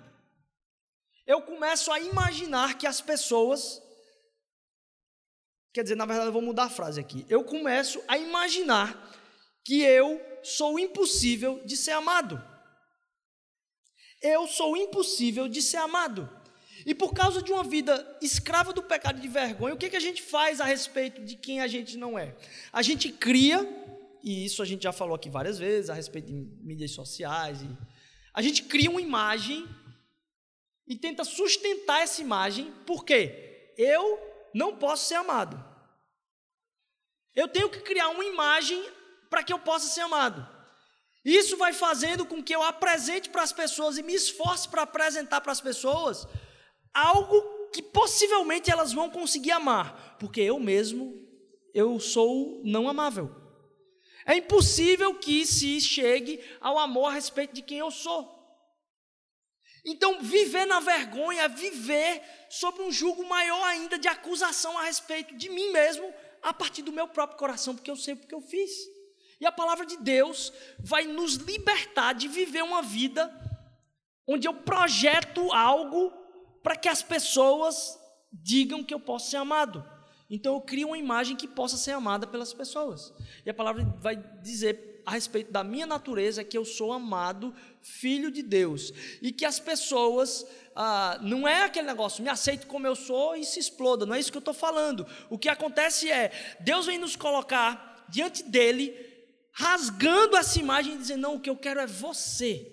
Eu 1.25 1.41
começo 1.41 1.91
a 1.91 1.99
imaginar 1.99 2.77
que 2.77 2.87
as 2.87 3.01
pessoas. 3.01 3.81
Quer 5.73 5.83
dizer, 5.83 5.95
na 5.95 6.05
verdade, 6.05 6.29
eu 6.29 6.33
vou 6.33 6.41
mudar 6.41 6.65
a 6.65 6.69
frase 6.69 6.99
aqui. 6.99 7.25
Eu 7.29 7.43
começo 7.43 8.01
a 8.07 8.17
imaginar 8.17 9.13
que 9.63 9.81
eu 9.81 10.21
sou 10.43 10.79
impossível 10.79 11.61
de 11.65 11.75
ser 11.75 11.91
amado. 11.91 12.41
Eu 14.21 14.47
sou 14.47 14.75
impossível 14.75 15.47
de 15.47 15.61
ser 15.61 15.77
amado. 15.77 16.29
E 16.85 16.95
por 16.95 17.13
causa 17.13 17.41
de 17.41 17.51
uma 17.51 17.63
vida 17.63 18.17
escrava 18.21 18.71
do 18.71 18.81
pecado 18.81 19.19
de 19.19 19.27
vergonha, 19.27 19.73
o 19.73 19.77
que, 19.77 19.89
que 19.89 19.95
a 19.95 19.99
gente 20.01 20.21
faz 20.21 20.61
a 20.61 20.65
respeito 20.65 21.21
de 21.23 21.35
quem 21.35 21.59
a 21.59 21.67
gente 21.67 21.97
não 21.97 22.17
é? 22.17 22.35
A 22.71 22.81
gente 22.81 23.11
cria 23.11 23.67
e 24.23 24.45
isso 24.45 24.61
a 24.61 24.65
gente 24.65 24.83
já 24.83 24.91
falou 24.91 25.15
aqui 25.15 25.29
várias 25.29 25.57
vezes 25.57 25.89
a 25.89 25.93
respeito 25.93 26.27
de 26.27 26.33
mídias 26.33 26.91
sociais. 26.91 27.61
E 27.61 27.77
a 28.33 28.41
gente 28.41 28.63
cria 28.63 28.89
uma 28.89 29.01
imagem 29.01 29.67
e 30.87 30.95
tenta 30.95 31.23
sustentar 31.23 32.01
essa 32.01 32.21
imagem, 32.21 32.73
porque 32.85 33.73
eu 33.77 34.19
não 34.53 34.75
posso 34.75 35.07
ser 35.07 35.15
amado. 35.15 35.63
Eu 37.35 37.47
tenho 37.47 37.69
que 37.69 37.79
criar 37.79 38.09
uma 38.09 38.25
imagem 38.25 38.83
para 39.29 39.43
que 39.43 39.53
eu 39.53 39.59
possa 39.59 39.87
ser 39.87 40.01
amado. 40.01 40.47
Isso 41.23 41.57
vai 41.57 41.73
fazendo 41.73 42.25
com 42.25 42.41
que 42.41 42.55
eu 42.55 42.63
apresente 42.63 43.29
para 43.29 43.43
as 43.43 43.51
pessoas 43.51 43.97
e 43.97 44.03
me 44.03 44.13
esforce 44.13 44.67
para 44.67 44.83
apresentar 44.83 45.41
para 45.41 45.51
as 45.51 45.61
pessoas 45.61 46.27
algo 46.93 47.69
que 47.71 47.81
possivelmente 47.81 48.71
elas 48.71 48.93
vão 48.93 49.09
conseguir 49.09 49.51
amar, 49.51 50.17
porque 50.19 50.41
eu 50.41 50.59
mesmo 50.59 51.27
eu 51.73 51.99
sou 51.99 52.61
não 52.63 52.89
amável. 52.89 53.29
É 54.25 54.35
impossível 54.35 55.13
que 55.15 55.45
se 55.45 55.79
chegue 55.79 56.43
ao 56.59 56.79
amor 56.79 57.07
a 57.07 57.13
respeito 57.13 57.53
de 57.53 57.61
quem 57.61 57.77
eu 57.77 57.91
sou. 57.91 58.36
Então, 59.89 60.21
viver 60.21 60.65
na 60.65 60.81
vergonha 60.81 61.47
viver 61.47 62.21
sob 62.49 62.81
um 62.81 62.91
jugo 62.91 63.25
maior 63.25 63.63
ainda 63.63 63.97
de 63.97 64.09
acusação 64.09 64.77
a 64.77 64.83
respeito 64.83 65.33
de 65.33 65.49
mim 65.49 65.71
mesmo, 65.71 66.13
a 66.43 66.53
partir 66.53 66.81
do 66.81 66.91
meu 66.91 67.07
próprio 67.07 67.39
coração, 67.39 67.73
porque 67.73 67.89
eu 67.89 67.95
sei 67.95 68.13
o 68.13 68.17
que 68.17 68.35
eu 68.35 68.41
fiz. 68.41 68.69
E 69.39 69.45
a 69.45 69.51
palavra 69.51 69.85
de 69.85 69.95
Deus 69.95 70.51
vai 70.77 71.05
nos 71.05 71.35
libertar 71.35 72.13
de 72.13 72.27
viver 72.27 72.63
uma 72.63 72.81
vida 72.81 73.33
onde 74.27 74.45
eu 74.45 74.53
projeto 74.53 75.53
algo 75.53 76.11
para 76.61 76.75
que 76.75 76.89
as 76.89 77.01
pessoas 77.01 77.97
digam 78.29 78.83
que 78.83 78.93
eu 78.93 78.99
posso 78.99 79.29
ser 79.29 79.37
amado. 79.37 79.89
Então 80.29 80.55
eu 80.55 80.61
crio 80.61 80.87
uma 80.87 80.97
imagem 80.97 81.37
que 81.37 81.47
possa 81.47 81.77
ser 81.77 81.91
amada 81.91 82.27
pelas 82.27 82.53
pessoas. 82.53 83.13
E 83.45 83.49
a 83.49 83.53
palavra 83.53 83.85
vai 84.01 84.17
dizer 84.41 84.96
a 85.07 85.11
respeito 85.11 85.53
da 85.53 85.63
minha 85.63 85.85
natureza 85.85 86.43
que 86.43 86.57
eu 86.57 86.65
sou 86.65 86.91
amado, 86.91 87.55
filho 87.81 88.29
de 88.29 88.43
Deus. 88.43 88.91
E 89.21 89.31
que 89.31 89.45
as 89.45 89.57
pessoas, 89.57 90.45
ah, 90.75 91.17
não 91.21 91.47
é 91.47 91.63
aquele 91.63 91.87
negócio, 91.87 92.21
me 92.21 92.29
aceito 92.29 92.67
como 92.67 92.85
eu 92.85 92.93
sou 92.93 93.33
e 93.33 93.45
se 93.45 93.57
exploda, 93.57 94.05
não 94.05 94.13
é 94.13 94.19
isso 94.19 94.29
que 94.29 94.37
eu 94.37 94.39
estou 94.39 94.53
falando. 94.53 95.07
O 95.29 95.37
que 95.37 95.47
acontece 95.47 96.11
é, 96.11 96.57
Deus 96.59 96.87
vem 96.87 96.97
nos 96.97 97.15
colocar 97.15 98.05
diante 98.09 98.43
dele, 98.43 98.93
rasgando 99.53 100.35
essa 100.35 100.59
imagem 100.59 100.95
e 100.95 100.97
dizendo: 100.97 101.21
não, 101.21 101.35
o 101.35 101.39
que 101.39 101.49
eu 101.49 101.55
quero 101.55 101.79
é 101.79 101.87
você. 101.87 102.69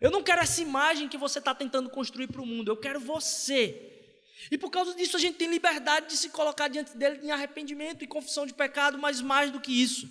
Eu 0.00 0.10
não 0.10 0.24
quero 0.24 0.42
essa 0.42 0.60
imagem 0.60 1.08
que 1.08 1.16
você 1.16 1.38
está 1.38 1.54
tentando 1.54 1.88
construir 1.88 2.26
para 2.26 2.42
o 2.42 2.46
mundo, 2.46 2.68
eu 2.68 2.76
quero 2.76 2.98
você. 2.98 4.10
E 4.50 4.58
por 4.58 4.72
causa 4.72 4.92
disso 4.92 5.16
a 5.16 5.20
gente 5.20 5.36
tem 5.36 5.48
liberdade 5.48 6.08
de 6.08 6.16
se 6.16 6.30
colocar 6.30 6.66
diante 6.66 6.96
dele 6.96 7.20
em 7.22 7.30
arrependimento 7.30 8.02
e 8.02 8.08
confissão 8.08 8.44
de 8.44 8.52
pecado, 8.52 8.98
mas 8.98 9.20
mais 9.20 9.52
do 9.52 9.60
que 9.60 9.70
isso, 9.70 10.08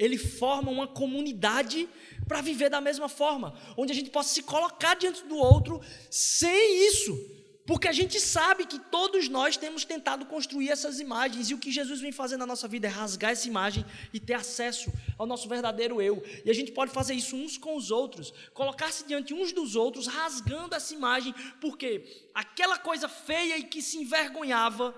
ele 0.00 0.16
forma 0.16 0.70
uma 0.72 0.88
comunidade 0.88 1.86
para 2.26 2.40
viver 2.40 2.70
da 2.70 2.80
mesma 2.80 3.08
forma, 3.08 3.54
onde 3.76 3.92
a 3.92 3.94
gente 3.94 4.08
possa 4.08 4.32
se 4.32 4.42
colocar 4.42 4.94
diante 4.94 5.22
do 5.26 5.36
outro 5.36 5.78
sem 6.10 6.88
isso, 6.88 7.14
porque 7.66 7.86
a 7.86 7.92
gente 7.92 8.18
sabe 8.18 8.64
que 8.64 8.78
todos 8.78 9.28
nós 9.28 9.58
temos 9.58 9.84
tentado 9.84 10.24
construir 10.24 10.70
essas 10.70 11.00
imagens, 11.00 11.50
e 11.50 11.54
o 11.54 11.58
que 11.58 11.70
Jesus 11.70 12.00
vem 12.00 12.10
fazer 12.10 12.38
na 12.38 12.46
nossa 12.46 12.66
vida 12.66 12.86
é 12.86 12.90
rasgar 12.90 13.32
essa 13.32 13.46
imagem 13.46 13.84
e 14.12 14.18
ter 14.18 14.34
acesso 14.34 14.90
ao 15.18 15.26
nosso 15.26 15.46
verdadeiro 15.46 16.00
eu. 16.00 16.22
E 16.46 16.50
a 16.50 16.54
gente 16.54 16.72
pode 16.72 16.90
fazer 16.90 17.12
isso 17.14 17.36
uns 17.36 17.58
com 17.58 17.76
os 17.76 17.90
outros, 17.90 18.32
colocar-se 18.54 19.06
diante 19.06 19.34
uns 19.34 19.52
dos 19.52 19.76
outros, 19.76 20.06
rasgando 20.06 20.74
essa 20.74 20.94
imagem, 20.94 21.34
porque 21.60 22.26
aquela 22.34 22.78
coisa 22.78 23.06
feia 23.06 23.58
e 23.58 23.64
que 23.64 23.82
se 23.82 23.98
envergonhava 23.98 24.94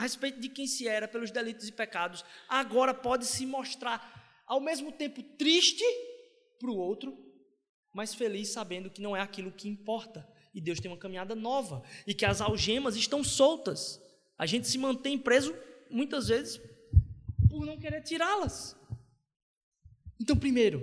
a 0.00 0.02
respeito 0.02 0.40
de 0.40 0.48
quem 0.48 0.66
se 0.66 0.88
era 0.88 1.06
pelos 1.06 1.30
delitos 1.30 1.68
e 1.68 1.72
pecados, 1.72 2.24
agora 2.48 2.94
pode 2.94 3.26
se 3.26 3.44
mostrar 3.44 4.42
ao 4.46 4.58
mesmo 4.58 4.90
tempo 4.90 5.22
triste 5.22 5.84
para 6.58 6.70
o 6.70 6.76
outro, 6.78 7.14
mas 7.92 8.14
feliz 8.14 8.48
sabendo 8.48 8.88
que 8.88 9.02
não 9.02 9.14
é 9.14 9.20
aquilo 9.20 9.52
que 9.52 9.68
importa 9.68 10.26
e 10.54 10.60
Deus 10.60 10.80
tem 10.80 10.90
uma 10.90 10.96
caminhada 10.96 11.34
nova 11.34 11.82
e 12.06 12.14
que 12.14 12.24
as 12.24 12.40
algemas 12.40 12.96
estão 12.96 13.22
soltas. 13.22 14.00
A 14.38 14.46
gente 14.46 14.66
se 14.68 14.78
mantém 14.78 15.18
preso 15.18 15.54
muitas 15.90 16.28
vezes 16.28 16.58
por 17.50 17.66
não 17.66 17.78
querer 17.78 18.02
tirá-las. 18.02 18.74
Então, 20.18 20.34
primeiro, 20.34 20.82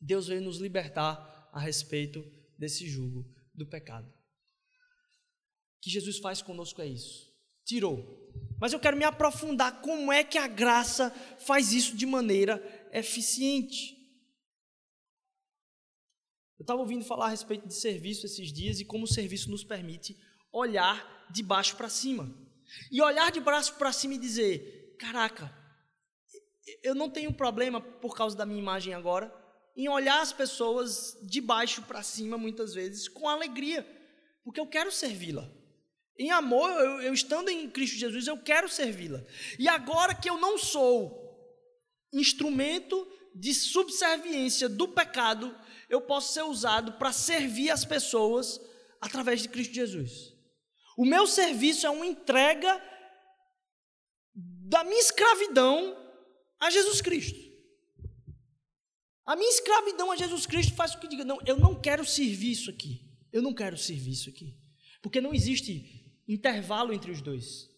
Deus 0.00 0.26
veio 0.26 0.42
nos 0.42 0.58
libertar 0.58 1.48
a 1.52 1.60
respeito 1.60 2.28
desse 2.58 2.84
jugo 2.88 3.32
do 3.54 3.64
pecado. 3.64 4.08
O 4.08 5.80
que 5.82 5.90
Jesus 5.90 6.18
faz 6.18 6.42
conosco 6.42 6.82
é 6.82 6.86
isso. 6.88 7.32
Tirou. 7.64 8.22
Mas 8.60 8.72
eu 8.72 8.80
quero 8.80 8.96
me 8.96 9.04
aprofundar 9.04 9.80
como 9.80 10.12
é 10.12 10.22
que 10.22 10.38
a 10.38 10.46
graça 10.46 11.10
faz 11.38 11.72
isso 11.72 11.96
de 11.96 12.06
maneira 12.06 12.62
eficiente. 12.92 13.94
Eu 16.58 16.62
estava 16.62 16.80
ouvindo 16.80 17.04
falar 17.04 17.26
a 17.26 17.30
respeito 17.30 17.66
de 17.66 17.74
serviço 17.74 18.26
esses 18.26 18.52
dias 18.52 18.80
e 18.80 18.84
como 18.84 19.04
o 19.04 19.08
serviço 19.08 19.50
nos 19.50 19.64
permite 19.64 20.16
olhar 20.52 21.26
de 21.30 21.42
baixo 21.42 21.76
para 21.76 21.88
cima. 21.88 22.32
E 22.90 23.02
olhar 23.02 23.30
de 23.30 23.40
baixo 23.40 23.74
para 23.74 23.92
cima 23.92 24.14
e 24.14 24.18
dizer: 24.18 24.96
caraca, 24.98 25.52
eu 26.82 26.94
não 26.94 27.10
tenho 27.10 27.32
problema 27.32 27.80
por 27.80 28.16
causa 28.16 28.36
da 28.36 28.46
minha 28.46 28.60
imagem 28.60 28.94
agora 28.94 29.32
em 29.76 29.88
olhar 29.88 30.20
as 30.20 30.32
pessoas 30.32 31.18
de 31.22 31.40
baixo 31.40 31.82
para 31.82 32.02
cima 32.02 32.38
muitas 32.38 32.74
vezes 32.74 33.08
com 33.08 33.28
alegria, 33.28 33.84
porque 34.44 34.60
eu 34.60 34.66
quero 34.66 34.92
servi-la. 34.92 35.50
Em 36.18 36.30
amor, 36.30 36.70
eu, 36.70 37.02
eu, 37.02 37.14
estando 37.14 37.48
em 37.48 37.68
Cristo 37.68 37.96
Jesus, 37.96 38.26
eu 38.26 38.36
quero 38.36 38.68
servi-la. 38.68 39.22
E 39.58 39.68
agora 39.68 40.14
que 40.14 40.30
eu 40.30 40.38
não 40.38 40.56
sou 40.56 41.22
instrumento 42.12 43.06
de 43.34 43.52
subserviência 43.52 44.68
do 44.68 44.86
pecado, 44.86 45.54
eu 45.90 46.00
posso 46.00 46.32
ser 46.32 46.42
usado 46.42 46.92
para 46.92 47.12
servir 47.12 47.70
as 47.70 47.84
pessoas 47.84 48.60
através 49.00 49.42
de 49.42 49.48
Cristo 49.48 49.74
Jesus. 49.74 50.32
O 50.96 51.04
meu 51.04 51.26
serviço 51.26 51.86
é 51.86 51.90
uma 51.90 52.06
entrega 52.06 52.80
da 54.34 54.84
minha 54.84 55.00
escravidão 55.00 55.96
a 56.60 56.70
Jesus 56.70 57.00
Cristo. 57.00 57.44
A 59.26 59.34
minha 59.34 59.50
escravidão 59.50 60.10
a 60.10 60.16
Jesus 60.16 60.46
Cristo 60.46 60.74
faz 60.74 60.94
com 60.94 61.00
que 61.00 61.08
diga: 61.08 61.24
não, 61.24 61.38
eu 61.46 61.58
não 61.58 61.80
quero 61.80 62.04
servir 62.04 62.52
isso 62.52 62.70
aqui. 62.70 63.10
Eu 63.32 63.42
não 63.42 63.52
quero 63.52 63.76
servir 63.76 64.12
isso 64.12 64.28
aqui. 64.28 64.56
Porque 65.02 65.20
não 65.20 65.34
existe 65.34 65.93
intervalo 66.28 66.92
entre 66.92 67.10
os 67.10 67.20
dois. 67.20 67.70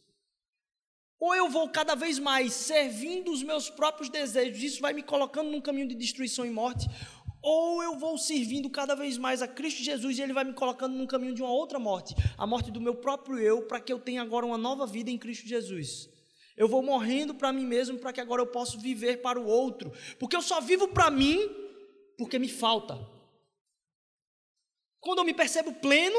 Ou 1.18 1.34
eu 1.34 1.48
vou 1.48 1.68
cada 1.68 1.94
vez 1.94 2.18
mais 2.18 2.52
servindo 2.52 3.32
os 3.32 3.42
meus 3.42 3.70
próprios 3.70 4.08
desejos, 4.08 4.62
isso 4.62 4.80
vai 4.80 4.92
me 4.92 5.02
colocando 5.02 5.50
num 5.50 5.60
caminho 5.60 5.88
de 5.88 5.94
destruição 5.94 6.44
e 6.44 6.50
morte, 6.50 6.86
ou 7.42 7.82
eu 7.82 7.96
vou 7.96 8.18
servindo 8.18 8.68
cada 8.68 8.94
vez 8.94 9.16
mais 9.16 9.40
a 9.40 9.48
Cristo 9.48 9.82
Jesus 9.82 10.18
e 10.18 10.22
Ele 10.22 10.32
vai 10.32 10.44
me 10.44 10.52
colocando 10.52 10.94
num 10.94 11.06
caminho 11.06 11.34
de 11.34 11.42
uma 11.42 11.50
outra 11.50 11.78
morte, 11.78 12.14
a 12.36 12.46
morte 12.46 12.70
do 12.70 12.80
meu 12.80 12.96
próprio 12.96 13.38
eu, 13.38 13.62
para 13.62 13.80
que 13.80 13.92
eu 13.92 13.98
tenha 13.98 14.20
agora 14.20 14.44
uma 14.44 14.58
nova 14.58 14.86
vida 14.86 15.10
em 15.10 15.16
Cristo 15.16 15.46
Jesus. 15.46 16.08
Eu 16.56 16.68
vou 16.68 16.82
morrendo 16.82 17.34
para 17.34 17.52
mim 17.52 17.64
mesmo 17.64 17.98
para 17.98 18.12
que 18.12 18.20
agora 18.20 18.42
eu 18.42 18.46
possa 18.46 18.76
viver 18.78 19.22
para 19.22 19.40
o 19.40 19.46
outro, 19.46 19.92
porque 20.18 20.34
eu 20.36 20.42
só 20.42 20.60
vivo 20.60 20.88
para 20.88 21.10
mim 21.10 21.38
porque 22.18 22.38
me 22.38 22.48
falta. 22.48 22.98
Quando 25.00 25.18
eu 25.18 25.24
me 25.24 25.34
percebo 25.34 25.72
pleno, 25.74 26.18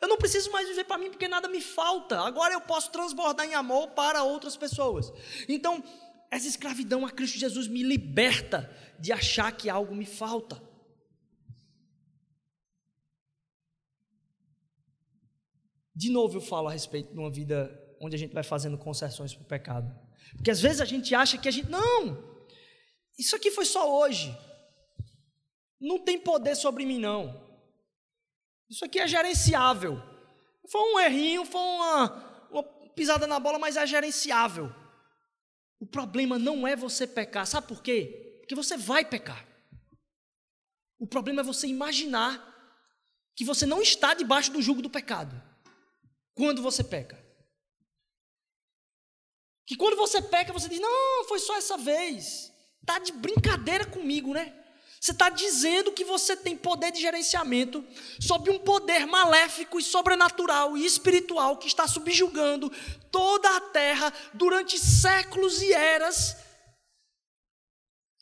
eu 0.00 0.08
não 0.08 0.16
preciso 0.16 0.50
mais 0.52 0.68
viver 0.68 0.84
para 0.84 0.98
mim 0.98 1.10
porque 1.10 1.26
nada 1.26 1.48
me 1.48 1.60
falta. 1.60 2.20
Agora 2.20 2.54
eu 2.54 2.60
posso 2.60 2.90
transbordar 2.90 3.46
em 3.46 3.54
amor 3.54 3.88
para 3.88 4.22
outras 4.22 4.56
pessoas. 4.56 5.12
Então, 5.48 5.82
essa 6.30 6.46
escravidão 6.46 7.04
a 7.04 7.10
Cristo 7.10 7.38
Jesus 7.38 7.66
me 7.66 7.82
liberta 7.82 8.70
de 8.98 9.12
achar 9.12 9.50
que 9.52 9.68
algo 9.68 9.94
me 9.94 10.06
falta. 10.06 10.62
De 15.94 16.10
novo 16.10 16.36
eu 16.36 16.40
falo 16.40 16.68
a 16.68 16.72
respeito 16.72 17.12
de 17.12 17.18
uma 17.18 17.30
vida 17.30 17.68
onde 18.00 18.14
a 18.14 18.18
gente 18.18 18.32
vai 18.32 18.44
fazendo 18.44 18.78
concessões 18.78 19.34
para 19.34 19.42
o 19.42 19.48
pecado. 19.48 20.08
Porque 20.36 20.50
às 20.50 20.60
vezes 20.60 20.80
a 20.80 20.84
gente 20.84 21.12
acha 21.12 21.36
que 21.36 21.48
a 21.48 21.50
gente. 21.50 21.68
Não! 21.68 22.38
Isso 23.18 23.34
aqui 23.34 23.50
foi 23.50 23.64
só 23.64 24.00
hoje. 24.00 24.32
Não 25.80 25.98
tem 25.98 26.20
poder 26.20 26.54
sobre 26.54 26.86
mim, 26.86 27.00
não. 27.00 27.47
Isso 28.68 28.84
aqui 28.84 28.98
é 28.98 29.06
gerenciável. 29.06 30.00
Foi 30.70 30.80
um 30.80 31.00
errinho, 31.00 31.44
foi 31.44 31.60
uma, 31.60 32.48
uma 32.50 32.62
pisada 32.94 33.26
na 33.26 33.40
bola, 33.40 33.58
mas 33.58 33.76
é 33.76 33.86
gerenciável. 33.86 34.72
O 35.80 35.86
problema 35.86 36.38
não 36.38 36.66
é 36.66 36.76
você 36.76 37.06
pecar, 37.06 37.46
sabe 37.46 37.68
por 37.68 37.82
quê? 37.82 38.38
Porque 38.40 38.54
você 38.54 38.76
vai 38.76 39.04
pecar. 39.04 39.46
O 40.98 41.06
problema 41.06 41.40
é 41.40 41.44
você 41.44 41.66
imaginar 41.66 42.44
que 43.36 43.44
você 43.44 43.64
não 43.64 43.80
está 43.80 44.14
debaixo 44.14 44.50
do 44.50 44.60
jugo 44.60 44.82
do 44.82 44.90
pecado 44.90 45.40
quando 46.34 46.60
você 46.60 46.82
peca. 46.82 47.16
Que 49.66 49.76
quando 49.76 49.96
você 49.96 50.20
peca, 50.20 50.52
você 50.52 50.68
diz: 50.68 50.80
Não, 50.80 51.24
foi 51.28 51.38
só 51.38 51.56
essa 51.56 51.76
vez. 51.76 52.52
Está 52.80 52.98
de 52.98 53.12
brincadeira 53.12 53.86
comigo, 53.86 54.32
né? 54.32 54.52
Você 55.00 55.12
está 55.12 55.28
dizendo 55.28 55.92
que 55.92 56.04
você 56.04 56.36
tem 56.36 56.56
poder 56.56 56.90
de 56.90 57.00
gerenciamento 57.00 57.84
sobre 58.20 58.50
um 58.50 58.58
poder 58.58 59.06
maléfico 59.06 59.78
e 59.78 59.82
sobrenatural 59.82 60.76
e 60.76 60.84
espiritual 60.84 61.56
que 61.56 61.68
está 61.68 61.86
subjugando 61.86 62.70
toda 63.10 63.56
a 63.56 63.60
terra 63.60 64.12
durante 64.34 64.78
séculos 64.78 65.62
e 65.62 65.72
eras, 65.72 66.36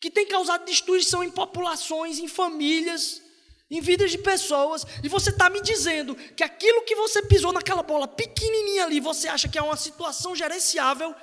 que 0.01 0.11
tem 0.11 0.27
causado 0.27 0.67
destruição 0.67 1.25
em 1.25 1.31
populações, 1.31 2.19
em 2.19 2.29
famílias, 2.29 3.23
em 3.71 3.81
vidas 3.81 4.11
de 4.11 4.19
pessoas, 4.19 4.85
e 5.03 5.09
você 5.09 5.31
está 5.31 5.51
me 5.51 5.61
dizendo 5.61 6.15
que 6.15 6.45
aquilo 6.45 6.85
que 6.85 6.95
você 6.95 7.23
pisou 7.23 7.53
naquela 7.53 7.83
bola 7.83 8.07
pequenininha 8.07 8.85
ali, 8.85 9.01
você 9.01 9.29
acha 9.29 9.49
que 9.49 9.59
é 9.59 9.63
uma 9.63 9.77
situação 9.77 10.37
gerenciável 10.37 11.15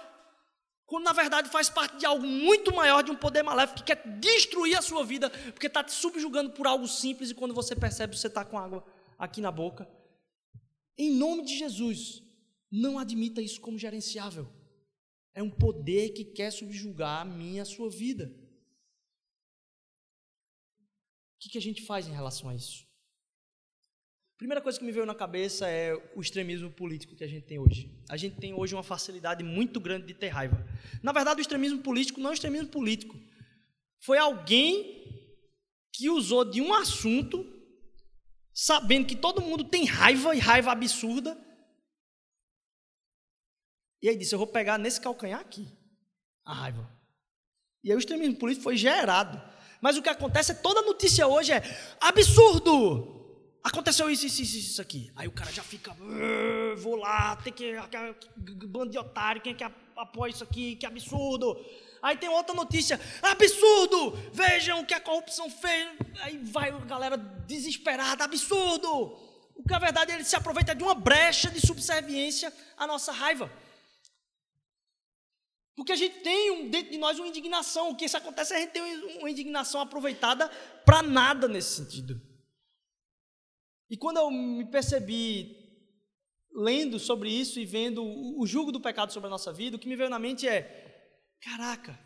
quando 0.93 1.05
na 1.05 1.13
verdade 1.13 1.49
faz 1.49 1.71
parte 1.71 1.97
de 1.97 2.05
algo 2.05 2.23
muito 2.23 2.71
maior, 2.71 3.01
de 3.01 3.09
um 3.09 3.15
poder 3.15 3.41
maléfico 3.41 3.79
que 3.79 3.95
quer 3.95 4.19
destruir 4.19 4.77
a 4.77 4.81
sua 4.83 5.03
vida, 5.03 5.27
porque 5.51 5.65
está 5.65 5.83
te 5.83 5.91
subjugando 5.91 6.51
por 6.51 6.67
algo 6.67 6.87
simples 6.87 7.31
e 7.31 7.33
quando 7.33 7.51
você 7.51 7.75
percebe, 7.75 8.15
você 8.15 8.27
está 8.27 8.45
com 8.45 8.59
água 8.59 8.85
aqui 9.17 9.41
na 9.41 9.51
boca. 9.51 9.89
Em 10.95 11.09
nome 11.09 11.45
de 11.45 11.57
Jesus, 11.57 12.21
não 12.71 12.99
admita 12.99 13.41
isso 13.41 13.59
como 13.59 13.75
gerenciável. 13.75 14.47
É 15.33 15.41
um 15.41 15.49
poder 15.49 16.09
que 16.09 16.23
quer 16.23 16.51
subjugar 16.51 17.21
a 17.21 17.25
minha 17.25 17.57
e 17.57 17.61
a 17.61 17.65
sua 17.65 17.89
vida. 17.89 18.31
O 20.75 21.39
que, 21.39 21.49
que 21.49 21.57
a 21.57 21.61
gente 21.61 21.81
faz 21.87 22.07
em 22.07 22.13
relação 22.13 22.49
a 22.49 22.55
isso? 22.55 22.85
Primeira 24.43 24.61
coisa 24.61 24.77
que 24.77 24.83
me 24.83 24.91
veio 24.91 25.05
na 25.05 25.15
cabeça 25.15 25.69
é 25.69 25.95
o 26.17 26.19
extremismo 26.19 26.69
político 26.69 27.15
que 27.15 27.23
a 27.23 27.27
gente 27.27 27.45
tem 27.45 27.59
hoje. 27.59 27.89
A 28.09 28.17
gente 28.17 28.35
tem 28.35 28.53
hoje 28.53 28.75
uma 28.75 28.83
facilidade 28.83 29.41
muito 29.41 29.79
grande 29.79 30.05
de 30.05 30.13
ter 30.13 30.27
raiva. 30.27 30.61
Na 31.01 31.13
verdade, 31.13 31.39
o 31.39 31.41
extremismo 31.41 31.81
político 31.81 32.19
não 32.19 32.27
é 32.27 32.33
o 32.33 32.33
extremismo 32.33 32.67
político. 32.67 33.17
Foi 34.01 34.17
alguém 34.17 35.31
que 35.93 36.09
usou 36.09 36.43
de 36.43 36.61
um 36.61 36.73
assunto, 36.73 37.45
sabendo 38.53 39.07
que 39.07 39.15
todo 39.15 39.41
mundo 39.41 39.63
tem 39.63 39.85
raiva 39.85 40.35
e 40.35 40.39
raiva 40.39 40.73
absurda, 40.73 41.41
e 44.01 44.09
aí 44.09 44.17
disse: 44.17 44.35
Eu 44.35 44.39
vou 44.39 44.47
pegar 44.47 44.77
nesse 44.77 44.99
calcanhar 44.99 45.39
aqui 45.39 45.69
a 46.43 46.53
raiva. 46.53 46.93
E 47.81 47.91
aí 47.91 47.95
o 47.95 47.99
extremismo 47.99 48.35
político 48.35 48.63
foi 48.63 48.75
gerado 48.75 49.41
Mas 49.81 49.95
o 49.95 50.01
que 50.01 50.09
acontece 50.09 50.51
é 50.51 50.55
toda 50.55 50.81
notícia 50.81 51.25
hoje 51.27 51.53
é 51.53 51.63
absurdo. 52.01 53.22
Aconteceu 53.63 54.09
isso, 54.09 54.25
isso, 54.25 54.41
isso, 54.41 54.57
isso 54.57 54.81
aqui. 54.81 55.09
Aí 55.15 55.25
o 55.25 55.31
cara 55.31 55.49
já 55.49 55.63
fica, 55.63 55.95
vou 56.77 56.97
lá, 56.97 57.37
tem 57.37 57.53
que. 57.53 57.73
Bando 58.67 58.91
de 58.91 58.97
otário, 58.97 59.41
quem 59.41 59.53
é 59.53 59.55
que 59.55 59.63
apoia 59.95 60.31
isso 60.31 60.43
aqui? 60.43 60.75
Que 60.75 60.85
absurdo. 60.85 61.57
Aí 62.01 62.17
tem 62.17 62.27
outra 62.27 62.53
notícia, 62.53 62.99
absurdo! 63.21 64.11
Vejam 64.33 64.81
o 64.81 64.85
que 64.85 64.93
a 64.93 64.99
corrupção 64.99 65.49
fez. 65.49 65.87
Aí 66.19 66.37
vai 66.39 66.69
a 66.69 66.77
galera 66.79 67.15
desesperada, 67.15 68.25
absurdo! 68.25 69.17
O 69.55 69.63
que 69.63 69.71
na 69.71 69.79
verdade 69.79 70.11
ele 70.11 70.25
se 70.25 70.35
aproveita 70.35 70.75
de 70.75 70.83
uma 70.83 70.93
brecha 70.93 71.49
de 71.49 71.65
subserviência 71.65 72.51
à 72.75 72.85
nossa 72.85 73.13
raiva. 73.13 73.49
Porque 75.73 75.93
a 75.93 75.95
gente 75.95 76.19
tem 76.19 76.69
dentro 76.69 76.91
de 76.91 76.97
nós 76.97 77.17
uma 77.17 77.27
indignação. 77.29 77.91
O 77.91 77.95
que 77.95 78.03
isso 78.03 78.17
acontece 78.17 78.53
é 78.53 78.57
a 78.57 78.59
gente 78.59 78.71
tem 78.71 78.81
uma 79.19 79.29
indignação 79.29 79.79
aproveitada 79.79 80.49
para 80.83 81.01
nada 81.01 81.47
nesse 81.47 81.77
sentido. 81.77 82.32
E 83.89 83.97
quando 83.97 84.17
eu 84.17 84.31
me 84.31 84.65
percebi 84.65 85.63
lendo 86.53 86.99
sobre 86.99 87.29
isso 87.29 87.59
e 87.59 87.65
vendo 87.65 88.03
o 88.03 88.45
jugo 88.45 88.71
do 88.71 88.81
pecado 88.81 89.11
sobre 89.11 89.27
a 89.27 89.29
nossa 89.29 89.51
vida, 89.51 89.75
o 89.75 89.79
que 89.79 89.87
me 89.87 89.95
veio 89.95 90.09
na 90.09 90.19
mente 90.19 90.47
é: 90.47 91.19
caraca, 91.41 91.99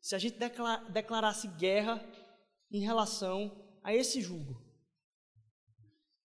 se 0.00 0.14
a 0.14 0.18
gente 0.18 0.38
declarasse 0.90 1.48
guerra 1.48 2.04
em 2.70 2.80
relação 2.80 3.50
a 3.82 3.94
esse 3.94 4.20
jugo, 4.20 4.62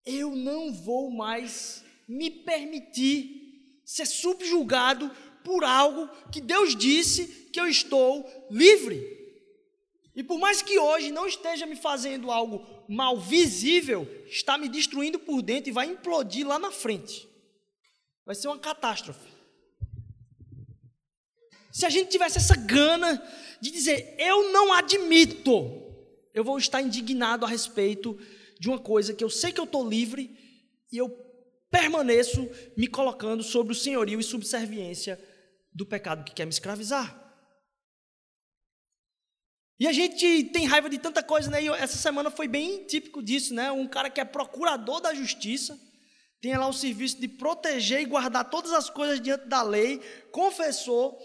eu 0.05 0.35
não 0.35 0.73
vou 0.73 1.11
mais 1.11 1.83
me 2.07 2.29
permitir 2.29 3.81
ser 3.85 4.05
subjugado 4.05 5.09
por 5.43 5.63
algo 5.63 6.07
que 6.31 6.41
Deus 6.41 6.75
disse 6.75 7.49
que 7.51 7.59
eu 7.59 7.67
estou 7.67 8.25
livre. 8.51 9.18
E 10.19 10.23
por 10.23 10.37
mais 10.37 10.61
que 10.61 10.77
hoje 10.77 11.13
não 11.13 11.25
esteja 11.25 11.65
me 11.65 11.77
fazendo 11.77 12.29
algo 12.29 12.67
mal 12.89 13.17
visível, 13.17 14.05
está 14.27 14.57
me 14.57 14.67
destruindo 14.67 15.17
por 15.17 15.41
dentro 15.41 15.69
e 15.69 15.71
vai 15.71 15.85
implodir 15.87 16.45
lá 16.45 16.59
na 16.59 16.71
frente. 16.71 17.25
Vai 18.25 18.35
ser 18.35 18.49
uma 18.49 18.59
catástrofe. 18.59 19.29
Se 21.71 21.85
a 21.85 21.89
gente 21.89 22.09
tivesse 22.09 22.37
essa 22.37 22.53
gana 22.53 23.25
de 23.61 23.71
dizer, 23.71 24.13
eu 24.19 24.51
não 24.51 24.73
admito, 24.73 25.53
eu 26.33 26.43
vou 26.43 26.57
estar 26.57 26.81
indignado 26.81 27.45
a 27.45 27.47
respeito 27.47 28.19
de 28.59 28.67
uma 28.67 28.77
coisa 28.77 29.13
que 29.13 29.23
eu 29.23 29.29
sei 29.29 29.53
que 29.53 29.59
eu 29.61 29.63
estou 29.63 29.87
livre 29.87 30.37
e 30.91 30.97
eu 30.97 31.07
permaneço 31.71 32.45
me 32.75 32.87
colocando 32.87 33.41
sobre 33.41 33.71
o 33.71 33.75
senhorio 33.75 34.19
e 34.19 34.23
subserviência 34.23 35.17
do 35.73 35.85
pecado 35.85 36.25
que 36.25 36.33
quer 36.33 36.43
me 36.43 36.51
escravizar. 36.51 37.28
E 39.79 39.87
a 39.87 39.93
gente 39.93 40.43
tem 40.45 40.65
raiva 40.65 40.89
de 40.89 40.97
tanta 40.97 41.23
coisa, 41.23 41.49
né? 41.49 41.63
E 41.63 41.69
essa 41.69 41.97
semana 41.97 42.29
foi 42.29 42.47
bem 42.49 42.83
típico 42.83 43.23
disso, 43.23 43.53
né? 43.53 43.71
Um 43.71 43.87
cara 43.87 44.09
que 44.09 44.19
é 44.19 44.25
procurador 44.25 44.99
da 44.99 45.13
justiça, 45.13 45.79
tem 46.41 46.57
lá 46.57 46.67
o 46.67 46.73
serviço 46.73 47.19
de 47.19 47.27
proteger 47.27 48.01
e 48.01 48.05
guardar 48.05 48.49
todas 48.49 48.73
as 48.73 48.89
coisas 48.89 49.21
diante 49.21 49.45
da 49.45 49.61
lei, 49.61 49.99
confessou 50.31 51.17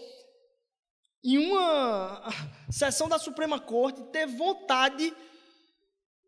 em 1.23 1.37
uma 1.37 2.29
sessão 2.71 3.09
da 3.09 3.19
Suprema 3.19 3.59
Corte, 3.59 4.01
teve 4.11 4.37
vontade 4.37 5.13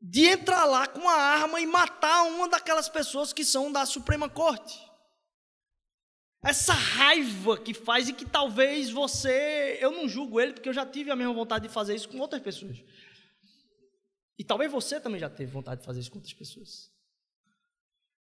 de 0.01 0.25
entrar 0.25 0.65
lá 0.65 0.85
com 0.85 1.07
a 1.07 1.15
arma 1.15 1.61
e 1.61 1.65
matar 1.65 2.23
uma 2.23 2.47
daquelas 2.49 2.89
pessoas 2.89 3.31
que 3.31 3.45
são 3.45 3.71
da 3.71 3.85
Suprema 3.85 4.29
Corte. 4.29 4.86
Essa 6.47 6.71
raiva 6.71 7.57
que 7.57 7.73
faz 7.73 8.07
e 8.07 8.13
que 8.13 8.23
talvez 8.23 8.89
você. 8.89 9.77
Eu 9.81 9.91
não 9.91 10.07
julgo 10.07 10.39
ele, 10.39 10.53
porque 10.53 10.69
eu 10.69 10.73
já 10.73 10.85
tive 10.85 11.11
a 11.11 11.15
mesma 11.15 11.33
vontade 11.33 11.67
de 11.67 11.73
fazer 11.73 11.93
isso 11.93 12.07
com 12.07 12.19
outras 12.19 12.41
pessoas. 12.41 12.77
E 14.39 14.45
talvez 14.45 14.71
você 14.71 14.97
também 14.97 15.19
já 15.19 15.29
teve 15.29 15.51
vontade 15.51 15.81
de 15.81 15.85
fazer 15.85 15.99
isso 15.99 16.09
com 16.09 16.19
outras 16.19 16.33
pessoas. 16.33 16.89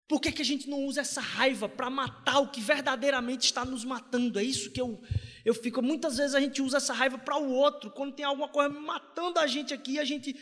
Por 0.08 0.20
que, 0.20 0.32
que 0.32 0.42
a 0.42 0.44
gente 0.44 0.68
não 0.68 0.84
usa 0.86 1.02
essa 1.02 1.20
raiva 1.20 1.68
para 1.68 1.88
matar 1.88 2.40
o 2.40 2.50
que 2.50 2.60
verdadeiramente 2.60 3.44
está 3.44 3.64
nos 3.64 3.84
matando? 3.84 4.40
É 4.40 4.42
isso 4.42 4.72
que 4.72 4.80
eu, 4.80 5.00
eu 5.44 5.54
fico. 5.54 5.80
Muitas 5.80 6.16
vezes 6.16 6.34
a 6.34 6.40
gente 6.40 6.60
usa 6.60 6.78
essa 6.78 6.92
raiva 6.92 7.18
para 7.18 7.36
o 7.36 7.52
outro. 7.52 7.92
Quando 7.92 8.12
tem 8.12 8.24
alguma 8.24 8.48
coisa 8.48 8.68
matando 8.68 9.38
a 9.38 9.46
gente 9.46 9.72
aqui, 9.72 10.00
a 10.00 10.04
gente 10.04 10.34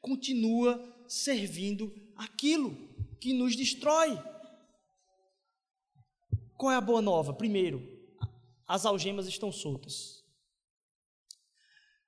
continua 0.00 0.80
servindo 1.08 1.92
aquilo 2.16 2.76
que 3.18 3.32
nos 3.32 3.56
destrói. 3.56 4.16
Qual 6.62 6.70
é 6.70 6.76
a 6.76 6.80
boa 6.80 7.02
nova? 7.02 7.34
Primeiro, 7.34 7.82
as 8.68 8.86
algemas 8.86 9.26
estão 9.26 9.50
soltas. 9.50 10.22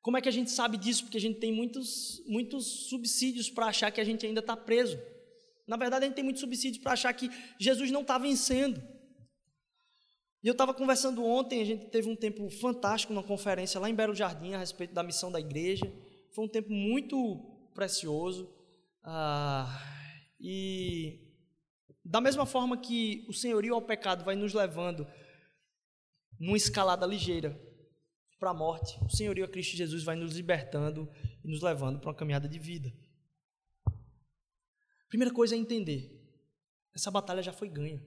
Como 0.01 0.17
é 0.17 0.21
que 0.21 0.29
a 0.29 0.33
gente 0.33 0.49
sabe 0.49 0.77
disso? 0.77 1.03
Porque 1.03 1.17
a 1.17 1.21
gente 1.21 1.41
tem 1.41 1.53
muitos, 1.53 2.23
muitos 2.25 2.89
subsídios 2.89 3.51
para 3.51 3.67
achar 3.67 3.91
que 3.91 4.01
a 4.01 4.05
gente 4.05 4.25
ainda 4.25 4.39
está 4.39 4.57
preso. 4.57 4.97
Na 5.67 5.77
verdade, 5.77 6.05
a 6.05 6.07
gente 6.07 6.15
tem 6.15 6.23
muitos 6.23 6.41
subsídios 6.41 6.81
para 6.81 6.93
achar 6.93 7.13
que 7.15 7.29
Jesus 7.59 7.91
não 7.91 8.03
está 8.03 8.17
vencendo. 8.17 8.81
E 10.41 10.47
eu 10.47 10.53
estava 10.53 10.73
conversando 10.73 11.25
ontem, 11.25 11.61
a 11.61 11.65
gente 11.65 11.87
teve 11.87 12.09
um 12.09 12.15
tempo 12.15 12.49
fantástico 12.49 13.13
numa 13.13 13.27
conferência 13.27 13.81
lá 13.81 13.91
em 13.91 13.95
Belo 13.97 14.15
Jardim 14.15 14.55
a 14.55 14.59
respeito 14.59 14.95
da 14.95 15.03
missão 15.03 15.33
da 15.33 15.41
igreja. 15.41 15.93
Foi 16.33 16.45
um 16.45 16.49
tempo 16.49 16.71
muito 16.71 17.41
precioso. 17.75 18.49
Ah, 19.03 19.83
e 20.41 21.24
da 22.05 22.21
mesma 22.21 22.45
forma 22.45 22.77
que 22.77 23.25
o 23.29 23.33
senhorio 23.33 23.75
ao 23.75 23.83
pecado 23.83 24.25
vai 24.25 24.37
nos 24.37 24.53
levando 24.53 25.07
numa 26.39 26.57
escalada 26.57 27.07
ligeira 27.07 27.59
para 28.39 28.51
a 28.51 28.55
morte, 28.55 28.99
o 29.03 29.09
senhorio 29.09 29.45
a 29.45 29.49
Cristo 29.49 29.77
Jesus 29.77 30.05
vai 30.05 30.15
nos 30.15 30.35
libertando 30.35 31.11
e 31.43 31.49
nos 31.49 31.63
levando 31.63 31.99
para 31.99 32.11
uma 32.11 32.17
caminhada 32.17 32.47
de 32.47 32.59
vida. 32.59 32.93
Primeira 35.09 35.33
coisa 35.33 35.55
é 35.55 35.59
entender: 35.59 36.21
essa 36.95 37.11
batalha 37.11 37.43
já 37.43 37.53
foi 37.53 37.71
ganha. 37.71 38.05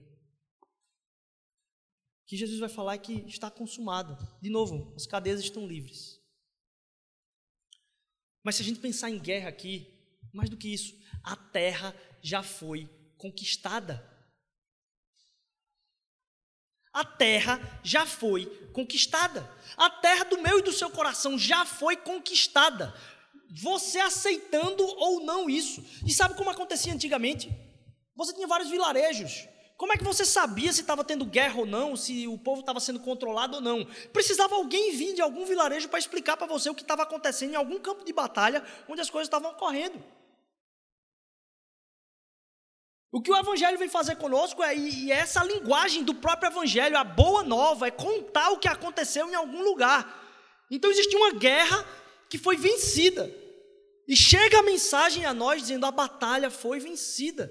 O 2.22 2.26
que 2.26 2.36
Jesus 2.36 2.60
vai 2.60 2.68
falar 2.68 2.94
é 2.94 2.98
que 2.98 3.24
está 3.26 3.50
consumado. 3.50 4.16
De 4.40 4.50
novo, 4.50 4.94
as 4.94 5.06
cadeias 5.06 5.40
estão 5.40 5.66
livres. 5.66 6.22
Mas 8.44 8.56
se 8.56 8.62
a 8.62 8.64
gente 8.64 8.78
pensar 8.78 9.10
em 9.10 9.18
guerra 9.18 9.48
aqui, 9.48 9.92
mais 10.32 10.48
do 10.50 10.56
que 10.56 10.72
isso, 10.72 10.94
a 11.24 11.34
terra 11.34 11.96
já 12.22 12.42
foi 12.42 12.88
conquistada. 13.18 14.02
A 16.92 17.04
terra 17.04 17.60
já 17.84 18.06
foi 18.06 18.46
conquistada. 18.72 19.48
A 19.76 19.90
terra 19.90 20.24
do 20.24 20.40
meu 20.40 20.58
e 20.58 20.62
do 20.62 20.72
seu 20.72 20.90
coração 20.90 21.38
já 21.38 21.64
foi 21.64 21.96
conquistada. 21.96 22.94
Você 23.50 23.98
aceitando 23.98 24.84
ou 24.84 25.20
não 25.20 25.48
isso. 25.48 25.84
E 26.06 26.12
sabe 26.12 26.34
como 26.34 26.50
acontecia 26.50 26.92
antigamente? 26.92 27.50
Você 28.16 28.32
tinha 28.32 28.46
vários 28.46 28.70
vilarejos. 28.70 29.46
Como 29.76 29.92
é 29.92 29.96
que 29.96 30.02
você 30.02 30.24
sabia 30.24 30.72
se 30.72 30.80
estava 30.80 31.04
tendo 31.04 31.24
guerra 31.24 31.60
ou 31.60 31.64
não, 31.64 31.94
se 31.94 32.26
o 32.26 32.36
povo 32.36 32.62
estava 32.62 32.80
sendo 32.80 32.98
controlado 32.98 33.56
ou 33.56 33.60
não? 33.60 33.84
Precisava 34.12 34.56
alguém 34.56 34.96
vir 34.96 35.14
de 35.14 35.22
algum 35.22 35.46
vilarejo 35.46 35.88
para 35.88 36.00
explicar 36.00 36.36
para 36.36 36.48
você 36.48 36.68
o 36.68 36.74
que 36.74 36.82
estava 36.82 37.04
acontecendo 37.04 37.52
em 37.52 37.56
algum 37.56 37.78
campo 37.78 38.04
de 38.04 38.12
batalha 38.12 38.64
onde 38.88 39.00
as 39.00 39.08
coisas 39.08 39.28
estavam 39.28 39.52
ocorrendo. 39.52 40.02
O 43.10 43.22
que 43.22 43.30
o 43.30 43.36
Evangelho 43.36 43.78
vem 43.78 43.88
fazer 43.88 44.16
conosco 44.16 44.62
é, 44.62 44.76
e 44.76 45.10
essa 45.10 45.42
linguagem 45.42 46.04
do 46.04 46.14
próprio 46.14 46.50
Evangelho, 46.50 46.96
a 46.98 47.04
boa 47.04 47.42
nova, 47.42 47.88
é 47.88 47.90
contar 47.90 48.50
o 48.50 48.58
que 48.58 48.68
aconteceu 48.68 49.28
em 49.30 49.34
algum 49.34 49.62
lugar. 49.62 50.26
Então 50.70 50.90
existe 50.90 51.16
uma 51.16 51.32
guerra 51.32 51.86
que 52.28 52.36
foi 52.36 52.56
vencida. 52.56 53.34
E 54.06 54.14
chega 54.14 54.58
a 54.58 54.62
mensagem 54.62 55.24
a 55.24 55.32
nós 55.32 55.62
dizendo: 55.62 55.86
a 55.86 55.90
batalha 55.90 56.50
foi 56.50 56.80
vencida. 56.80 57.50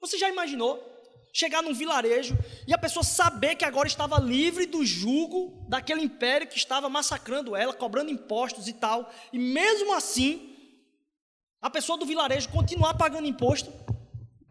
Você 0.00 0.16
já 0.16 0.28
imaginou 0.28 0.92
chegar 1.32 1.62
num 1.62 1.74
vilarejo 1.74 2.38
e 2.68 2.72
a 2.72 2.78
pessoa 2.78 3.02
saber 3.02 3.56
que 3.56 3.64
agora 3.64 3.88
estava 3.88 4.20
livre 4.20 4.66
do 4.66 4.86
jugo 4.86 5.66
daquele 5.68 6.00
império 6.00 6.46
que 6.46 6.56
estava 6.56 6.88
massacrando 6.88 7.56
ela, 7.56 7.72
cobrando 7.72 8.12
impostos 8.12 8.68
e 8.68 8.72
tal, 8.72 9.12
e 9.32 9.38
mesmo 9.38 9.92
assim, 9.92 10.54
a 11.60 11.68
pessoa 11.68 11.98
do 11.98 12.06
vilarejo 12.06 12.50
continuar 12.50 12.94
pagando 12.94 13.26
imposto? 13.26 13.72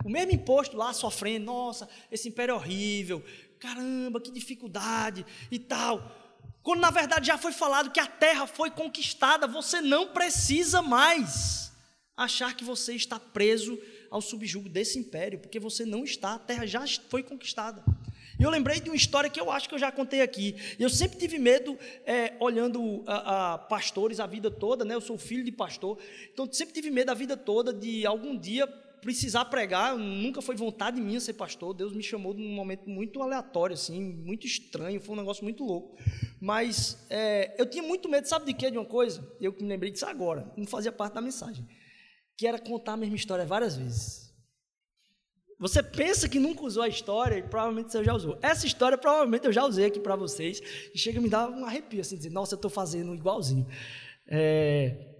O 0.03 0.09
mesmo 0.09 0.33
imposto 0.33 0.75
lá 0.75 0.91
sofrendo, 0.93 1.45
nossa, 1.45 1.87
esse 2.11 2.27
império 2.27 2.53
é 2.53 2.55
horrível, 2.55 3.23
caramba, 3.59 4.19
que 4.19 4.31
dificuldade 4.31 5.25
e 5.49 5.57
tal. 5.57 6.11
Quando 6.61 6.79
na 6.79 6.91
verdade 6.91 7.27
já 7.27 7.37
foi 7.37 7.51
falado 7.51 7.91
que 7.91 7.99
a 7.99 8.07
terra 8.07 8.45
foi 8.47 8.69
conquistada, 8.71 9.47
você 9.47 9.81
não 9.81 10.07
precisa 10.07 10.81
mais 10.81 11.71
achar 12.15 12.55
que 12.55 12.63
você 12.63 12.93
está 12.93 13.19
preso 13.19 13.79
ao 14.11 14.21
subjugo 14.21 14.69
desse 14.69 14.99
império, 14.99 15.39
porque 15.39 15.59
você 15.59 15.85
não 15.85 16.03
está, 16.03 16.35
a 16.35 16.39
terra 16.39 16.65
já 16.65 16.85
foi 17.09 17.23
conquistada. 17.23 17.83
E 18.39 18.43
eu 18.43 18.49
lembrei 18.49 18.79
de 18.79 18.89
uma 18.89 18.95
história 18.95 19.29
que 19.29 19.39
eu 19.39 19.51
acho 19.51 19.69
que 19.69 19.75
eu 19.75 19.79
já 19.79 19.91
contei 19.91 20.21
aqui. 20.21 20.55
Eu 20.79 20.89
sempre 20.89 21.17
tive 21.17 21.37
medo, 21.37 21.77
é, 22.05 22.33
olhando 22.39 23.03
a, 23.05 23.53
a, 23.53 23.57
pastores 23.57 24.19
a 24.19 24.25
vida 24.25 24.49
toda, 24.49 24.83
né? 24.83 24.95
Eu 24.95 25.01
sou 25.01 25.17
filho 25.17 25.43
de 25.43 25.51
pastor, 25.51 25.97
então 26.31 26.51
sempre 26.51 26.73
tive 26.73 26.89
medo 26.89 27.09
a 27.09 27.13
vida 27.13 27.37
toda 27.37 27.71
de 27.71 28.05
algum 28.05 28.37
dia 28.37 28.67
precisar 29.03 29.45
pregar, 29.45 29.97
nunca 29.97 30.41
foi 30.41 30.55
vontade 30.55 30.99
minha 30.99 31.19
ser 31.19 31.33
pastor. 31.33 31.73
Deus 31.73 31.93
me 31.93 32.01
chamou 32.01 32.33
num 32.33 32.49
momento 32.49 32.89
muito 32.89 33.21
aleatório, 33.21 33.73
assim, 33.73 34.01
muito 34.01 34.47
estranho, 34.47 35.01
foi 35.01 35.15
um 35.15 35.19
negócio 35.19 35.43
muito 35.43 35.63
louco. 35.63 35.97
Mas 36.39 37.05
é, 37.09 37.53
eu 37.59 37.65
tinha 37.65 37.83
muito 37.83 38.09
medo, 38.09 38.27
sabe 38.27 38.45
de 38.45 38.53
quê? 38.53 38.71
De 38.71 38.77
uma 38.77 38.85
coisa? 38.85 39.29
Eu 39.39 39.53
me 39.59 39.67
lembrei 39.67 39.91
disso 39.91 40.05
agora, 40.05 40.51
não 40.57 40.65
fazia 40.65 40.91
parte 40.91 41.13
da 41.13 41.21
mensagem. 41.21 41.67
Que 42.37 42.47
era 42.47 42.57
contar 42.57 42.93
a 42.93 42.97
mesma 42.97 43.15
história 43.15 43.45
várias 43.45 43.75
vezes. 43.75 44.33
Você 45.59 45.83
pensa 45.83 46.27
que 46.27 46.39
nunca 46.39 46.63
usou 46.63 46.83
a 46.83 46.87
história 46.87 47.37
e 47.37 47.43
provavelmente 47.43 47.91
você 47.91 48.03
já 48.03 48.13
usou. 48.13 48.37
Essa 48.41 48.65
história 48.65 48.97
provavelmente 48.97 49.45
eu 49.45 49.53
já 49.53 49.63
usei 49.65 49.85
aqui 49.85 49.99
para 49.99 50.15
vocês 50.15 50.61
e 50.93 50.97
chega 50.97 51.19
a 51.19 51.21
me 51.21 51.29
dar 51.29 51.49
um 51.49 51.65
arrepio, 51.65 52.01
assim, 52.01 52.17
dizer, 52.17 52.31
nossa, 52.31 52.55
eu 52.55 52.57
estou 52.57 52.71
fazendo 52.71 53.13
igualzinho. 53.13 53.67
É, 54.27 55.12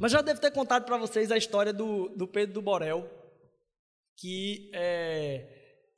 mas 0.00 0.12
já 0.12 0.20
devo 0.20 0.40
ter 0.40 0.50
contado 0.50 0.84
para 0.84 0.96
vocês 0.96 1.30
a 1.30 1.36
história 1.36 1.72
do, 1.72 2.08
do 2.10 2.26
Pedro 2.26 2.54
do 2.54 2.62
Borel, 2.62 3.08
que 4.16 4.70
é, 4.74 5.46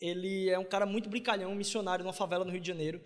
ele 0.00 0.48
é 0.48 0.58
um 0.58 0.64
cara 0.64 0.86
muito 0.86 1.08
brincalhão, 1.08 1.52
um 1.52 1.56
missionário 1.56 2.04
numa 2.04 2.12
favela 2.12 2.44
no 2.44 2.50
Rio 2.50 2.60
de 2.60 2.68
Janeiro, 2.68 3.00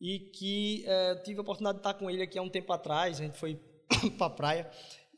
e 0.00 0.18
que 0.18 0.84
é, 0.86 1.14
tive 1.16 1.38
a 1.38 1.42
oportunidade 1.42 1.78
de 1.78 1.80
estar 1.80 1.94
com 1.94 2.10
ele 2.10 2.22
aqui 2.22 2.38
há 2.38 2.42
um 2.42 2.48
tempo 2.48 2.72
atrás, 2.72 3.20
a 3.20 3.24
gente 3.24 3.38
foi 3.38 3.60
para 4.16 4.26
a 4.26 4.30
praia, 4.30 4.70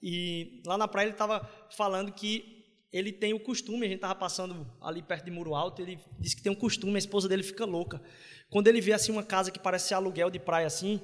e 0.03 0.63
lá 0.67 0.77
na 0.77 0.89
praia 0.89 1.07
ele 1.07 1.13
estava 1.13 1.49
falando 1.71 2.13
que 2.13 2.57
ele 2.93 3.13
tem 3.13 3.35
o 3.35 3.41
costume, 3.41 3.85
a 3.85 3.89
gente 3.89 3.97
estava 3.97 4.15
passando 4.15 4.67
ali 4.81 5.03
perto 5.03 5.25
de 5.25 5.31
Muro 5.31 5.55
Alto, 5.55 5.83
ele 5.83 5.99
disse 6.19 6.37
que 6.37 6.43
tem 6.43 6.53
um 6.53 6.57
costume, 6.57 6.95
a 6.95 6.99
esposa 6.99 7.29
dele 7.29 7.43
fica 7.43 7.65
louca. 7.65 8.01
Quando 8.49 8.69
ele 8.69 8.81
vê 8.81 8.93
assim 8.93 9.13
uma 9.13 9.23
casa 9.23 9.51
que 9.51 9.59
parece 9.59 9.93
aluguel 9.93 10.31
de 10.31 10.39
praia 10.39 10.67
assim, 10.67 11.01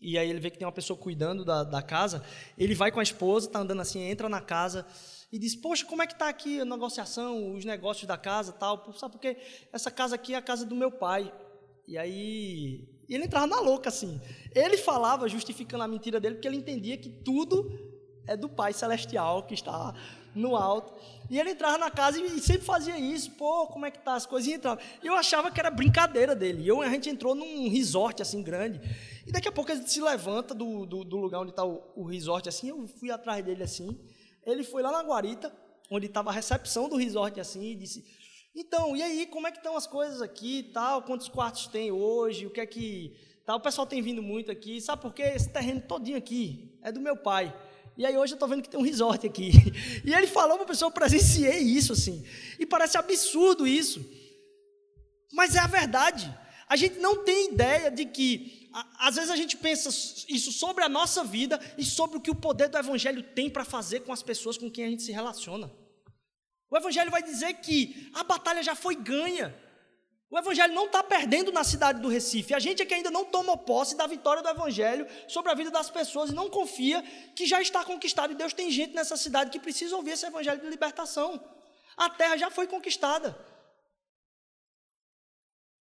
e 0.00 0.16
aí 0.16 0.30
ele 0.30 0.40
vê 0.40 0.50
que 0.50 0.58
tem 0.58 0.66
uma 0.66 0.72
pessoa 0.72 0.98
cuidando 0.98 1.44
da, 1.44 1.64
da 1.64 1.82
casa, 1.82 2.22
ele 2.56 2.74
vai 2.74 2.92
com 2.92 3.00
a 3.00 3.02
esposa, 3.02 3.46
está 3.46 3.58
andando 3.58 3.80
assim, 3.80 4.00
entra 4.02 4.28
na 4.28 4.40
casa 4.40 4.86
e 5.32 5.38
diz, 5.38 5.54
poxa, 5.56 5.84
como 5.84 6.02
é 6.02 6.06
que 6.06 6.12
está 6.12 6.28
aqui 6.28 6.60
a 6.60 6.64
negociação, 6.64 7.54
os 7.54 7.64
negócios 7.64 8.06
da 8.06 8.16
casa 8.16 8.52
tal, 8.52 8.92
sabe 8.94 9.12
porque 9.12 9.36
essa 9.72 9.90
casa 9.90 10.14
aqui 10.14 10.34
é 10.34 10.36
a 10.36 10.42
casa 10.42 10.64
do 10.64 10.74
meu 10.74 10.90
pai. 10.90 11.32
E 11.86 11.98
aí 11.98 12.88
ele 13.08 13.24
entrava 13.24 13.46
na 13.46 13.60
louca 13.60 13.88
assim. 13.88 14.20
Ele 14.54 14.76
falava, 14.76 15.28
justificando 15.28 15.82
a 15.82 15.88
mentira 15.88 16.20
dele, 16.20 16.36
porque 16.36 16.48
ele 16.48 16.58
entendia 16.58 16.96
que 16.96 17.08
tudo 17.08 17.88
é 18.26 18.36
do 18.36 18.48
Pai 18.48 18.72
Celestial 18.72 19.42
que 19.44 19.54
está 19.54 19.94
no 20.34 20.54
alto. 20.54 20.92
E 21.30 21.38
ele 21.38 21.50
entrava 21.50 21.78
na 21.78 21.90
casa 21.90 22.20
e 22.20 22.40
sempre 22.40 22.64
fazia 22.64 22.98
isso. 22.98 23.30
Pô, 23.32 23.66
como 23.66 23.86
é 23.86 23.90
que 23.90 23.98
tá 23.98 24.14
as 24.14 24.26
coisas? 24.26 24.48
E 24.50 24.54
entrava. 24.54 24.80
Eu 25.02 25.14
achava 25.14 25.50
que 25.50 25.58
era 25.58 25.70
brincadeira 25.70 26.34
dele. 26.34 26.62
E 26.62 26.68
eu, 26.68 26.80
a 26.80 26.88
gente 26.88 27.08
entrou 27.08 27.34
num 27.34 27.68
resort 27.68 28.22
assim 28.22 28.42
grande. 28.42 28.80
E 29.28 29.30
daqui 29.30 29.46
a 29.46 29.52
pouco 29.52 29.70
ele 29.70 29.86
se 29.86 30.00
levanta 30.00 30.54
do, 30.54 30.86
do, 30.86 31.04
do 31.04 31.16
lugar 31.18 31.40
onde 31.42 31.50
está 31.50 31.62
o, 31.62 31.82
o, 31.94 32.02
resort 32.02 32.48
assim. 32.48 32.70
Eu 32.70 32.86
fui 32.86 33.10
atrás 33.10 33.44
dele 33.44 33.62
assim. 33.62 34.00
Ele 34.42 34.64
foi 34.64 34.82
lá 34.82 34.90
na 34.90 35.02
guarita, 35.02 35.54
onde 35.90 36.06
estava 36.06 36.30
a 36.30 36.32
recepção 36.32 36.88
do 36.88 36.96
resort 36.96 37.38
assim, 37.38 37.72
e 37.72 37.74
disse: 37.74 38.02
Então, 38.56 38.96
e 38.96 39.02
aí, 39.02 39.26
como 39.26 39.46
é 39.46 39.50
que 39.50 39.58
estão 39.58 39.76
as 39.76 39.86
coisas 39.86 40.22
aqui 40.22 40.70
tal? 40.72 41.02
Quantos 41.02 41.28
quartos 41.28 41.66
tem 41.66 41.92
hoje? 41.92 42.46
O 42.46 42.50
que 42.50 42.58
é 42.58 42.64
que. 42.64 43.14
Tá, 43.44 43.54
o 43.54 43.60
pessoal 43.60 43.86
tem 43.86 44.00
vindo 44.00 44.22
muito 44.22 44.50
aqui. 44.50 44.80
Sabe 44.80 45.02
por 45.02 45.12
quê? 45.12 45.24
Esse 45.24 45.50
terreno 45.50 45.82
todinho 45.82 46.16
aqui 46.16 46.78
é 46.82 46.90
do 46.90 46.98
meu 46.98 47.14
pai. 47.14 47.54
E 47.98 48.06
aí 48.06 48.16
hoje 48.16 48.32
eu 48.32 48.36
estou 48.36 48.48
vendo 48.48 48.62
que 48.62 48.70
tem 48.70 48.80
um 48.80 48.82
resort 48.82 49.26
aqui. 49.26 49.50
E 50.06 50.14
ele 50.14 50.26
falou 50.26 50.56
para 50.56 50.64
a 50.64 50.68
pessoa, 50.68 50.88
eu 50.88 50.94
presenciei 50.94 51.58
isso 51.58 51.92
assim. 51.92 52.24
E 52.58 52.64
parece 52.64 52.96
absurdo 52.96 53.66
isso. 53.66 54.02
Mas 55.30 55.54
é 55.54 55.58
a 55.58 55.66
verdade. 55.66 56.34
A 56.66 56.76
gente 56.76 56.98
não 56.98 57.24
tem 57.24 57.52
ideia 57.52 57.90
de 57.90 58.04
que, 58.04 58.57
às 58.98 59.16
vezes 59.16 59.30
a 59.30 59.36
gente 59.36 59.56
pensa 59.56 59.88
isso 60.28 60.52
sobre 60.52 60.84
a 60.84 60.88
nossa 60.88 61.24
vida 61.24 61.58
e 61.76 61.84
sobre 61.84 62.18
o 62.18 62.20
que 62.20 62.30
o 62.30 62.34
poder 62.34 62.68
do 62.68 62.78
Evangelho 62.78 63.22
tem 63.22 63.48
para 63.48 63.64
fazer 63.64 64.00
com 64.00 64.12
as 64.12 64.22
pessoas 64.22 64.58
com 64.58 64.70
quem 64.70 64.84
a 64.84 64.88
gente 64.88 65.02
se 65.02 65.12
relaciona. 65.12 65.70
O 66.70 66.76
Evangelho 66.76 67.10
vai 67.10 67.22
dizer 67.22 67.54
que 67.54 68.10
a 68.14 68.22
batalha 68.22 68.62
já 68.62 68.74
foi 68.74 68.94
ganha. 68.94 69.54
O 70.30 70.38
Evangelho 70.38 70.74
não 70.74 70.84
está 70.84 71.02
perdendo 71.02 71.50
na 71.50 71.64
cidade 71.64 72.00
do 72.02 72.08
Recife. 72.08 72.52
A 72.52 72.58
gente 72.58 72.82
é 72.82 72.86
que 72.86 72.92
ainda 72.92 73.10
não 73.10 73.24
tomou 73.24 73.56
posse 73.56 73.96
da 73.96 74.06
vitória 74.06 74.42
do 74.42 74.48
Evangelho 74.48 75.06
sobre 75.26 75.50
a 75.50 75.54
vida 75.54 75.70
das 75.70 75.88
pessoas 75.88 76.30
e 76.30 76.34
não 76.34 76.50
confia 76.50 77.02
que 77.34 77.46
já 77.46 77.62
está 77.62 77.82
conquistado. 77.82 78.32
E 78.32 78.36
Deus 78.36 78.52
tem 78.52 78.70
gente 78.70 78.94
nessa 78.94 79.16
cidade 79.16 79.50
que 79.50 79.58
precisa 79.58 79.96
ouvir 79.96 80.10
esse 80.10 80.26
Evangelho 80.26 80.60
de 80.60 80.68
libertação. 80.68 81.42
A 81.96 82.10
terra 82.10 82.36
já 82.36 82.50
foi 82.50 82.66
conquistada. 82.66 83.38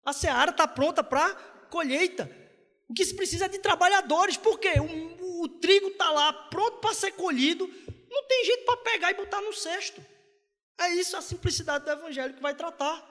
A 0.05 0.13
seara 0.13 0.51
está 0.51 0.65
pronta 0.65 1.03
para 1.03 1.35
colheita. 1.69 2.46
O 2.89 2.93
que 2.93 3.05
se 3.05 3.15
precisa 3.15 3.45
é 3.45 3.49
de 3.49 3.59
trabalhadores. 3.59 4.37
Por 4.37 4.59
quê? 4.59 4.73
O, 4.79 5.43
o 5.43 5.47
trigo 5.47 5.89
está 5.89 6.09
lá 6.09 6.31
pronto 6.31 6.77
para 6.77 6.93
ser 6.93 7.11
colhido. 7.11 7.67
Não 8.09 8.23
tem 8.27 8.45
jeito 8.45 8.65
para 8.65 8.77
pegar 8.77 9.11
e 9.11 9.15
botar 9.15 9.41
no 9.41 9.53
cesto. 9.53 10.03
É 10.79 10.89
isso 10.89 11.17
a 11.17 11.21
simplicidade 11.21 11.85
do 11.85 11.91
Evangelho 11.91 12.33
que 12.33 12.41
vai 12.41 12.53
tratar. 12.53 13.03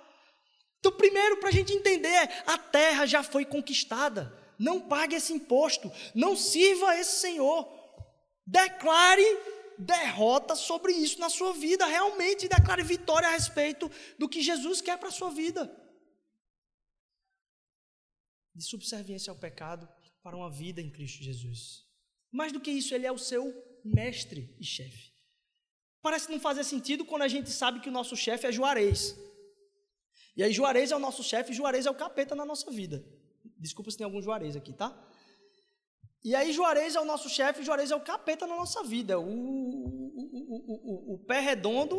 Então, 0.78 0.92
primeiro, 0.92 1.38
para 1.38 1.48
a 1.48 1.52
gente 1.52 1.72
entender, 1.72 2.08
é, 2.08 2.42
a 2.46 2.56
terra 2.56 3.06
já 3.06 3.22
foi 3.22 3.44
conquistada. 3.44 4.32
Não 4.58 4.80
pague 4.80 5.16
esse 5.16 5.32
imposto. 5.32 5.90
Não 6.14 6.36
sirva 6.36 6.96
esse 6.96 7.20
Senhor. 7.20 7.68
Declare 8.46 9.24
derrota 9.78 10.54
sobre 10.54 10.92
isso 10.92 11.20
na 11.20 11.28
sua 11.28 11.52
vida. 11.52 11.84
Realmente 11.84 12.48
declare 12.48 12.82
vitória 12.82 13.28
a 13.28 13.32
respeito 13.32 13.90
do 14.18 14.28
que 14.28 14.40
Jesus 14.40 14.80
quer 14.80 14.96
para 14.96 15.08
a 15.08 15.12
sua 15.12 15.30
vida. 15.30 15.70
De 18.56 18.64
subserviência 18.64 19.30
ao 19.30 19.36
pecado 19.36 19.88
para 20.22 20.36
uma 20.36 20.50
vida 20.50 20.80
em 20.80 20.90
Cristo 20.90 21.22
Jesus. 21.22 21.84
Mais 22.32 22.52
do 22.52 22.60
que 22.60 22.70
isso, 22.70 22.94
Ele 22.94 23.06
é 23.06 23.12
o 23.12 23.18
seu 23.18 23.42
mestre 23.84 24.56
e 24.58 24.64
chefe. 24.64 25.12
Parece 26.02 26.30
não 26.30 26.40
fazer 26.40 26.64
sentido 26.64 27.04
quando 27.04 27.22
a 27.22 27.28
gente 27.28 27.50
sabe 27.50 27.80
que 27.80 27.88
o 27.88 27.92
nosso 27.92 28.16
chefe 28.16 28.46
é 28.46 28.52
Juarez. 28.52 29.16
E 30.36 30.42
aí 30.42 30.52
Juarez 30.52 30.90
é 30.90 30.96
o 30.96 31.00
nosso 31.00 31.22
chefe, 31.22 31.52
Juarez 31.52 31.86
é 31.86 31.90
o 31.90 31.94
capeta 31.94 32.34
na 32.34 32.44
nossa 32.44 32.70
vida. 32.70 33.04
Desculpa 33.58 33.90
se 33.90 33.96
tem 33.96 34.04
algum 34.04 34.22
Juarez 34.22 34.56
aqui, 34.56 34.72
tá? 34.72 34.96
E 36.24 36.34
aí 36.34 36.52
Juarez 36.52 36.96
é 36.96 37.00
o 37.00 37.04
nosso 37.04 37.28
chefe, 37.28 37.62
Juarez 37.62 37.90
é 37.90 37.96
o 37.96 38.00
capeta 38.00 38.46
na 38.46 38.56
nossa 38.56 38.82
vida. 38.82 39.18
O, 39.18 39.24
o, 39.24 40.34
o, 40.74 41.14
o, 41.14 41.18
pé 41.20 41.40
redondo 41.40 41.96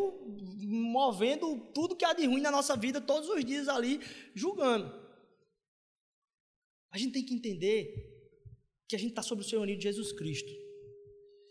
movendo 0.62 1.72
tudo 1.74 1.96
que 1.96 2.04
há 2.04 2.14
de 2.14 2.26
ruim 2.26 2.42
na 2.42 2.52
nossa 2.52 2.76
vida 2.76 3.00
todos 3.00 3.30
os 3.30 3.46
dias 3.46 3.70
ali, 3.70 4.02
julgando. 4.36 5.07
A 6.92 6.98
gente 6.98 7.14
tem 7.14 7.26
que 7.26 7.34
entender 7.34 7.82
que 8.88 8.96
a 8.96 9.00
gente 9.00 9.10
está 9.10 9.22
sob 9.22 9.42
o 9.42 9.46
senhorio 9.46 9.78
de 9.78 9.84
Jesus 9.84 10.12
Cristo. 10.12 10.52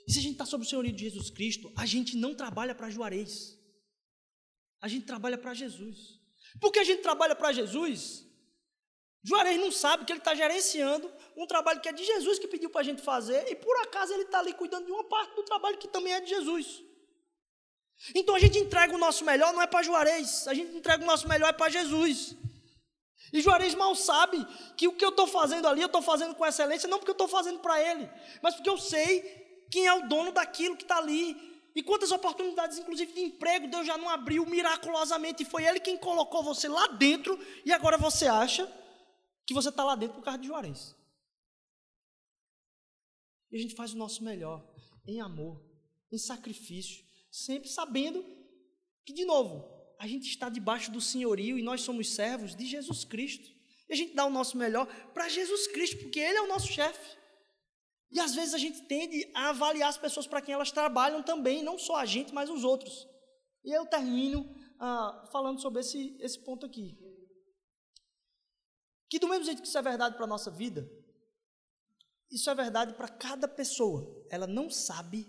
E 0.06 0.12
se 0.12 0.18
a 0.18 0.22
gente 0.22 0.32
está 0.32 0.46
sob 0.46 0.64
o 0.64 0.68
senhorio 0.68 0.92
de 0.92 1.02
Jesus 1.02 1.30
Cristo, 1.30 1.72
a 1.76 1.84
gente 1.84 2.16
não 2.16 2.34
trabalha 2.34 2.74
para 2.74 2.90
Juarez. 2.90 3.58
A 4.80 4.88
gente 4.88 5.04
trabalha 5.04 5.36
para 5.36 5.52
Jesus. 5.52 6.20
Porque 6.60 6.78
a 6.78 6.84
gente 6.84 7.02
trabalha 7.02 7.34
para 7.34 7.52
Jesus. 7.52 8.24
Juarez 9.22 9.58
não 9.58 9.72
sabe 9.72 10.04
que 10.04 10.12
ele 10.12 10.20
está 10.20 10.34
gerenciando 10.34 11.12
um 11.36 11.46
trabalho 11.46 11.80
que 11.80 11.88
é 11.88 11.92
de 11.92 12.04
Jesus 12.04 12.38
que 12.38 12.46
pediu 12.46 12.70
para 12.70 12.82
a 12.82 12.84
gente 12.84 13.02
fazer, 13.02 13.50
e 13.50 13.56
por 13.56 13.76
acaso 13.80 14.12
ele 14.12 14.22
está 14.22 14.38
ali 14.38 14.52
cuidando 14.54 14.86
de 14.86 14.92
uma 14.92 15.02
parte 15.02 15.34
do 15.34 15.42
trabalho 15.42 15.76
que 15.78 15.88
também 15.88 16.12
é 16.12 16.20
de 16.20 16.30
Jesus. 16.30 16.82
Então 18.14 18.36
a 18.36 18.38
gente 18.38 18.56
entrega 18.58 18.94
o 18.94 18.98
nosso 18.98 19.24
melhor, 19.24 19.52
não 19.52 19.60
é 19.60 19.66
para 19.66 19.82
Juarez, 19.82 20.46
a 20.46 20.54
gente 20.54 20.76
entrega 20.76 21.02
o 21.02 21.06
nosso 21.06 21.26
melhor 21.26 21.48
é 21.48 21.52
para 21.52 21.68
Jesus. 21.68 22.36
E 23.32 23.40
Juarez 23.40 23.74
mal 23.74 23.94
sabe 23.94 24.46
que 24.76 24.86
o 24.88 24.92
que 24.92 25.04
eu 25.04 25.10
estou 25.10 25.26
fazendo 25.26 25.66
ali, 25.66 25.80
eu 25.80 25.86
estou 25.86 26.02
fazendo 26.02 26.34
com 26.34 26.46
excelência, 26.46 26.88
não 26.88 26.98
porque 26.98 27.10
eu 27.10 27.14
estou 27.14 27.28
fazendo 27.28 27.58
para 27.58 27.80
ele, 27.80 28.08
mas 28.40 28.54
porque 28.54 28.70
eu 28.70 28.78
sei 28.78 29.66
quem 29.70 29.86
é 29.86 29.92
o 29.92 30.08
dono 30.08 30.32
daquilo 30.32 30.76
que 30.76 30.84
está 30.84 30.98
ali. 30.98 31.54
E 31.74 31.82
quantas 31.82 32.10
oportunidades, 32.10 32.78
inclusive 32.78 33.12
de 33.12 33.20
emprego, 33.20 33.68
Deus 33.68 33.86
já 33.86 33.98
não 33.98 34.08
abriu 34.08 34.46
miraculosamente. 34.46 35.42
E 35.42 35.46
foi 35.46 35.64
Ele 35.64 35.78
quem 35.78 35.98
colocou 35.98 36.42
você 36.42 36.68
lá 36.68 36.86
dentro. 36.86 37.38
E 37.66 37.72
agora 37.72 37.98
você 37.98 38.26
acha 38.26 38.66
que 39.46 39.52
você 39.52 39.68
está 39.68 39.84
lá 39.84 39.94
dentro 39.94 40.16
por 40.16 40.24
causa 40.24 40.38
de 40.38 40.46
Juarez. 40.46 40.96
E 43.50 43.56
a 43.56 43.60
gente 43.60 43.74
faz 43.74 43.92
o 43.92 43.98
nosso 43.98 44.24
melhor 44.24 44.66
em 45.06 45.20
amor, 45.20 45.62
em 46.10 46.16
sacrifício, 46.16 47.04
sempre 47.30 47.68
sabendo 47.68 48.24
que, 49.04 49.12
de 49.12 49.26
novo, 49.26 49.75
a 49.98 50.06
gente 50.06 50.28
está 50.28 50.48
debaixo 50.48 50.90
do 50.90 51.00
senhorio 51.00 51.58
e 51.58 51.62
nós 51.62 51.82
somos 51.82 52.14
servos 52.14 52.54
de 52.54 52.66
Jesus 52.66 53.04
Cristo. 53.04 53.48
E 53.88 53.92
a 53.92 53.96
gente 53.96 54.14
dá 54.14 54.24
o 54.26 54.30
nosso 54.30 54.56
melhor 54.56 54.86
para 55.12 55.28
Jesus 55.28 55.66
Cristo, 55.68 55.98
porque 55.98 56.20
Ele 56.20 56.38
é 56.38 56.42
o 56.42 56.48
nosso 56.48 56.68
chefe. 56.68 57.16
E 58.10 58.20
às 58.20 58.34
vezes 58.34 58.54
a 58.54 58.58
gente 58.58 58.82
tende 58.82 59.30
a 59.34 59.50
avaliar 59.50 59.88
as 59.88 59.98
pessoas 59.98 60.26
para 60.26 60.40
quem 60.40 60.54
elas 60.54 60.70
trabalham 60.70 61.22
também, 61.22 61.62
não 61.62 61.78
só 61.78 61.96
a 61.96 62.06
gente, 62.06 62.32
mas 62.32 62.48
os 62.50 62.64
outros. 62.64 63.06
E 63.64 63.76
eu 63.76 63.86
termino 63.86 64.54
ah, 64.78 65.28
falando 65.32 65.60
sobre 65.60 65.80
esse, 65.80 66.16
esse 66.20 66.38
ponto 66.44 66.64
aqui. 66.64 66.96
Que 69.08 69.18
do 69.18 69.28
mesmo 69.28 69.44
jeito 69.44 69.62
que 69.62 69.68
isso 69.68 69.78
é 69.78 69.82
verdade 69.82 70.16
para 70.16 70.24
a 70.24 70.28
nossa 70.28 70.50
vida, 70.50 70.88
isso 72.30 72.50
é 72.50 72.54
verdade 72.54 72.94
para 72.94 73.08
cada 73.08 73.46
pessoa. 73.46 74.26
Ela 74.30 74.46
não 74.46 74.68
sabe, 74.70 75.26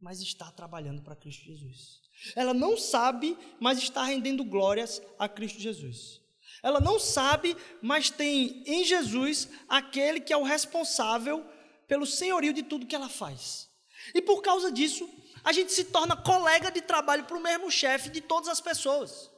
mas 0.00 0.20
está 0.20 0.50
trabalhando 0.50 1.02
para 1.02 1.16
Cristo 1.16 1.44
Jesus. 1.44 2.00
Ela 2.34 2.54
não 2.54 2.76
sabe, 2.76 3.36
mas 3.60 3.78
está 3.78 4.02
rendendo 4.04 4.44
glórias 4.44 5.00
a 5.18 5.28
Cristo 5.28 5.60
Jesus. 5.60 6.20
Ela 6.62 6.80
não 6.80 6.98
sabe, 6.98 7.56
mas 7.80 8.10
tem 8.10 8.62
em 8.66 8.84
Jesus 8.84 9.48
aquele 9.68 10.20
que 10.20 10.32
é 10.32 10.36
o 10.36 10.42
responsável 10.42 11.44
pelo 11.86 12.06
senhorio 12.06 12.52
de 12.52 12.62
tudo 12.62 12.86
que 12.86 12.96
ela 12.96 13.08
faz. 13.08 13.68
E 14.14 14.20
por 14.22 14.42
causa 14.42 14.70
disso, 14.70 15.08
A 15.44 15.52
gente 15.52 15.72
se 15.72 15.84
torna 15.84 16.16
colega 16.16 16.70
de 16.70 16.80
trabalho 16.80 17.24
para 17.24 17.36
o 17.36 17.40
mesmo 17.40 17.70
chefe 17.70 18.10
de 18.10 18.20
todas 18.20 18.48
as 18.48 18.60
pessoas. 18.60 19.30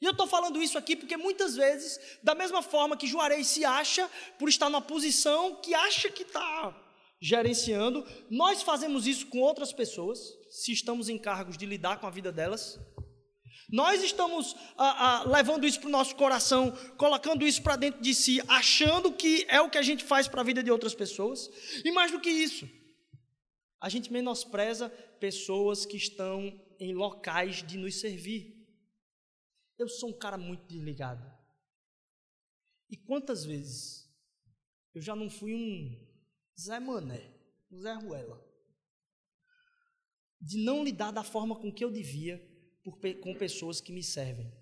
E 0.00 0.04
eu 0.04 0.12
estou 0.12 0.26
falando 0.26 0.62
isso 0.62 0.78
aqui 0.78 0.96
porque 0.96 1.16
muitas 1.16 1.56
vezes, 1.56 1.98
da 2.22 2.34
mesma 2.34 2.62
forma 2.62 2.96
que 2.96 3.06
Juarez 3.06 3.46
se 3.48 3.64
acha 3.64 4.08
por 4.38 4.48
estar 4.48 4.70
numa 4.70 4.80
posição 4.80 5.56
que 5.56 5.74
acha 5.74 6.08
que 6.08 6.22
está 6.22 6.74
gerenciando, 7.20 8.06
nós 8.30 8.62
fazemos 8.62 9.06
isso 9.06 9.26
com 9.26 9.40
outras 9.40 9.72
pessoas, 9.72 10.18
se 10.48 10.72
estamos 10.72 11.08
em 11.08 11.18
cargos 11.18 11.58
de 11.58 11.66
lidar 11.66 12.00
com 12.00 12.06
a 12.06 12.10
vida 12.10 12.32
delas. 12.32 12.80
Nós 13.68 14.02
estamos 14.02 14.56
ah, 14.76 15.20
ah, 15.20 15.24
levando 15.28 15.66
isso 15.66 15.78
para 15.78 15.88
o 15.88 15.92
nosso 15.92 16.16
coração, 16.16 16.72
colocando 16.96 17.46
isso 17.46 17.62
para 17.62 17.76
dentro 17.76 18.00
de 18.00 18.14
si, 18.14 18.40
achando 18.48 19.12
que 19.12 19.44
é 19.48 19.60
o 19.60 19.70
que 19.70 19.78
a 19.78 19.82
gente 19.82 20.02
faz 20.02 20.26
para 20.26 20.40
a 20.40 20.44
vida 20.44 20.62
de 20.62 20.70
outras 20.70 20.94
pessoas. 20.94 21.48
E 21.84 21.92
mais 21.92 22.10
do 22.10 22.20
que 22.20 22.30
isso, 22.30 22.68
a 23.80 23.88
gente 23.88 24.12
menospreza 24.12 24.88
pessoas 25.20 25.86
que 25.86 25.96
estão 25.96 26.58
em 26.80 26.94
locais 26.94 27.64
de 27.64 27.76
nos 27.76 28.00
servir. 28.00 28.56
Eu 29.78 29.88
sou 29.88 30.10
um 30.10 30.18
cara 30.18 30.36
muito 30.36 30.66
desligado. 30.66 31.24
E 32.88 32.96
quantas 32.96 33.44
vezes 33.44 34.10
eu 34.94 35.00
já 35.00 35.14
não 35.14 35.30
fui 35.30 35.54
um 35.54 36.09
Zé 36.60 36.78
Mané, 36.78 37.22
Zé 37.74 37.94
Ruela, 37.94 38.38
de 40.38 40.58
não 40.58 40.84
lidar 40.84 41.10
da 41.10 41.22
forma 41.22 41.56
com 41.56 41.72
que 41.72 41.82
eu 41.82 41.90
devia 41.90 42.38
por, 42.84 42.98
com 43.22 43.34
pessoas 43.34 43.80
que 43.80 43.92
me 43.92 44.02
servem. 44.02 44.52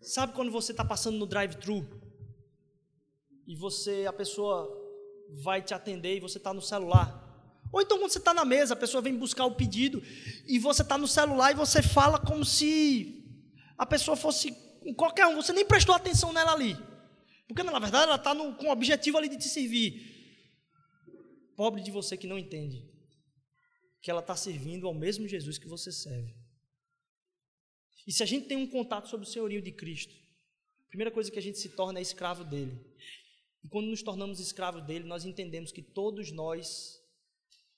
Sabe 0.00 0.32
quando 0.32 0.50
você 0.50 0.72
está 0.72 0.84
passando 0.84 1.18
no 1.18 1.26
drive-thru 1.26 1.86
e 3.46 3.54
você, 3.56 4.06
a 4.06 4.12
pessoa 4.12 4.74
vai 5.42 5.60
te 5.60 5.74
atender 5.74 6.16
e 6.16 6.20
você 6.20 6.38
está 6.38 6.54
no 6.54 6.62
celular? 6.62 7.26
Ou 7.70 7.82
então 7.82 7.98
quando 7.98 8.10
você 8.12 8.18
está 8.18 8.32
na 8.32 8.46
mesa, 8.46 8.72
a 8.72 8.76
pessoa 8.76 9.02
vem 9.02 9.18
buscar 9.18 9.44
o 9.44 9.54
pedido 9.54 10.02
e 10.46 10.58
você 10.58 10.80
está 10.80 10.96
no 10.96 11.06
celular 11.06 11.52
e 11.52 11.56
você 11.56 11.82
fala 11.82 12.18
como 12.18 12.42
se 12.42 13.22
a 13.76 13.84
pessoa 13.84 14.16
fosse 14.16 14.50
qualquer 14.96 15.26
um, 15.26 15.36
você 15.36 15.52
nem 15.52 15.66
prestou 15.66 15.94
atenção 15.94 16.32
nela 16.32 16.52
ali. 16.52 16.87
Porque 17.48 17.62
na 17.62 17.78
verdade 17.78 18.04
ela 18.04 18.16
está 18.16 18.36
com 18.36 18.66
o 18.66 18.70
objetivo 18.70 19.16
ali 19.18 19.28
de 19.28 19.38
te 19.38 19.48
servir. 19.48 20.16
Pobre 21.56 21.82
de 21.82 21.90
você 21.90 22.16
que 22.16 22.26
não 22.26 22.38
entende 22.38 22.86
que 24.00 24.10
ela 24.10 24.20
está 24.20 24.36
servindo 24.36 24.86
ao 24.86 24.94
mesmo 24.94 25.26
Jesus 25.26 25.58
que 25.58 25.66
você 25.66 25.90
serve. 25.90 26.36
E 28.06 28.12
se 28.12 28.22
a 28.22 28.26
gente 28.26 28.46
tem 28.46 28.56
um 28.56 28.66
contato 28.66 29.08
sobre 29.08 29.26
o 29.26 29.28
senhorio 29.28 29.60
de 29.60 29.72
Cristo, 29.72 30.14
a 30.86 30.88
primeira 30.88 31.10
coisa 31.10 31.30
que 31.30 31.38
a 31.38 31.42
gente 31.42 31.58
se 31.58 31.70
torna 31.70 31.98
é 31.98 32.02
escravo 32.02 32.44
dele. 32.44 32.78
E 33.64 33.68
quando 33.68 33.88
nos 33.88 34.02
tornamos 34.02 34.40
escravos 34.40 34.86
dele, 34.86 35.04
nós 35.04 35.24
entendemos 35.24 35.72
que 35.72 35.82
todos 35.82 36.30
nós 36.30 37.02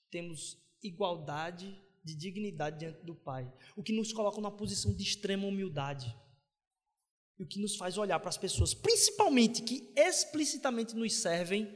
temos 0.09 0.57
igualdade 0.83 1.75
de 2.03 2.15
dignidade 2.15 2.79
diante 2.79 3.03
do 3.03 3.15
Pai, 3.15 3.51
o 3.75 3.83
que 3.83 3.93
nos 3.93 4.11
coloca 4.11 4.37
numa 4.37 4.55
posição 4.55 4.93
de 4.95 5.03
extrema 5.03 5.45
humildade. 5.45 6.15
E 7.41 7.43
o 7.43 7.47
que 7.47 7.59
nos 7.59 7.75
faz 7.75 7.97
olhar 7.97 8.19
para 8.19 8.29
as 8.29 8.37
pessoas, 8.37 8.71
principalmente 8.71 9.63
que 9.63 9.91
explicitamente 9.97 10.95
nos 10.95 11.15
servem, 11.15 11.75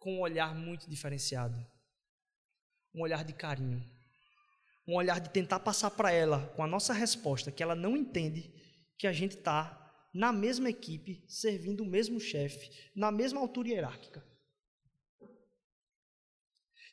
com 0.00 0.16
um 0.16 0.20
olhar 0.20 0.52
muito 0.52 0.90
diferenciado. 0.90 1.56
Um 2.92 3.02
olhar 3.02 3.24
de 3.24 3.32
carinho. 3.32 3.88
Um 4.84 4.96
olhar 4.96 5.20
de 5.20 5.30
tentar 5.30 5.60
passar 5.60 5.92
para 5.92 6.10
ela, 6.10 6.48
com 6.56 6.64
a 6.64 6.66
nossa 6.66 6.92
resposta, 6.92 7.52
que 7.52 7.62
ela 7.62 7.76
não 7.76 7.96
entende 7.96 8.52
que 8.98 9.06
a 9.06 9.12
gente 9.12 9.36
está 9.36 10.08
na 10.12 10.32
mesma 10.32 10.68
equipe, 10.68 11.24
servindo 11.28 11.84
o 11.84 11.88
mesmo 11.88 12.18
chefe, 12.18 12.68
na 12.96 13.12
mesma 13.12 13.38
altura 13.38 13.68
hierárquica. 13.68 14.26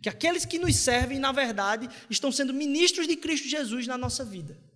Que 0.03 0.10
aqueles 0.10 0.45
que 0.45 0.60
nos 0.60 0.76
servem, 0.76 1.18
na 1.18 1.32
verdade, 1.32 1.89
estão 2.12 2.32
sendo 2.32 2.53
ministros 2.53 3.08
de 3.08 3.16
Cristo 3.16 3.47
Jesus 3.47 3.88
na 3.88 3.97
nossa 3.97 4.24
vida. 4.24 4.74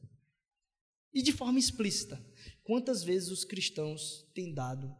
E 1.13 1.21
de 1.21 1.31
forma 1.31 1.59
explícita. 1.59 2.23
Quantas 2.63 3.03
vezes 3.03 3.29
os 3.29 3.43
cristãos 3.43 4.29
têm 4.33 4.53
dado 4.53 4.95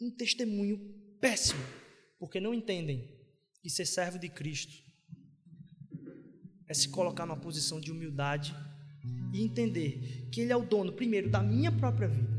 um 0.00 0.10
testemunho 0.10 0.78
péssimo 1.20 1.62
porque 2.18 2.40
não 2.40 2.54
entendem 2.54 3.08
que 3.62 3.68
ser 3.68 3.86
servo 3.86 4.18
de 4.18 4.28
Cristo 4.28 4.84
é 6.68 6.74
se 6.74 6.88
colocar 6.88 7.26
numa 7.26 7.36
posição 7.36 7.80
de 7.80 7.90
humildade 7.90 8.54
e 9.32 9.42
entender 9.42 10.28
que 10.32 10.40
Ele 10.40 10.52
é 10.52 10.56
o 10.56 10.64
dono, 10.64 10.92
primeiro, 10.92 11.30
da 11.30 11.42
minha 11.42 11.70
própria 11.70 12.08
vida. 12.08 12.34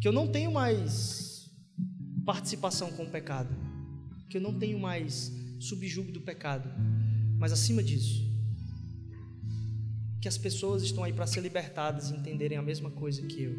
Que 0.00 0.08
eu 0.08 0.12
não 0.12 0.30
tenho 0.30 0.52
mais 0.52 1.50
participação 2.24 2.90
com 2.92 3.04
o 3.04 3.10
pecado. 3.10 3.54
Que 4.30 4.38
eu 4.38 4.40
não 4.40 4.58
tenho 4.58 4.78
mais 4.78 5.32
subjugo 5.60 6.12
do 6.12 6.20
pecado. 6.20 6.68
Mas 7.38 7.52
acima 7.52 7.82
disso, 7.82 8.22
que 10.24 10.28
as 10.28 10.38
pessoas 10.38 10.82
estão 10.82 11.04
aí 11.04 11.12
para 11.12 11.26
ser 11.26 11.42
libertadas 11.42 12.08
e 12.08 12.14
entenderem 12.14 12.56
a 12.56 12.62
mesma 12.62 12.90
coisa 12.90 13.20
que 13.26 13.42
eu. 13.42 13.54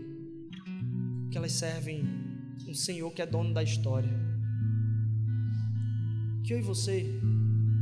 Que 1.29 1.37
elas 1.37 1.51
servem 1.51 2.03
um 2.67 2.73
Senhor 2.73 3.11
que 3.13 3.21
é 3.21 3.25
dono 3.27 3.53
da 3.53 3.61
história 3.61 4.09
que 6.43 6.51
eu 6.51 6.57
e 6.57 6.63
você 6.63 7.19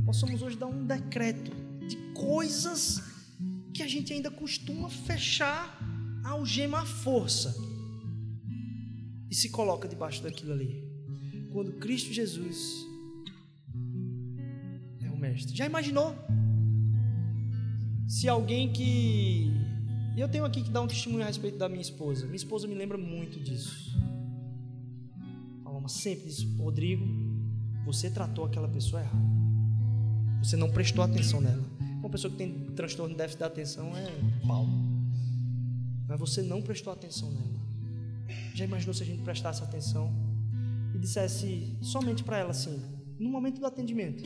possamos 0.05 0.41
hoje 0.41 0.57
dar 0.57 0.67
um 0.67 0.85
decreto 0.85 1.49
de 1.87 1.95
coisas 2.13 3.01
que 3.73 3.81
a 3.81 3.87
gente 3.87 4.11
ainda 4.11 4.29
costuma 4.29 4.89
fechar 4.89 5.79
a 6.25 6.31
algema 6.31 6.81
à 6.81 6.85
força 6.85 7.55
e 9.31 9.33
se 9.33 9.49
coloca 9.49 9.87
debaixo 9.87 10.21
daquilo 10.21 10.51
ali. 10.51 10.83
Quando 11.53 11.71
Cristo 11.79 12.11
Jesus 12.11 12.85
é 15.01 15.09
o 15.09 15.15
Mestre. 15.15 15.55
Já 15.55 15.67
imaginou? 15.67 16.13
Se 18.13 18.29
alguém 18.29 18.71
que. 18.71 19.51
Eu 20.15 20.29
tenho 20.29 20.45
aqui 20.45 20.61
que 20.61 20.69
dar 20.69 20.81
um 20.81 20.87
testemunho 20.87 21.23
a 21.23 21.25
respeito 21.25 21.57
da 21.57 21.67
minha 21.67 21.81
esposa. 21.81 22.25
Minha 22.25 22.35
esposa 22.35 22.67
me 22.67 22.75
lembra 22.75 22.95
muito 22.95 23.39
disso. 23.39 23.97
Paloma 25.63 25.89
sempre 25.89 26.27
diz: 26.27 26.43
Rodrigo, 26.59 27.03
você 27.83 28.11
tratou 28.11 28.45
aquela 28.45 28.67
pessoa 28.67 29.01
errada. 29.01 29.25
Você 30.43 30.55
não 30.55 30.69
prestou 30.69 31.03
atenção 31.03 31.41
nela. 31.41 31.63
Uma 32.01 32.09
pessoa 32.11 32.29
que 32.29 32.37
tem 32.37 32.53
transtorno 32.75 33.13
de 33.13 33.17
déficit 33.17 33.39
de 33.39 33.45
atenção 33.45 33.91
é 33.97 34.07
pau. 34.45 34.67
Mas 36.07 36.19
você 36.19 36.43
não 36.43 36.61
prestou 36.61 36.93
atenção 36.93 37.31
nela. 37.31 37.59
Já 38.53 38.63
imaginou 38.63 38.93
se 38.93 39.01
a 39.01 39.05
gente 39.07 39.23
prestasse 39.23 39.63
atenção 39.63 40.13
e 40.93 40.99
dissesse 40.99 41.75
somente 41.81 42.23
para 42.23 42.37
ela 42.37 42.51
assim, 42.51 42.79
no 43.17 43.31
momento 43.31 43.59
do 43.59 43.65
atendimento: 43.65 44.23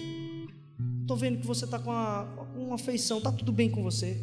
Estou 1.07 1.15
vendo 1.15 1.39
que 1.39 1.47
você 1.47 1.63
está 1.63 1.79
com 1.79 1.89
uma 2.53 2.75
afeição, 2.75 3.19
está 3.19 3.31
tudo 3.31 3.53
bem 3.53 3.69
com 3.69 3.81
você. 3.81 4.21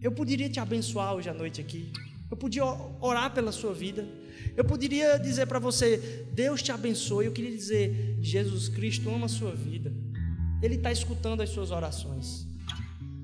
Eu 0.00 0.10
poderia 0.10 0.48
te 0.48 0.58
abençoar 0.58 1.14
hoje 1.14 1.28
à 1.28 1.34
noite 1.34 1.60
aqui. 1.60 1.92
Eu 2.30 2.36
podia 2.38 2.64
orar 2.98 3.30
pela 3.34 3.52
sua 3.52 3.74
vida. 3.74 4.08
Eu 4.56 4.64
poderia 4.64 5.18
dizer 5.18 5.44
para 5.48 5.58
você, 5.58 6.26
Deus 6.32 6.62
te 6.62 6.72
abençoe. 6.72 7.26
Eu 7.26 7.32
queria 7.32 7.50
dizer, 7.50 8.16
Jesus 8.22 8.70
Cristo 8.70 9.10
ama 9.10 9.26
a 9.26 9.28
sua 9.28 9.54
vida. 9.54 9.92
Ele 10.62 10.76
está 10.76 10.90
escutando 10.90 11.42
as 11.42 11.50
suas 11.50 11.70
orações. 11.70 12.46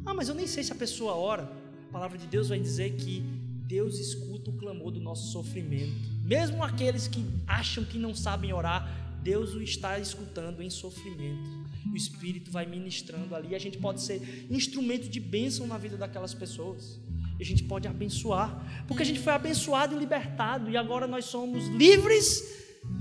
Ah, 0.04 0.12
mas 0.12 0.28
eu 0.28 0.34
nem 0.34 0.46
sei 0.46 0.62
se 0.62 0.72
a 0.72 0.76
pessoa 0.76 1.14
ora. 1.14 1.50
A 1.88 1.90
palavra 1.90 2.18
de 2.18 2.26
Deus 2.26 2.50
vai 2.50 2.60
dizer 2.60 2.96
que 2.96 3.20
Deus 3.66 3.98
escuta 3.98 4.50
o 4.50 4.58
clamor 4.58 4.90
do 4.90 5.00
nosso 5.00 5.32
sofrimento. 5.32 5.94
Mesmo 6.22 6.62
aqueles 6.62 7.08
que 7.08 7.24
acham 7.46 7.82
que 7.82 7.96
não 7.96 8.14
sabem 8.14 8.52
orar, 8.52 9.02
Deus 9.22 9.54
o 9.54 9.62
está 9.62 9.98
escutando 9.98 10.62
em 10.62 10.70
sofrimento. 10.70 11.62
O 11.90 11.96
Espírito 11.96 12.50
vai 12.50 12.66
ministrando 12.66 13.34
ali. 13.34 13.54
A 13.54 13.58
gente 13.58 13.78
pode 13.78 14.02
ser 14.02 14.46
instrumento 14.50 15.08
de 15.08 15.20
bênção 15.20 15.66
na 15.66 15.78
vida 15.78 15.96
daquelas 15.96 16.34
pessoas 16.34 17.00
a 17.42 17.44
gente 17.44 17.64
pode 17.64 17.88
abençoar, 17.88 18.84
porque 18.86 19.02
a 19.02 19.06
gente 19.06 19.18
foi 19.18 19.32
abençoado 19.32 19.94
e 19.96 19.98
libertado, 19.98 20.70
e 20.70 20.76
agora 20.76 21.06
nós 21.06 21.24
somos 21.24 21.66
livres, 21.66 22.44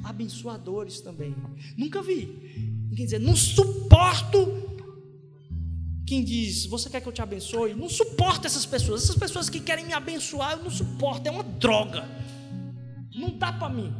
abençoadores 0.03 0.99
também. 0.99 1.35
Nunca 1.77 2.01
vi 2.01 2.71
ninguém 2.89 3.05
dizer, 3.05 3.19
não 3.19 3.35
suporto. 3.35 4.69
Quem 6.05 6.23
diz, 6.23 6.65
você 6.65 6.89
quer 6.89 6.99
que 6.99 7.07
eu 7.07 7.13
te 7.13 7.21
abençoe? 7.21 7.73
Não 7.73 7.87
suporto 7.87 8.45
essas 8.45 8.65
pessoas. 8.65 9.03
Essas 9.03 9.15
pessoas 9.15 9.49
que 9.49 9.61
querem 9.61 9.85
me 9.85 9.93
abençoar, 9.93 10.53
eu 10.57 10.63
não 10.63 10.69
suporto. 10.69 11.25
É 11.25 11.31
uma 11.31 11.43
droga. 11.43 12.03
Não 13.15 13.37
dá 13.37 13.53
para 13.53 13.69
mim. 13.69 13.93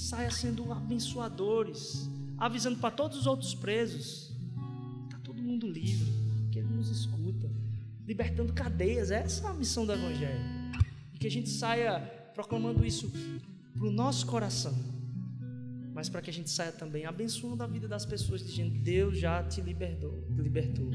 Saia 0.00 0.30
sendo 0.30 0.72
abençoadores, 0.72 2.08
avisando 2.36 2.78
para 2.78 2.90
todos 2.90 3.18
os 3.18 3.26
outros 3.26 3.54
presos. 3.54 4.32
Está 5.04 5.18
todo 5.18 5.42
mundo 5.42 5.68
livre 5.68 6.12
que 6.50 6.58
Ele 6.58 6.68
nos 6.68 6.88
escuta, 6.88 7.50
libertando 8.06 8.52
cadeias. 8.52 9.10
Essa 9.10 9.46
é 9.46 9.50
a 9.50 9.54
missão 9.54 9.84
do 9.84 9.92
Evangelho. 9.92 10.40
E 11.12 11.18
que 11.18 11.26
a 11.26 11.30
gente 11.30 11.48
saia 11.50 12.00
proclamando 12.34 12.84
isso 12.86 13.10
para 13.74 13.86
o 13.86 13.90
nosso 13.90 14.26
coração, 14.26 14.74
mas 15.92 16.08
para 16.08 16.22
que 16.22 16.30
a 16.30 16.32
gente 16.32 16.50
saia 16.50 16.72
também 16.72 17.04
abençoando 17.04 17.62
a 17.62 17.66
vida 17.66 17.88
das 17.88 18.06
pessoas, 18.06 18.40
dizendo: 18.44 18.78
Deus 18.78 19.18
já 19.18 19.42
te 19.42 19.60
libertou. 19.60 20.26
libertou. 20.30 20.90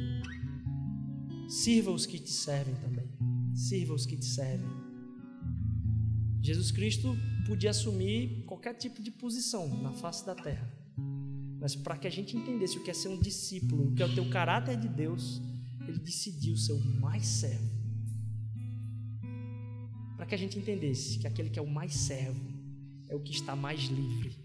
Sirva 1.50 1.92
os 1.92 2.06
que 2.06 2.18
te 2.18 2.32
servem 2.32 2.74
também. 2.76 3.10
Sirva 3.54 3.94
os 3.94 4.06
que 4.06 4.18
te 4.18 4.26
servem. 4.26 4.70
Jesus 6.42 6.72
Cristo 6.72 7.16
podia 7.46 7.70
assumir 7.70 8.44
qualquer 8.46 8.74
tipo 8.74 9.02
de 9.02 9.12
posição 9.12 9.68
na 9.82 9.92
face 9.92 10.26
da 10.26 10.36
terra. 10.36 10.72
Mas 11.60 11.76
para 11.76 11.98
que 11.98 12.08
a 12.08 12.10
gente 12.10 12.36
entendesse 12.36 12.78
o 12.78 12.84
que 12.84 12.92
é 12.92 12.94
ser 12.94 13.08
um 13.08 13.20
discípulo, 13.20 13.88
o 13.88 13.96
que 13.96 14.04
é 14.04 14.06
o 14.06 14.14
teu 14.14 14.30
caráter 14.30 14.78
de 14.78 14.88
Deus, 14.88 15.42
ele 15.88 16.00
decidiu 16.00 16.58
ser 16.58 16.74
o 16.74 16.80
mais 17.00 17.26
servo. 17.26 17.72
Para 20.18 20.26
que 20.26 20.36
a 20.36 20.38
gente 20.38 20.58
entendesse 20.58 21.20
que 21.20 21.28
aquele 21.28 21.50
que 21.50 21.60
é 21.60 21.62
o 21.62 21.68
mais 21.68 21.94
servo 21.94 22.40
é 23.10 23.16
o 23.16 23.20
que 23.20 23.32
está 23.32 23.56
mais 23.56 23.82
livre. 23.84 24.38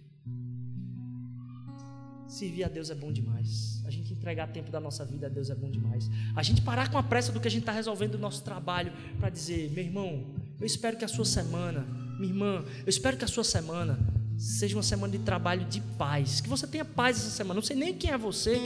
Servir 2.28 2.64
a 2.64 2.68
Deus 2.68 2.90
é 2.90 2.94
bom 2.94 3.11
demais. 3.11 3.82
A 3.86 3.90
gente 3.90 4.12
entregar 4.12 4.49
tempo 4.49 4.70
da 4.70 4.78
nossa 4.78 5.05
vida 5.05 5.26
a 5.26 5.30
Deus 5.30 5.49
é 5.51 5.55
bom 5.55 5.70
demais. 5.70 6.09
A 6.36 6.42
gente 6.42 6.61
parar 6.61 6.90
com 6.90 6.99
a 6.99 7.03
pressa 7.03 7.32
do 7.32 7.40
que 7.40 7.49
a 7.49 7.51
gente 7.51 7.62
está 7.62 7.72
resolvendo 7.72 8.14
no 8.14 8.20
nosso 8.20 8.44
trabalho 8.44 8.92
para 9.18 9.30
dizer, 9.30 9.70
meu 9.70 9.82
irmão, 9.82 10.26
eu 10.61 10.66
espero 10.66 10.96
que 10.96 11.05
a 11.05 11.09
sua 11.09 11.24
semana, 11.24 11.86
minha 12.19 12.33
irmã, 12.33 12.64
eu 12.81 12.89
espero 12.89 13.16
que 13.16 13.25
a 13.25 13.29
sua 13.29 13.45
semana 13.45 13.99
seja 14.37 14.77
uma 14.77 14.83
semana 14.83 15.12
de 15.16 15.25
trabalho 15.25 15.64
de 15.66 15.81
paz. 15.97 16.41
Que 16.41 16.49
você 16.49 16.66
tenha 16.66 16.85
paz 16.85 17.16
essa 17.16 17.31
semana. 17.31 17.55
Não 17.55 17.62
sei 17.62 17.77
nem 17.77 17.95
quem 17.95 18.11
é 18.11 18.19
você, 18.19 18.57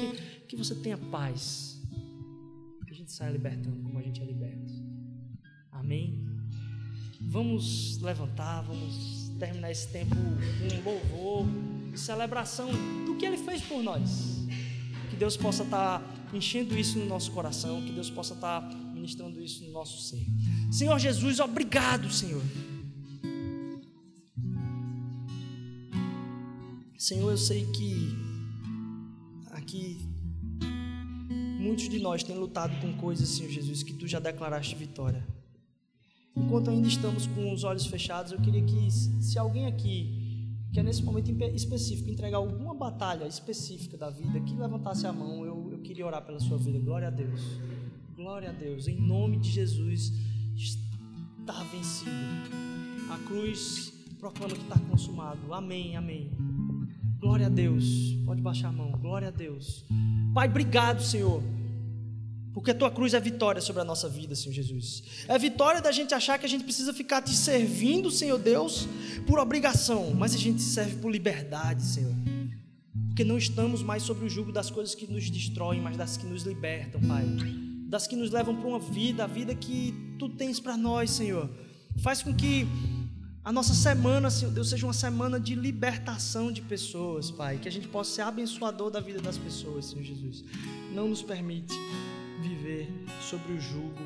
que, 0.46 0.48
que 0.48 0.56
você 0.56 0.74
tenha 0.74 0.96
paz. 0.96 1.80
Que 2.86 2.92
a 2.92 2.96
gente 2.96 3.12
saia 3.12 3.30
libertando 3.30 3.82
como 3.82 3.98
a 3.98 4.02
gente 4.02 4.20
é 4.20 4.24
liberto. 4.24 4.72
Amém? 5.70 6.24
Vamos 7.20 7.98
levantar, 8.00 8.62
vamos 8.62 9.30
terminar 9.38 9.70
esse 9.70 9.88
tempo 9.88 10.14
com 10.14 10.90
louvor 10.90 11.46
celebração 11.94 12.70
do 13.06 13.16
que 13.16 13.26
Ele 13.26 13.36
fez 13.36 13.62
por 13.62 13.82
nós. 13.82 14.46
Que 15.10 15.16
Deus 15.16 15.36
possa 15.36 15.62
estar 15.62 16.00
tá 16.00 16.14
enchendo 16.32 16.78
isso 16.78 16.98
no 16.98 17.06
nosso 17.06 17.30
coração, 17.32 17.82
que 17.82 17.92
Deus 17.92 18.10
possa 18.10 18.34
estar 18.34 18.60
tá 18.60 18.76
ministrando 18.94 19.42
isso 19.42 19.64
no 19.64 19.70
nosso 19.70 20.00
ser. 20.02 20.24
Senhor 20.70 20.98
Jesus, 20.98 21.40
obrigado, 21.40 22.10
Senhor. 22.10 22.42
Senhor, 27.02 27.32
eu 27.32 27.36
sei 27.36 27.66
que 27.66 28.16
aqui 29.50 29.98
muitos 31.58 31.88
de 31.88 31.98
nós 31.98 32.22
têm 32.22 32.38
lutado 32.38 32.80
com 32.80 32.96
coisas, 32.96 33.28
Senhor 33.28 33.50
Jesus, 33.50 33.82
que 33.82 33.92
tu 33.92 34.06
já 34.06 34.20
declaraste 34.20 34.76
vitória. 34.76 35.26
Enquanto 36.36 36.70
ainda 36.70 36.86
estamos 36.86 37.26
com 37.26 37.52
os 37.52 37.64
olhos 37.64 37.86
fechados, 37.86 38.30
eu 38.30 38.40
queria 38.40 38.62
que, 38.62 38.88
se 38.88 39.36
alguém 39.36 39.66
aqui 39.66 40.46
que 40.72 40.78
é 40.78 40.82
nesse 40.84 41.02
momento 41.02 41.28
específico, 41.56 42.08
entregar 42.08 42.36
alguma 42.36 42.72
batalha 42.72 43.26
específica 43.26 43.98
da 43.98 44.08
vida, 44.08 44.38
que 44.38 44.54
levantasse 44.54 45.04
a 45.04 45.12
mão, 45.12 45.44
eu, 45.44 45.72
eu 45.72 45.80
queria 45.80 46.06
orar 46.06 46.24
pela 46.24 46.38
sua 46.38 46.56
vida. 46.56 46.78
Glória 46.78 47.08
a 47.08 47.10
Deus. 47.10 47.40
Glória 48.14 48.50
a 48.50 48.52
Deus. 48.52 48.86
Em 48.86 49.00
nome 49.00 49.40
de 49.40 49.50
Jesus, 49.50 50.12
está 50.54 51.64
vencido. 51.64 52.12
A 53.10 53.18
cruz 53.26 53.92
proclama 54.20 54.54
que 54.54 54.62
está 54.62 54.78
consumado. 54.78 55.52
Amém, 55.52 55.96
amém. 55.96 56.30
Glória 57.22 57.46
a 57.46 57.48
Deus. 57.48 57.84
Pode 58.26 58.42
baixar 58.42 58.68
a 58.68 58.72
mão. 58.72 58.92
Glória 59.00 59.28
a 59.28 59.30
Deus. 59.30 59.86
Pai, 60.34 60.46
obrigado, 60.46 61.02
Senhor 61.02 61.42
porque 62.52 62.70
a 62.70 62.74
tua 62.74 62.90
cruz 62.90 63.14
é 63.14 63.20
vitória 63.20 63.62
sobre 63.62 63.80
a 63.80 63.84
nossa 63.84 64.08
vida, 64.08 64.34
Senhor 64.34 64.52
Jesus. 64.52 65.02
É 65.26 65.38
vitória 65.38 65.80
da 65.80 65.90
gente 65.90 66.12
achar 66.12 66.38
que 66.38 66.44
a 66.44 66.48
gente 66.48 66.64
precisa 66.64 66.92
ficar 66.92 67.22
te 67.22 67.34
servindo, 67.34 68.10
Senhor 68.10 68.38
Deus, 68.38 68.86
por 69.26 69.38
obrigação, 69.38 70.12
mas 70.14 70.34
a 70.34 70.38
gente 70.38 70.60
serve 70.60 70.96
por 70.96 71.10
liberdade, 71.10 71.82
Senhor. 71.82 72.14
Porque 73.08 73.24
não 73.24 73.38
estamos 73.38 73.82
mais 73.82 74.02
sobre 74.02 74.26
o 74.26 74.28
jugo 74.28 74.52
das 74.52 74.70
coisas 74.70 74.94
que 74.94 75.06
nos 75.10 75.30
destroem, 75.30 75.80
mas 75.80 75.96
das 75.96 76.16
que 76.16 76.26
nos 76.26 76.42
libertam, 76.42 77.00
Pai. 77.00 77.24
Das 77.88 78.06
que 78.06 78.16
nos 78.16 78.30
levam 78.30 78.54
para 78.54 78.68
uma 78.68 78.78
vida, 78.78 79.24
a 79.24 79.26
vida 79.26 79.54
que 79.54 79.94
tu 80.18 80.28
tens 80.28 80.60
para 80.60 80.76
nós, 80.76 81.10
Senhor. 81.10 81.48
Faz 81.98 82.22
com 82.22 82.34
que 82.34 82.66
a 83.44 83.50
nossa 83.50 83.74
semana, 83.74 84.30
Senhor 84.30 84.52
Deus, 84.52 84.70
seja 84.70 84.86
uma 84.86 84.92
semana 84.92 85.40
de 85.40 85.56
libertação 85.56 86.52
de 86.52 86.62
pessoas, 86.62 87.28
Pai. 87.28 87.58
Que 87.58 87.68
a 87.68 87.72
gente 87.72 87.88
possa 87.88 88.14
ser 88.14 88.22
abençoador 88.22 88.88
da 88.88 89.00
vida 89.00 89.20
das 89.20 89.36
pessoas, 89.36 89.86
Senhor 89.86 90.04
Jesus. 90.04 90.44
Não 90.94 91.08
nos 91.08 91.22
permite 91.22 91.74
viver 92.40 92.88
sobre 93.20 93.52
o 93.52 93.60
jugo 93.60 94.02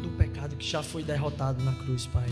do 0.00 0.16
pecado 0.16 0.54
que 0.54 0.66
já 0.66 0.80
foi 0.80 1.02
derrotado 1.02 1.64
na 1.64 1.74
cruz, 1.74 2.06
Pai. 2.06 2.28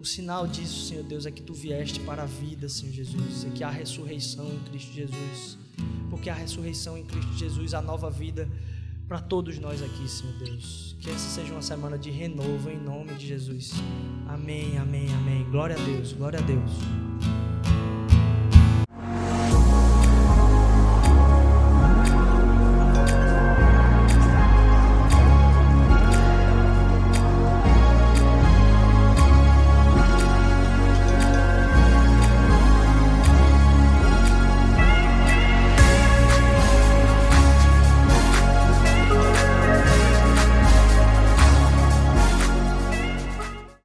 O 0.00 0.04
sinal 0.04 0.48
disso, 0.48 0.88
Senhor 0.88 1.04
Deus, 1.04 1.24
é 1.24 1.30
que 1.30 1.42
tu 1.42 1.54
vieste 1.54 2.00
para 2.00 2.24
a 2.24 2.26
vida, 2.26 2.68
Senhor 2.68 2.92
Jesus, 2.92 3.44
é 3.44 3.50
que 3.50 3.62
há 3.62 3.70
ressurreição 3.70 4.46
em 4.46 4.58
Cristo 4.68 4.92
Jesus. 4.92 5.56
Porque 6.10 6.28
a 6.28 6.34
ressurreição 6.34 6.98
em 6.98 7.04
Cristo 7.04 7.34
Jesus, 7.34 7.72
a 7.72 7.80
nova 7.80 8.10
vida 8.10 8.50
para 9.12 9.20
todos 9.20 9.58
nós 9.58 9.82
aqui, 9.82 10.08
Senhor 10.08 10.32
Deus. 10.38 10.96
Que 10.98 11.10
essa 11.10 11.18
seja 11.18 11.52
uma 11.52 11.60
semana 11.60 11.98
de 11.98 12.10
renovo 12.10 12.70
em 12.70 12.78
nome 12.78 13.12
de 13.12 13.26
Jesus. 13.26 13.72
Amém, 14.26 14.78
amém, 14.78 15.06
amém. 15.12 15.44
Glória 15.50 15.76
a 15.76 15.84
Deus, 15.84 16.14
glória 16.14 16.38
a 16.38 16.42
Deus. 16.42 17.51